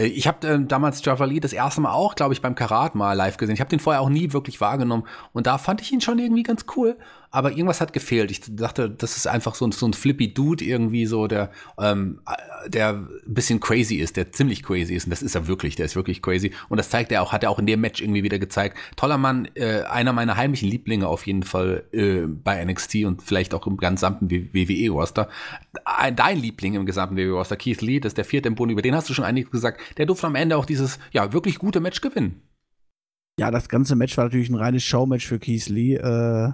ich 0.00 0.28
habe 0.28 0.46
äh, 0.46 0.64
damals 0.64 1.04
Javali 1.04 1.40
das 1.40 1.52
erste 1.52 1.80
Mal 1.80 1.90
auch, 1.90 2.14
glaube 2.14 2.32
ich, 2.32 2.40
beim 2.40 2.54
Karat 2.54 2.94
mal 2.94 3.14
live 3.14 3.36
gesehen. 3.36 3.54
Ich 3.54 3.60
habe 3.60 3.70
den 3.70 3.80
vorher 3.80 4.00
auch 4.00 4.08
nie 4.08 4.32
wirklich 4.32 4.60
wahrgenommen 4.60 5.04
und 5.32 5.48
da 5.48 5.58
fand 5.58 5.80
ich 5.80 5.92
ihn 5.92 6.00
schon 6.00 6.20
irgendwie 6.20 6.44
ganz 6.44 6.66
cool 6.76 6.96
aber 7.30 7.50
irgendwas 7.50 7.80
hat 7.80 7.92
gefehlt. 7.92 8.30
Ich 8.30 8.40
dachte, 8.48 8.88
das 8.88 9.16
ist 9.16 9.26
einfach 9.26 9.54
so 9.54 9.66
ein, 9.66 9.72
so 9.72 9.86
ein 9.86 9.92
flippy 9.92 10.32
Dude 10.32 10.64
irgendwie 10.64 11.04
so, 11.06 11.26
der, 11.26 11.50
ähm, 11.78 12.20
der 12.66 12.94
ein 12.94 13.08
bisschen 13.26 13.60
crazy 13.60 13.96
ist, 13.96 14.16
der 14.16 14.32
ziemlich 14.32 14.62
crazy 14.62 14.94
ist. 14.94 15.04
Und 15.04 15.10
das 15.10 15.22
ist 15.22 15.34
er 15.34 15.46
wirklich, 15.46 15.76
der 15.76 15.86
ist 15.86 15.96
wirklich 15.96 16.22
crazy. 16.22 16.52
Und 16.68 16.78
das 16.78 16.88
zeigt 16.88 17.12
er 17.12 17.22
auch, 17.22 17.32
hat 17.32 17.42
er 17.42 17.50
auch 17.50 17.58
in 17.58 17.66
dem 17.66 17.80
Match 17.80 18.00
irgendwie 18.00 18.22
wieder 18.22 18.38
gezeigt. 18.38 18.78
Toller 18.96 19.18
Mann, 19.18 19.48
äh, 19.54 19.82
einer 19.82 20.12
meiner 20.12 20.36
heimlichen 20.36 20.70
Lieblinge 20.70 21.06
auf 21.06 21.26
jeden 21.26 21.42
Fall 21.42 21.84
äh, 21.92 22.22
bei 22.26 22.64
NXT 22.64 23.04
und 23.04 23.22
vielleicht 23.22 23.52
auch 23.52 23.66
im 23.66 23.76
gesamten 23.76 24.30
WWE-Roster. 24.30 25.28
Dein 26.14 26.38
Liebling 26.38 26.74
im 26.74 26.86
gesamten 26.86 27.16
WWE-Roster, 27.16 27.56
Keith 27.56 27.82
Lee, 27.82 28.00
das 28.00 28.10
ist 28.10 28.18
der 28.18 28.24
vierte 28.24 28.48
im 28.48 28.54
Bund, 28.54 28.72
über 28.72 28.82
den 28.82 28.94
hast 28.94 29.08
du 29.10 29.14
schon 29.14 29.24
einiges 29.24 29.50
gesagt. 29.50 29.80
Der 29.98 30.06
durfte 30.06 30.26
am 30.26 30.34
Ende 30.34 30.56
auch 30.56 30.64
dieses, 30.64 30.98
ja, 31.12 31.32
wirklich 31.32 31.58
gute 31.58 31.80
Match 31.80 32.00
gewinnen. 32.00 32.40
Ja, 33.38 33.50
das 33.50 33.68
ganze 33.68 33.94
Match 33.96 34.16
war 34.16 34.24
natürlich 34.24 34.48
ein 34.48 34.56
reines 34.56 34.82
Showmatch 34.82 35.26
für 35.26 35.38
Keith 35.38 35.68
Lee. 35.68 35.94
Äh 35.94 36.52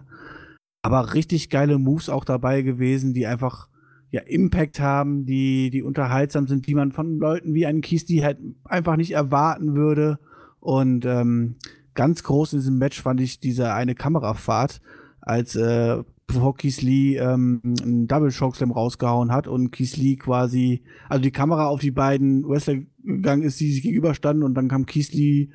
aber 0.84 1.14
richtig 1.14 1.48
geile 1.48 1.78
Moves 1.78 2.10
auch 2.10 2.26
dabei 2.26 2.60
gewesen, 2.60 3.14
die 3.14 3.26
einfach 3.26 3.68
ja 4.10 4.20
Impact 4.20 4.80
haben, 4.80 5.24
die 5.24 5.70
die 5.70 5.82
unterhaltsam 5.82 6.46
sind, 6.46 6.66
die 6.66 6.74
man 6.74 6.92
von 6.92 7.18
Leuten 7.18 7.54
wie 7.54 7.64
einen 7.64 7.80
Kisti 7.80 8.18
halt 8.18 8.36
einfach 8.64 8.96
nicht 8.96 9.12
erwarten 9.12 9.76
würde. 9.76 10.18
Und 10.60 11.06
ähm, 11.06 11.56
ganz 11.94 12.22
groß 12.22 12.52
in 12.52 12.58
diesem 12.58 12.76
Match 12.76 13.00
fand 13.00 13.22
ich 13.22 13.40
diese 13.40 13.72
eine 13.72 13.94
Kamerafahrt, 13.94 14.82
als 15.22 15.56
äh, 15.56 16.02
bevor 16.26 16.54
Keith 16.54 16.82
Lee 16.82 17.16
ähm, 17.16 17.62
einen 17.64 18.06
Double 18.06 18.30
Chokeslam 18.30 18.70
rausgehauen 18.70 19.32
hat 19.32 19.48
und 19.48 19.70
Keith 19.70 19.96
Lee 19.96 20.16
quasi, 20.16 20.82
also 21.08 21.22
die 21.22 21.30
Kamera 21.30 21.68
auf 21.68 21.80
die 21.80 21.92
beiden 21.92 22.46
Wrestler 22.46 22.76
gegangen 23.02 23.42
ist, 23.42 23.58
die 23.58 23.72
sich 23.72 23.80
gegenüberstanden 23.80 24.44
und 24.44 24.52
dann 24.52 24.68
kam 24.68 24.84
Keith 24.84 25.14
Lee 25.14 25.48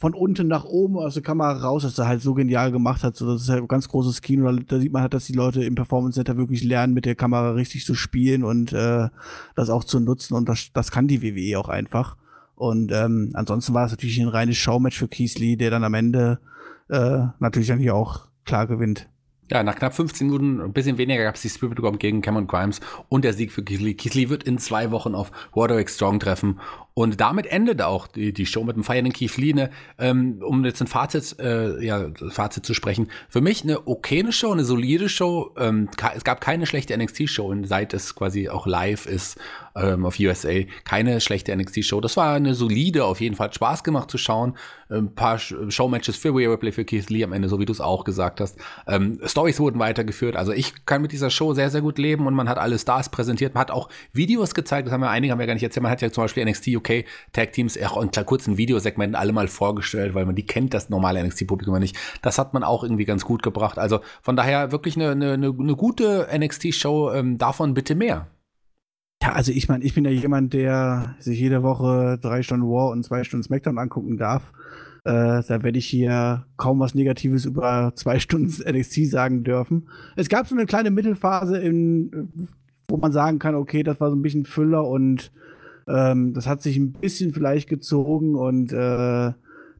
von 0.00 0.14
unten 0.14 0.48
nach 0.48 0.64
oben 0.64 0.96
aus 0.96 1.12
der 1.12 1.22
Kamera 1.22 1.52
raus, 1.52 1.82
dass 1.82 1.98
er 1.98 2.08
halt 2.08 2.22
so 2.22 2.32
genial 2.32 2.72
gemacht 2.72 3.04
hat. 3.04 3.16
So, 3.16 3.30
das 3.30 3.42
ist 3.42 3.50
halt 3.50 3.60
ein 3.60 3.68
ganz 3.68 3.86
großes 3.86 4.22
Kino. 4.22 4.50
Da, 4.50 4.78
sieht 4.78 4.92
man 4.92 5.02
halt, 5.02 5.12
dass 5.12 5.26
die 5.26 5.34
Leute 5.34 5.62
im 5.62 5.74
Performance 5.74 6.14
Center 6.14 6.38
wirklich 6.38 6.64
lernen, 6.64 6.94
mit 6.94 7.04
der 7.04 7.14
Kamera 7.14 7.50
richtig 7.50 7.84
zu 7.84 7.94
spielen 7.94 8.42
und 8.42 8.72
äh, 8.72 9.10
das 9.54 9.68
auch 9.68 9.84
zu 9.84 10.00
nutzen. 10.00 10.32
Und 10.32 10.48
das, 10.48 10.70
das 10.72 10.90
kann 10.90 11.06
die 11.06 11.22
WWE 11.22 11.58
auch 11.58 11.68
einfach. 11.68 12.16
Und 12.54 12.92
ähm, 12.92 13.32
ansonsten 13.34 13.74
war 13.74 13.84
es 13.84 13.90
natürlich 13.90 14.18
ein 14.18 14.28
reines 14.28 14.56
Showmatch 14.56 14.98
für 14.98 15.08
Keith 15.08 15.38
der 15.38 15.70
dann 15.70 15.84
am 15.84 15.92
Ende 15.92 16.40
äh, 16.88 17.26
natürlich 17.38 17.68
dann 17.68 17.78
hier 17.78 17.94
auch 17.94 18.28
klar 18.46 18.66
gewinnt. 18.66 19.06
Ja, 19.50 19.64
nach 19.64 19.74
knapp 19.74 19.94
15 19.94 20.28
Minuten, 20.28 20.60
ein 20.60 20.72
bisschen 20.72 20.96
weniger, 20.96 21.24
gab 21.24 21.34
es 21.34 21.42
die 21.42 21.48
Spirit 21.48 21.76
Bomb 21.82 21.98
gegen 21.98 22.22
Cameron 22.22 22.46
Grimes 22.46 22.80
und 23.08 23.24
der 23.24 23.32
Sieg 23.32 23.50
für. 23.50 23.64
Keith 23.64 24.14
Lee 24.14 24.28
wird 24.28 24.44
in 24.44 24.58
zwei 24.58 24.92
Wochen 24.92 25.14
auf 25.14 25.32
Roderick 25.54 25.90
Strong 25.90 26.20
treffen 26.20 26.60
und 26.94 27.20
damit 27.20 27.46
endet 27.46 27.82
auch 27.82 28.06
die, 28.06 28.32
die 28.32 28.46
Show 28.46 28.64
mit 28.64 28.76
dem 28.76 28.84
feiernden 28.84 29.12
Keith 29.12 29.36
Lee. 29.36 29.52
Ne, 29.52 29.70
ähm, 29.98 30.42
um 30.44 30.64
jetzt 30.64 30.80
ein 30.80 30.86
Fazit, 30.86 31.36
äh, 31.38 31.82
ja, 31.84 32.06
Fazit 32.30 32.66
zu 32.66 32.74
sprechen. 32.74 33.08
Für 33.28 33.40
mich 33.40 33.62
eine 33.62 33.86
okaye 33.86 34.32
Show, 34.32 34.52
eine 34.52 34.64
solide 34.64 35.08
Show. 35.08 35.54
Ähm, 35.56 35.88
es 36.14 36.24
gab 36.24 36.40
keine 36.40 36.66
schlechte 36.66 36.96
NXT-Show, 36.96 37.54
seit 37.64 37.94
es 37.94 38.14
quasi 38.14 38.48
auch 38.48 38.66
live 38.66 39.06
ist 39.06 39.38
ähm, 39.76 40.04
auf 40.04 40.18
USA. 40.18 40.60
Keine 40.84 41.20
schlechte 41.20 41.56
NXT-Show. 41.56 42.00
Das 42.00 42.16
war 42.16 42.34
eine 42.34 42.54
solide, 42.54 43.04
auf 43.04 43.20
jeden 43.20 43.36
Fall 43.36 43.46
hat 43.46 43.54
Spaß 43.54 43.84
gemacht 43.84 44.10
zu 44.10 44.18
schauen. 44.18 44.56
Ein 44.88 45.14
paar 45.14 45.38
Showmatches 45.38 46.16
für 46.16 46.34
Rhea 46.34 46.50
Ripley, 46.50 46.72
für 46.72 46.84
Keith 46.84 47.08
Lee 47.10 47.22
am 47.22 47.32
Ende, 47.32 47.48
so 47.48 47.60
wie 47.60 47.64
du 47.64 47.72
es 47.72 47.80
auch 47.80 48.04
gesagt 48.04 48.40
hast. 48.40 48.58
Ähm, 48.88 49.20
Stories 49.24 49.60
wurden 49.60 49.78
weitergeführt. 49.78 50.34
Also 50.34 50.52
ich 50.52 50.84
kann 50.84 51.02
mit 51.02 51.12
dieser 51.12 51.30
Show 51.30 51.54
sehr, 51.54 51.70
sehr 51.70 51.80
gut 51.80 51.98
leben 51.98 52.26
und 52.26 52.34
man 52.34 52.48
hat 52.48 52.58
alle 52.58 52.78
Stars 52.78 53.08
präsentiert. 53.08 53.54
Man 53.54 53.60
hat 53.60 53.70
auch 53.70 53.88
Videos 54.12 54.54
gezeigt, 54.54 54.86
das 54.86 54.92
haben 54.92 55.00
wir 55.00 55.10
einige 55.10 55.32
haben 55.32 55.38
wir 55.38 55.46
gar 55.46 55.54
nicht 55.54 55.62
erzählt. 55.62 55.82
Man 55.84 55.92
hat 55.92 56.02
ja 56.02 56.10
zum 56.10 56.24
Beispiel 56.24 56.44
NXT 56.44 56.79
UK 56.80 57.04
Tag 57.32 57.52
Teams 57.52 57.80
auch 57.82 58.02
in 58.02 58.10
kurzen 58.26 58.58
Videosegmenten 58.58 59.14
alle 59.16 59.32
mal 59.32 59.48
vorgestellt, 59.48 60.14
weil 60.14 60.26
man 60.26 60.34
die 60.34 60.46
kennt, 60.46 60.74
das 60.74 60.90
normale 60.90 61.22
NXT-Publikum 61.24 61.78
nicht. 61.78 61.96
Das 62.22 62.38
hat 62.38 62.54
man 62.54 62.64
auch 62.64 62.82
irgendwie 62.82 63.04
ganz 63.04 63.24
gut 63.24 63.42
gebracht. 63.42 63.78
Also 63.78 64.00
von 64.22 64.36
daher 64.36 64.72
wirklich 64.72 64.96
eine, 64.96 65.10
eine, 65.10 65.32
eine 65.32 65.76
gute 65.76 66.28
NXT-Show. 66.36 67.12
Ähm, 67.12 67.38
davon 67.38 67.74
bitte 67.74 67.94
mehr. 67.94 68.26
Ja, 69.22 69.32
also 69.32 69.52
ich 69.52 69.68
meine, 69.68 69.84
ich 69.84 69.94
bin 69.94 70.04
ja 70.04 70.10
jemand, 70.10 70.54
der 70.54 71.14
sich 71.18 71.38
jede 71.38 71.62
Woche 71.62 72.18
drei 72.20 72.42
Stunden 72.42 72.66
War 72.66 72.90
und 72.90 73.04
zwei 73.04 73.22
Stunden 73.22 73.44
SmackDown 73.44 73.78
angucken 73.78 74.16
darf. 74.16 74.52
Äh, 75.04 75.42
da 75.46 75.62
werde 75.62 75.78
ich 75.78 75.86
hier 75.86 76.46
kaum 76.56 76.80
was 76.80 76.94
Negatives 76.94 77.44
über 77.44 77.92
zwei 77.94 78.18
Stunden 78.18 78.50
NXT 78.70 79.06
sagen 79.06 79.44
dürfen. 79.44 79.88
Es 80.16 80.28
gab 80.28 80.46
so 80.46 80.54
eine 80.54 80.66
kleine 80.66 80.90
Mittelphase, 80.90 81.58
in, 81.58 82.48
wo 82.88 82.96
man 82.96 83.12
sagen 83.12 83.38
kann, 83.38 83.54
okay, 83.54 83.82
das 83.82 84.00
war 84.00 84.10
so 84.10 84.16
ein 84.16 84.22
bisschen 84.22 84.46
Füller 84.46 84.86
und 84.86 85.32
ähm, 85.90 86.34
das 86.34 86.46
hat 86.46 86.62
sich 86.62 86.76
ein 86.76 86.92
bisschen 86.92 87.32
vielleicht 87.32 87.68
gezogen 87.68 88.34
und 88.34 88.72
äh, 88.72 89.32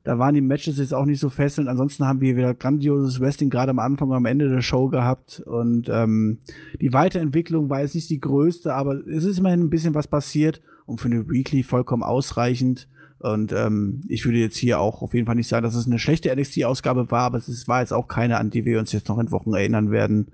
da 0.03 0.19
waren 0.19 0.35
die 0.35 0.41
Matches 0.41 0.79
jetzt 0.79 0.95
auch 0.95 1.05
nicht 1.05 1.21
so 1.21 1.29
fesselnd. 1.29 1.69
Ansonsten 1.69 2.07
haben 2.07 2.21
wir 2.21 2.37
wieder 2.37 2.55
grandioses 2.55 3.21
Wrestling 3.21 3.51
gerade 3.51 3.71
am 3.71 3.79
Anfang 3.79 4.09
und 4.09 4.17
am 4.17 4.25
Ende 4.25 4.49
der 4.49 4.63
Show 4.63 4.89
gehabt. 4.89 5.43
Und 5.45 5.89
ähm, 5.91 6.39
die 6.81 6.93
Weiterentwicklung 6.93 7.69
war 7.69 7.83
jetzt 7.83 7.95
nicht 7.95 8.09
die 8.09 8.21
größte, 8.21 8.75
aber 8.75 9.07
es 9.07 9.25
ist 9.25 9.39
immerhin 9.39 9.61
ein 9.61 9.71
bisschen 9.71 9.95
was 9.95 10.09
passiert 10.09 10.63
und 10.87 11.01
für 11.01 11.09
eine 11.09 11.29
Weekly 11.29 11.63
vollkommen 11.63 12.03
ausreichend. 12.03 12.89
Und 13.19 13.53
ähm, 13.53 14.01
ich 14.09 14.25
würde 14.25 14.39
jetzt 14.39 14.57
hier 14.57 14.81
auch 14.81 15.03
auf 15.03 15.13
jeden 15.13 15.27
Fall 15.27 15.35
nicht 15.35 15.49
sagen, 15.49 15.65
dass 15.65 15.75
es 15.75 15.87
eine 15.87 15.99
schlechte 15.99 16.35
NXT-Ausgabe 16.35 17.11
war, 17.11 17.25
aber 17.25 17.37
es 17.37 17.69
war 17.69 17.81
jetzt 17.81 17.93
auch 17.93 18.09
keine, 18.09 18.39
an 18.39 18.49
die 18.49 18.65
wir 18.65 18.79
uns 18.79 18.93
jetzt 18.93 19.11
noch 19.11 19.19
in 19.19 19.31
Wochen 19.31 19.53
erinnern 19.53 19.91
werden. 19.91 20.29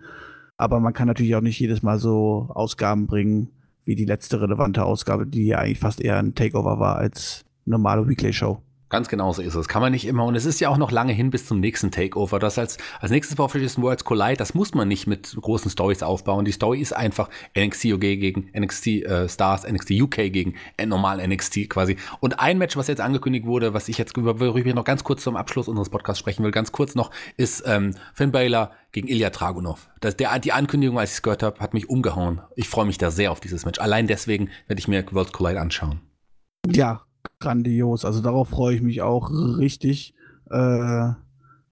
Aber 0.57 0.79
man 0.79 0.93
kann 0.93 1.09
natürlich 1.09 1.35
auch 1.35 1.41
nicht 1.41 1.59
jedes 1.59 1.83
Mal 1.83 1.99
so 1.99 2.49
Ausgaben 2.55 3.09
bringen, 3.09 3.49
wie 3.87 3.95
die 3.95 4.05
letzte 4.05 4.41
relevante 4.41 4.85
Ausgabe, 4.85 5.27
die 5.27 5.47
ja 5.47 5.59
eigentlich 5.59 5.79
fast 5.79 6.01
eher 6.01 6.19
ein 6.19 6.35
Takeover 6.35 6.79
war 6.79 6.97
als 6.97 7.45
normale 7.65 8.07
Weekly-Show. 8.07 8.61
Ganz 8.89 9.09
genau 9.09 9.33
so 9.33 9.43
ist 9.43 9.57
es. 9.57 9.67
Kann 9.67 9.83
man 9.83 9.91
nicht 9.91 10.07
immer. 10.07 10.25
Und 10.25 10.37
es 10.37 10.45
ist 10.45 10.61
ja 10.61 10.69
auch 10.69 10.77
noch 10.77 10.93
lange 10.93 11.13
hin 11.13 11.31
bis 11.31 11.45
zum 11.45 11.59
nächsten 11.59 11.91
Takeover. 11.91 12.39
Das 12.39 12.57
als, 12.57 12.79
als 13.01 13.11
nächstes 13.11 13.37
Fishes 13.51 13.81
Worlds 13.83 14.05
Collide, 14.05 14.37
das 14.37 14.55
muss 14.55 14.75
man 14.75 14.87
nicht 14.87 15.09
mit 15.09 15.37
großen 15.41 15.71
Stories 15.73 16.05
aufbauen. 16.05 16.45
Die 16.45 16.53
Story 16.53 16.81
ist 16.81 16.93
einfach 16.93 17.29
NXT 17.59 17.87
UK 17.87 18.01
gegen 18.01 18.49
NXT 18.57 18.87
äh, 18.87 19.29
Stars, 19.29 19.69
NXT 19.69 19.91
UK 19.91 20.33
gegen 20.33 20.55
normal 20.85 21.27
NXT 21.27 21.69
quasi. 21.69 21.97
Und 22.21 22.39
ein 22.39 22.59
Match, 22.59 22.77
was 22.77 22.87
jetzt 22.87 23.01
angekündigt 23.01 23.45
wurde, 23.45 23.75
was 23.75 23.89
ich 23.89 23.99
jetzt 23.99 24.17
über 24.17 24.39
worüber 24.39 24.69
ich 24.69 24.75
noch 24.75 24.85
ganz 24.85 25.03
kurz 25.03 25.25
zum 25.25 25.37
Abschluss 25.37 25.67
unseres 25.67 25.91
Podcasts 25.91 26.21
sprechen 26.21 26.45
will, 26.45 26.53
ganz 26.53 26.71
kurz 26.71 26.95
noch, 26.95 27.11
ist 27.37 27.65
ähm, 27.67 27.97
Finn 28.15 28.31
Balor 28.31 28.71
gegen 28.93 29.09
Ilya 29.09 29.31
Dragunov. 29.31 29.89
Das, 30.01 30.17
der, 30.17 30.39
die 30.39 30.53
Ankündigung, 30.53 30.99
als 30.99 31.11
ich 31.11 31.17
es 31.17 31.23
gehört 31.23 31.43
habe, 31.43 31.59
hat 31.59 31.75
mich 31.75 31.89
umgehauen. 31.89 32.41
Ich 32.55 32.69
freue 32.69 32.87
mich 32.87 32.99
da 32.99 33.11
sehr 33.11 33.33
auf 33.33 33.41
dieses 33.41 33.65
Match. 33.65 33.81
Allein 33.81 34.07
deswegen 34.07 34.51
werde 34.69 34.79
ich 34.79 34.87
mir 34.87 35.05
Worlds 35.11 35.33
Collide 35.33 35.61
anschauen. 35.61 36.01
Ja, 36.69 37.06
grandios. 37.41 38.05
Also 38.05 38.21
darauf 38.21 38.49
freue 38.49 38.75
ich 38.75 38.83
mich 38.83 39.03
auch 39.03 39.31
richtig. 39.31 40.15
Äh, 40.51 41.11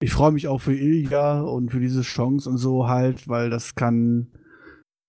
ich 0.01 0.13
freue 0.13 0.33
mich 0.33 0.49
auch 0.49 0.61
für 0.61 0.75
Ilja 0.75 1.41
und 1.41 1.71
für 1.71 1.81
diese 1.81 2.03
Chance 2.03 2.51
und 2.51 2.59
so 2.59 2.89
halt, 2.89 3.29
weil 3.29 3.51
das 3.51 3.75
kann 3.75 4.29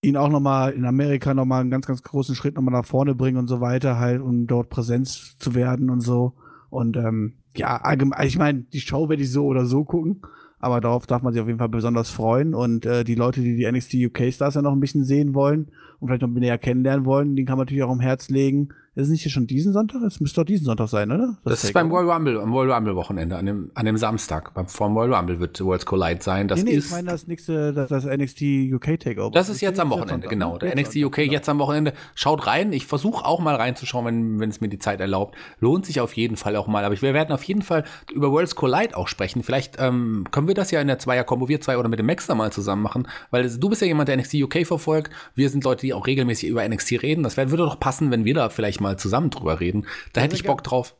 ihn 0.02 0.16
auch 0.16 0.28
nochmal 0.28 0.72
in 0.72 0.84
Amerika 0.84 1.34
nochmal 1.34 1.60
einen 1.60 1.70
ganz, 1.70 1.86
ganz 1.86 2.02
großen 2.02 2.34
Schritt 2.34 2.54
nochmal 2.54 2.72
nach 2.72 2.84
vorne 2.84 3.14
bringen 3.14 3.38
und 3.38 3.48
so 3.48 3.60
weiter 3.60 3.98
halt, 3.98 4.22
um 4.22 4.46
dort 4.46 4.70
Präsenz 4.70 5.36
zu 5.38 5.54
werden 5.54 5.90
und 5.90 6.00
so. 6.00 6.34
Und 6.70 6.96
ähm, 6.96 7.34
ja, 7.56 7.76
allgemein, 7.76 8.26
ich 8.26 8.38
meine, 8.38 8.60
die 8.60 8.80
Show 8.80 9.08
werde 9.08 9.22
ich 9.22 9.32
so 9.32 9.46
oder 9.46 9.66
so 9.66 9.84
gucken, 9.84 10.22
aber 10.58 10.80
darauf 10.80 11.06
darf 11.06 11.22
man 11.22 11.32
sich 11.32 11.42
auf 11.42 11.48
jeden 11.48 11.58
Fall 11.58 11.68
besonders 11.68 12.10
freuen. 12.10 12.54
Und 12.54 12.86
äh, 12.86 13.04
die 13.04 13.14
Leute, 13.14 13.40
die 13.40 13.56
die 13.56 13.70
NXT 13.70 13.94
UK 13.94 14.32
Stars 14.32 14.54
ja 14.54 14.62
noch 14.62 14.72
ein 14.72 14.80
bisschen 14.80 15.04
sehen 15.04 15.34
wollen 15.34 15.70
und 15.98 16.08
vielleicht 16.08 16.22
noch 16.22 16.28
näher 16.28 16.58
kennenlernen 16.58 17.04
wollen, 17.04 17.36
den 17.36 17.46
kann 17.46 17.56
man 17.56 17.64
natürlich 17.64 17.82
auch 17.82 17.90
am 17.90 18.00
Herz 18.00 18.28
legen. 18.28 18.68
Ist 18.96 19.08
es 19.08 19.10
nicht 19.10 19.22
hier 19.24 19.30
schon 19.30 19.46
diesen 19.46 19.74
Sonntag? 19.74 20.00
Es 20.04 20.20
müsste 20.20 20.40
doch 20.40 20.46
diesen 20.46 20.64
Sonntag 20.64 20.88
sein, 20.88 21.12
oder? 21.12 21.36
Das, 21.44 21.60
das 21.60 21.64
ist 21.64 21.74
beim 21.74 21.90
Royal 21.90 22.10
Rumble, 22.10 22.40
am 22.40 22.50
Royal 22.50 22.72
Rumble 22.72 22.96
Wochenende, 22.96 23.36
an 23.36 23.44
dem, 23.44 23.70
an 23.74 23.84
dem 23.84 23.98
Samstag. 23.98 24.54
Beim, 24.54 24.66
vom 24.68 24.96
Royal 24.96 25.12
Rumble 25.12 25.38
wird 25.38 25.60
Worlds 25.60 25.84
Collide 25.84 26.22
sein. 26.22 26.48
Das 26.48 26.64
nee, 26.64 26.70
nee, 26.70 26.76
ist. 26.78 26.86
Ich 26.86 26.90
meine, 26.92 27.10
das 27.10 27.26
nächste, 27.26 27.74
das, 27.74 27.90
das 27.90 28.06
NXT 28.06 28.72
UK 28.72 28.98
Takeover. 28.98 29.32
Das 29.32 29.50
ist 29.50 29.60
jetzt 29.60 29.78
am 29.80 29.90
Wochenende, 29.90 30.28
genau. 30.28 30.56
Der 30.56 30.74
NXT 30.74 30.96
UK 30.96 31.18
jetzt 31.30 31.46
am 31.50 31.58
Wochenende. 31.58 31.92
Schaut 32.14 32.46
rein. 32.46 32.72
Ich 32.72 32.86
versuche 32.86 33.26
auch 33.26 33.38
mal 33.38 33.54
reinzuschauen, 33.54 34.06
wenn, 34.06 34.40
wenn 34.40 34.48
es 34.48 34.62
mir 34.62 34.70
die 34.70 34.78
Zeit 34.78 34.98
erlaubt. 34.98 35.36
Lohnt 35.60 35.84
sich 35.84 36.00
auf 36.00 36.14
jeden 36.14 36.38
Fall 36.38 36.56
auch 36.56 36.66
mal. 36.66 36.82
Aber 36.82 36.98
wir 36.98 37.12
werden 37.12 37.32
auf 37.32 37.42
jeden 37.42 37.60
Fall 37.60 37.84
über 38.10 38.32
Worlds 38.32 38.54
Collide 38.54 38.96
auch 38.96 39.08
sprechen. 39.08 39.42
Vielleicht 39.42 39.76
ähm, 39.78 40.24
können 40.30 40.48
wir 40.48 40.54
das 40.54 40.70
ja 40.70 40.80
in 40.80 40.86
der 40.86 40.98
Zweier-Kombo, 40.98 41.50
wir 41.50 41.60
zwei 41.60 41.76
oder 41.76 41.90
mit 41.90 41.98
dem 41.98 42.06
Maxter 42.06 42.34
mal 42.34 42.50
zusammen 42.50 42.80
machen. 42.80 43.06
Weil 43.30 43.46
du 43.46 43.68
bist 43.68 43.82
ja 43.82 43.88
jemand, 43.88 44.08
der 44.08 44.16
NXT 44.16 44.36
UK 44.36 44.66
verfolgt. 44.66 45.12
Wir 45.34 45.50
sind 45.50 45.64
Leute, 45.64 45.82
die 45.82 45.92
auch 45.92 46.06
regelmäßig 46.06 46.48
über 46.48 46.66
NXT 46.66 47.02
reden. 47.02 47.22
Das 47.22 47.36
würde 47.36 47.58
doch 47.58 47.78
passen, 47.78 48.10
wenn 48.10 48.24
wir 48.24 48.32
da 48.32 48.48
vielleicht 48.48 48.80
mal 48.80 48.85
zusammen 48.94 49.30
drüber 49.30 49.60
reden 49.60 49.66
reden. 49.66 49.86
Da 50.12 50.20
hätte 50.20 50.36
ich 50.36 50.44
Bock 50.44 50.62
drauf. 50.62 50.94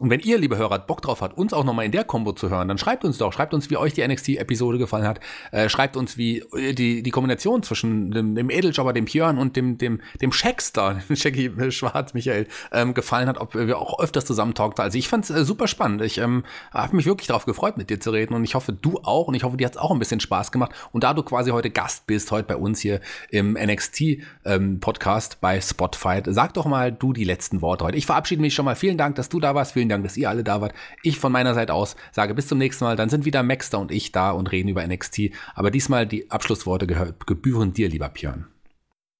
Und 0.00 0.10
wenn 0.10 0.18
ihr, 0.18 0.38
liebe 0.38 0.56
Hörer, 0.56 0.80
Bock 0.80 1.02
drauf 1.02 1.22
habt, 1.22 1.38
uns 1.38 1.52
auch 1.52 1.62
nochmal 1.62 1.84
in 1.84 1.92
der 1.92 2.02
Combo 2.02 2.32
zu 2.32 2.50
hören, 2.50 2.66
dann 2.66 2.78
schreibt 2.78 3.04
uns 3.04 3.18
doch. 3.18 3.32
Schreibt 3.32 3.54
uns, 3.54 3.70
wie 3.70 3.76
euch 3.76 3.92
die 3.92 4.04
NXT-Episode 4.04 4.76
gefallen 4.76 5.06
hat. 5.06 5.20
Äh, 5.52 5.68
schreibt 5.68 5.96
uns, 5.96 6.18
wie 6.18 6.38
äh, 6.38 6.72
die, 6.72 7.04
die 7.04 7.10
Kombination 7.12 7.62
zwischen 7.62 8.10
dem, 8.10 8.34
dem 8.34 8.50
Edeljobber, 8.50 8.92
dem 8.92 9.04
Björn 9.04 9.38
und 9.38 9.54
dem, 9.54 9.78
dem, 9.78 10.00
dem 10.20 10.32
Shackstar, 10.32 11.00
Shaggy 11.14 11.70
Schwarz, 11.70 12.12
Michael, 12.12 12.48
ähm, 12.72 12.94
gefallen 12.94 13.28
hat, 13.28 13.38
ob 13.38 13.54
wir 13.54 13.78
auch 13.78 14.00
öfters 14.00 14.24
zusammen 14.24 14.54
talkten. 14.54 14.82
Also 14.82 14.98
ich 14.98 15.06
fand's 15.06 15.30
äh, 15.30 15.44
super 15.44 15.68
spannend. 15.68 16.02
Ich 16.02 16.18
ähm, 16.18 16.42
habe 16.72 16.96
mich 16.96 17.06
wirklich 17.06 17.28
darauf 17.28 17.46
gefreut, 17.46 17.76
mit 17.76 17.88
dir 17.88 18.00
zu 18.00 18.10
reden. 18.10 18.34
Und 18.34 18.42
ich 18.42 18.56
hoffe, 18.56 18.72
du 18.72 18.98
auch. 19.04 19.28
Und 19.28 19.34
ich 19.34 19.44
hoffe, 19.44 19.56
dir 19.56 19.66
hat's 19.68 19.76
auch 19.76 19.92
ein 19.92 20.00
bisschen 20.00 20.18
Spaß 20.18 20.50
gemacht. 20.50 20.72
Und 20.90 21.04
da 21.04 21.14
du 21.14 21.22
quasi 21.22 21.52
heute 21.52 21.70
Gast 21.70 22.08
bist, 22.08 22.32
heute 22.32 22.48
bei 22.48 22.56
uns 22.56 22.80
hier 22.80 23.00
im 23.30 23.52
NXT-Podcast 23.52 25.34
ähm, 25.34 25.38
bei 25.40 25.60
Spotify, 25.60 26.20
sag 26.26 26.54
doch 26.54 26.66
mal 26.66 26.90
du 26.90 27.12
die 27.12 27.22
letzten 27.22 27.62
Worte 27.62 27.84
heute. 27.84 27.96
Ich 27.96 28.06
verabschiede 28.06 28.42
mich 28.42 28.54
schon 28.54 28.64
mal. 28.64 28.74
Vielen 28.74 28.98
Dank, 28.98 29.14
dass 29.14 29.28
du 29.28 29.38
da 29.38 29.54
warst. 29.54 29.74
Vielen 29.74 29.83
Dank, 29.88 30.04
dass 30.04 30.16
ihr 30.16 30.28
alle 30.28 30.44
da 30.44 30.60
wart. 30.60 30.74
Ich 31.02 31.18
von 31.18 31.32
meiner 31.32 31.54
Seite 31.54 31.74
aus 31.74 31.96
sage 32.12 32.34
bis 32.34 32.48
zum 32.48 32.58
nächsten 32.58 32.84
Mal. 32.84 32.96
Dann 32.96 33.08
sind 33.08 33.24
wieder 33.24 33.42
Maxter 33.42 33.78
und 33.78 33.90
ich 33.92 34.12
da 34.12 34.30
und 34.30 34.50
reden 34.52 34.68
über 34.68 34.86
NXT. 34.86 35.30
Aber 35.54 35.70
diesmal 35.70 36.06
die 36.06 36.30
Abschlussworte 36.30 36.86
gebühren 36.86 37.72
dir, 37.72 37.88
lieber 37.88 38.08
Björn. 38.08 38.46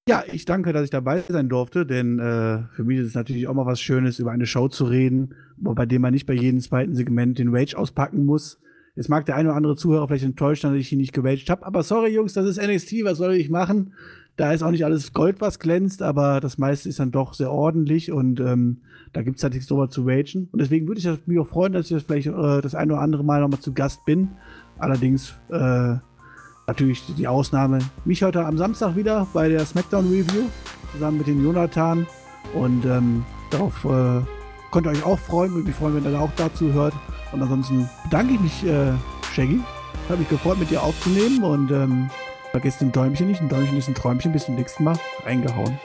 Ja, 0.07 0.23
ich 0.31 0.45
danke, 0.45 0.71
dass 0.71 0.83
ich 0.83 0.91
dabei 0.91 1.23
sein 1.27 1.49
durfte, 1.49 1.83
denn 1.83 2.19
äh, 2.19 2.63
für 2.75 2.83
mich 2.83 2.99
ist 2.99 3.07
es 3.07 3.15
natürlich 3.15 3.47
auch 3.47 3.55
mal 3.55 3.65
was 3.65 3.81
Schönes, 3.81 4.19
über 4.19 4.31
eine 4.31 4.45
Show 4.45 4.67
zu 4.67 4.85
reden, 4.85 5.33
bei 5.57 5.87
dem 5.87 6.03
man 6.03 6.13
nicht 6.13 6.27
bei 6.27 6.33
jedem 6.33 6.59
zweiten 6.59 6.93
Segment 6.93 7.39
den 7.39 7.49
Rage 7.55 7.75
auspacken 7.75 8.23
muss. 8.23 8.59
Jetzt 8.95 9.09
mag 9.09 9.25
der 9.25 9.35
eine 9.35 9.49
oder 9.49 9.57
andere 9.57 9.75
Zuhörer 9.75 10.07
vielleicht 10.07 10.23
enttäuscht 10.23 10.61
sein, 10.61 10.73
dass 10.73 10.79
ich 10.79 10.91
ihn 10.91 10.99
nicht 10.99 11.11
geraged 11.11 11.49
habe, 11.49 11.65
aber 11.65 11.81
sorry 11.81 12.13
Jungs, 12.13 12.33
das 12.33 12.45
ist 12.45 12.61
NXT, 12.61 13.03
was 13.03 13.17
soll 13.17 13.33
ich 13.33 13.49
machen? 13.49 13.93
Da 14.37 14.51
ist 14.51 14.63
auch 14.63 14.71
nicht 14.71 14.83
alles 14.83 15.13
Gold, 15.13 15.39
was 15.39 15.59
glänzt, 15.59 16.01
aber 16.01 16.41
das 16.41 16.57
meiste 16.57 16.89
ist 16.89 16.99
dann 16.99 17.11
doch 17.11 17.33
sehr 17.33 17.51
ordentlich 17.51 18.11
und 18.11 18.41
ähm, 18.41 18.81
da 19.13 19.21
gibt 19.21 19.37
es 19.37 19.43
halt 19.43 19.53
nichts 19.53 19.69
drüber 19.69 19.89
zu 19.89 20.03
ragen. 20.05 20.49
Und 20.51 20.61
deswegen 20.61 20.87
würde 20.87 20.99
ich 20.99 21.27
mich 21.27 21.39
auch 21.39 21.47
freuen, 21.47 21.71
dass 21.71 21.85
ich 21.85 21.95
das 21.95 22.03
vielleicht 22.03 22.27
äh, 22.27 22.61
das 22.61 22.75
ein 22.75 22.91
oder 22.91 22.99
andere 22.99 23.23
Mal 23.23 23.39
nochmal 23.39 23.61
zu 23.61 23.73
Gast 23.73 24.03
bin. 24.05 24.31
Allerdings 24.77 25.33
äh, 25.49 25.95
natürlich 26.67 27.03
die 27.15 27.27
Ausnahme. 27.27 27.79
Mich 28.03 28.23
heute 28.23 28.45
am 28.45 28.57
Samstag 28.57 28.97
wieder 28.97 29.25
bei 29.33 29.47
der 29.47 29.65
SmackDown 29.65 30.07
Review 30.07 30.43
zusammen 30.91 31.19
mit 31.19 31.27
dem 31.27 31.43
Jonathan. 31.43 32.05
Und 32.53 32.85
ähm, 32.85 33.23
darauf 33.51 33.85
äh, 33.85 34.21
könnt 34.71 34.87
ihr 34.87 34.91
euch 34.91 35.05
auch 35.05 35.19
freuen. 35.19 35.53
Würde 35.53 35.67
mich 35.67 35.75
freuen, 35.75 35.95
wenn 35.95 36.03
ihr 36.03 36.11
da 36.11 36.19
auch 36.19 36.31
dazu 36.35 36.73
hört. 36.73 36.93
Und 37.31 37.41
ansonsten 37.41 37.89
bedanke 38.03 38.33
ich 38.33 38.39
mich, 38.41 38.65
äh, 38.65 38.91
Shaggy. 39.33 39.61
Habe 40.09 40.19
mich 40.19 40.29
gefreut, 40.29 40.59
mit 40.59 40.69
dir 40.69 40.83
aufzunehmen 40.83 41.43
und 41.43 41.71
ähm, 41.71 42.09
vergesst 42.55 42.79
den 42.79 42.93
Däumchen 42.93 43.27
nicht. 43.27 43.41
Ein 43.41 43.49
Däumchen 43.49 43.75
ist 43.75 43.89
ein 43.89 43.95
Träumchen. 43.95 44.31
Bis 44.31 44.45
zum 44.45 44.55
nächsten 44.55 44.85
Mal. 44.85 44.97
Reingehauen. 45.25 45.77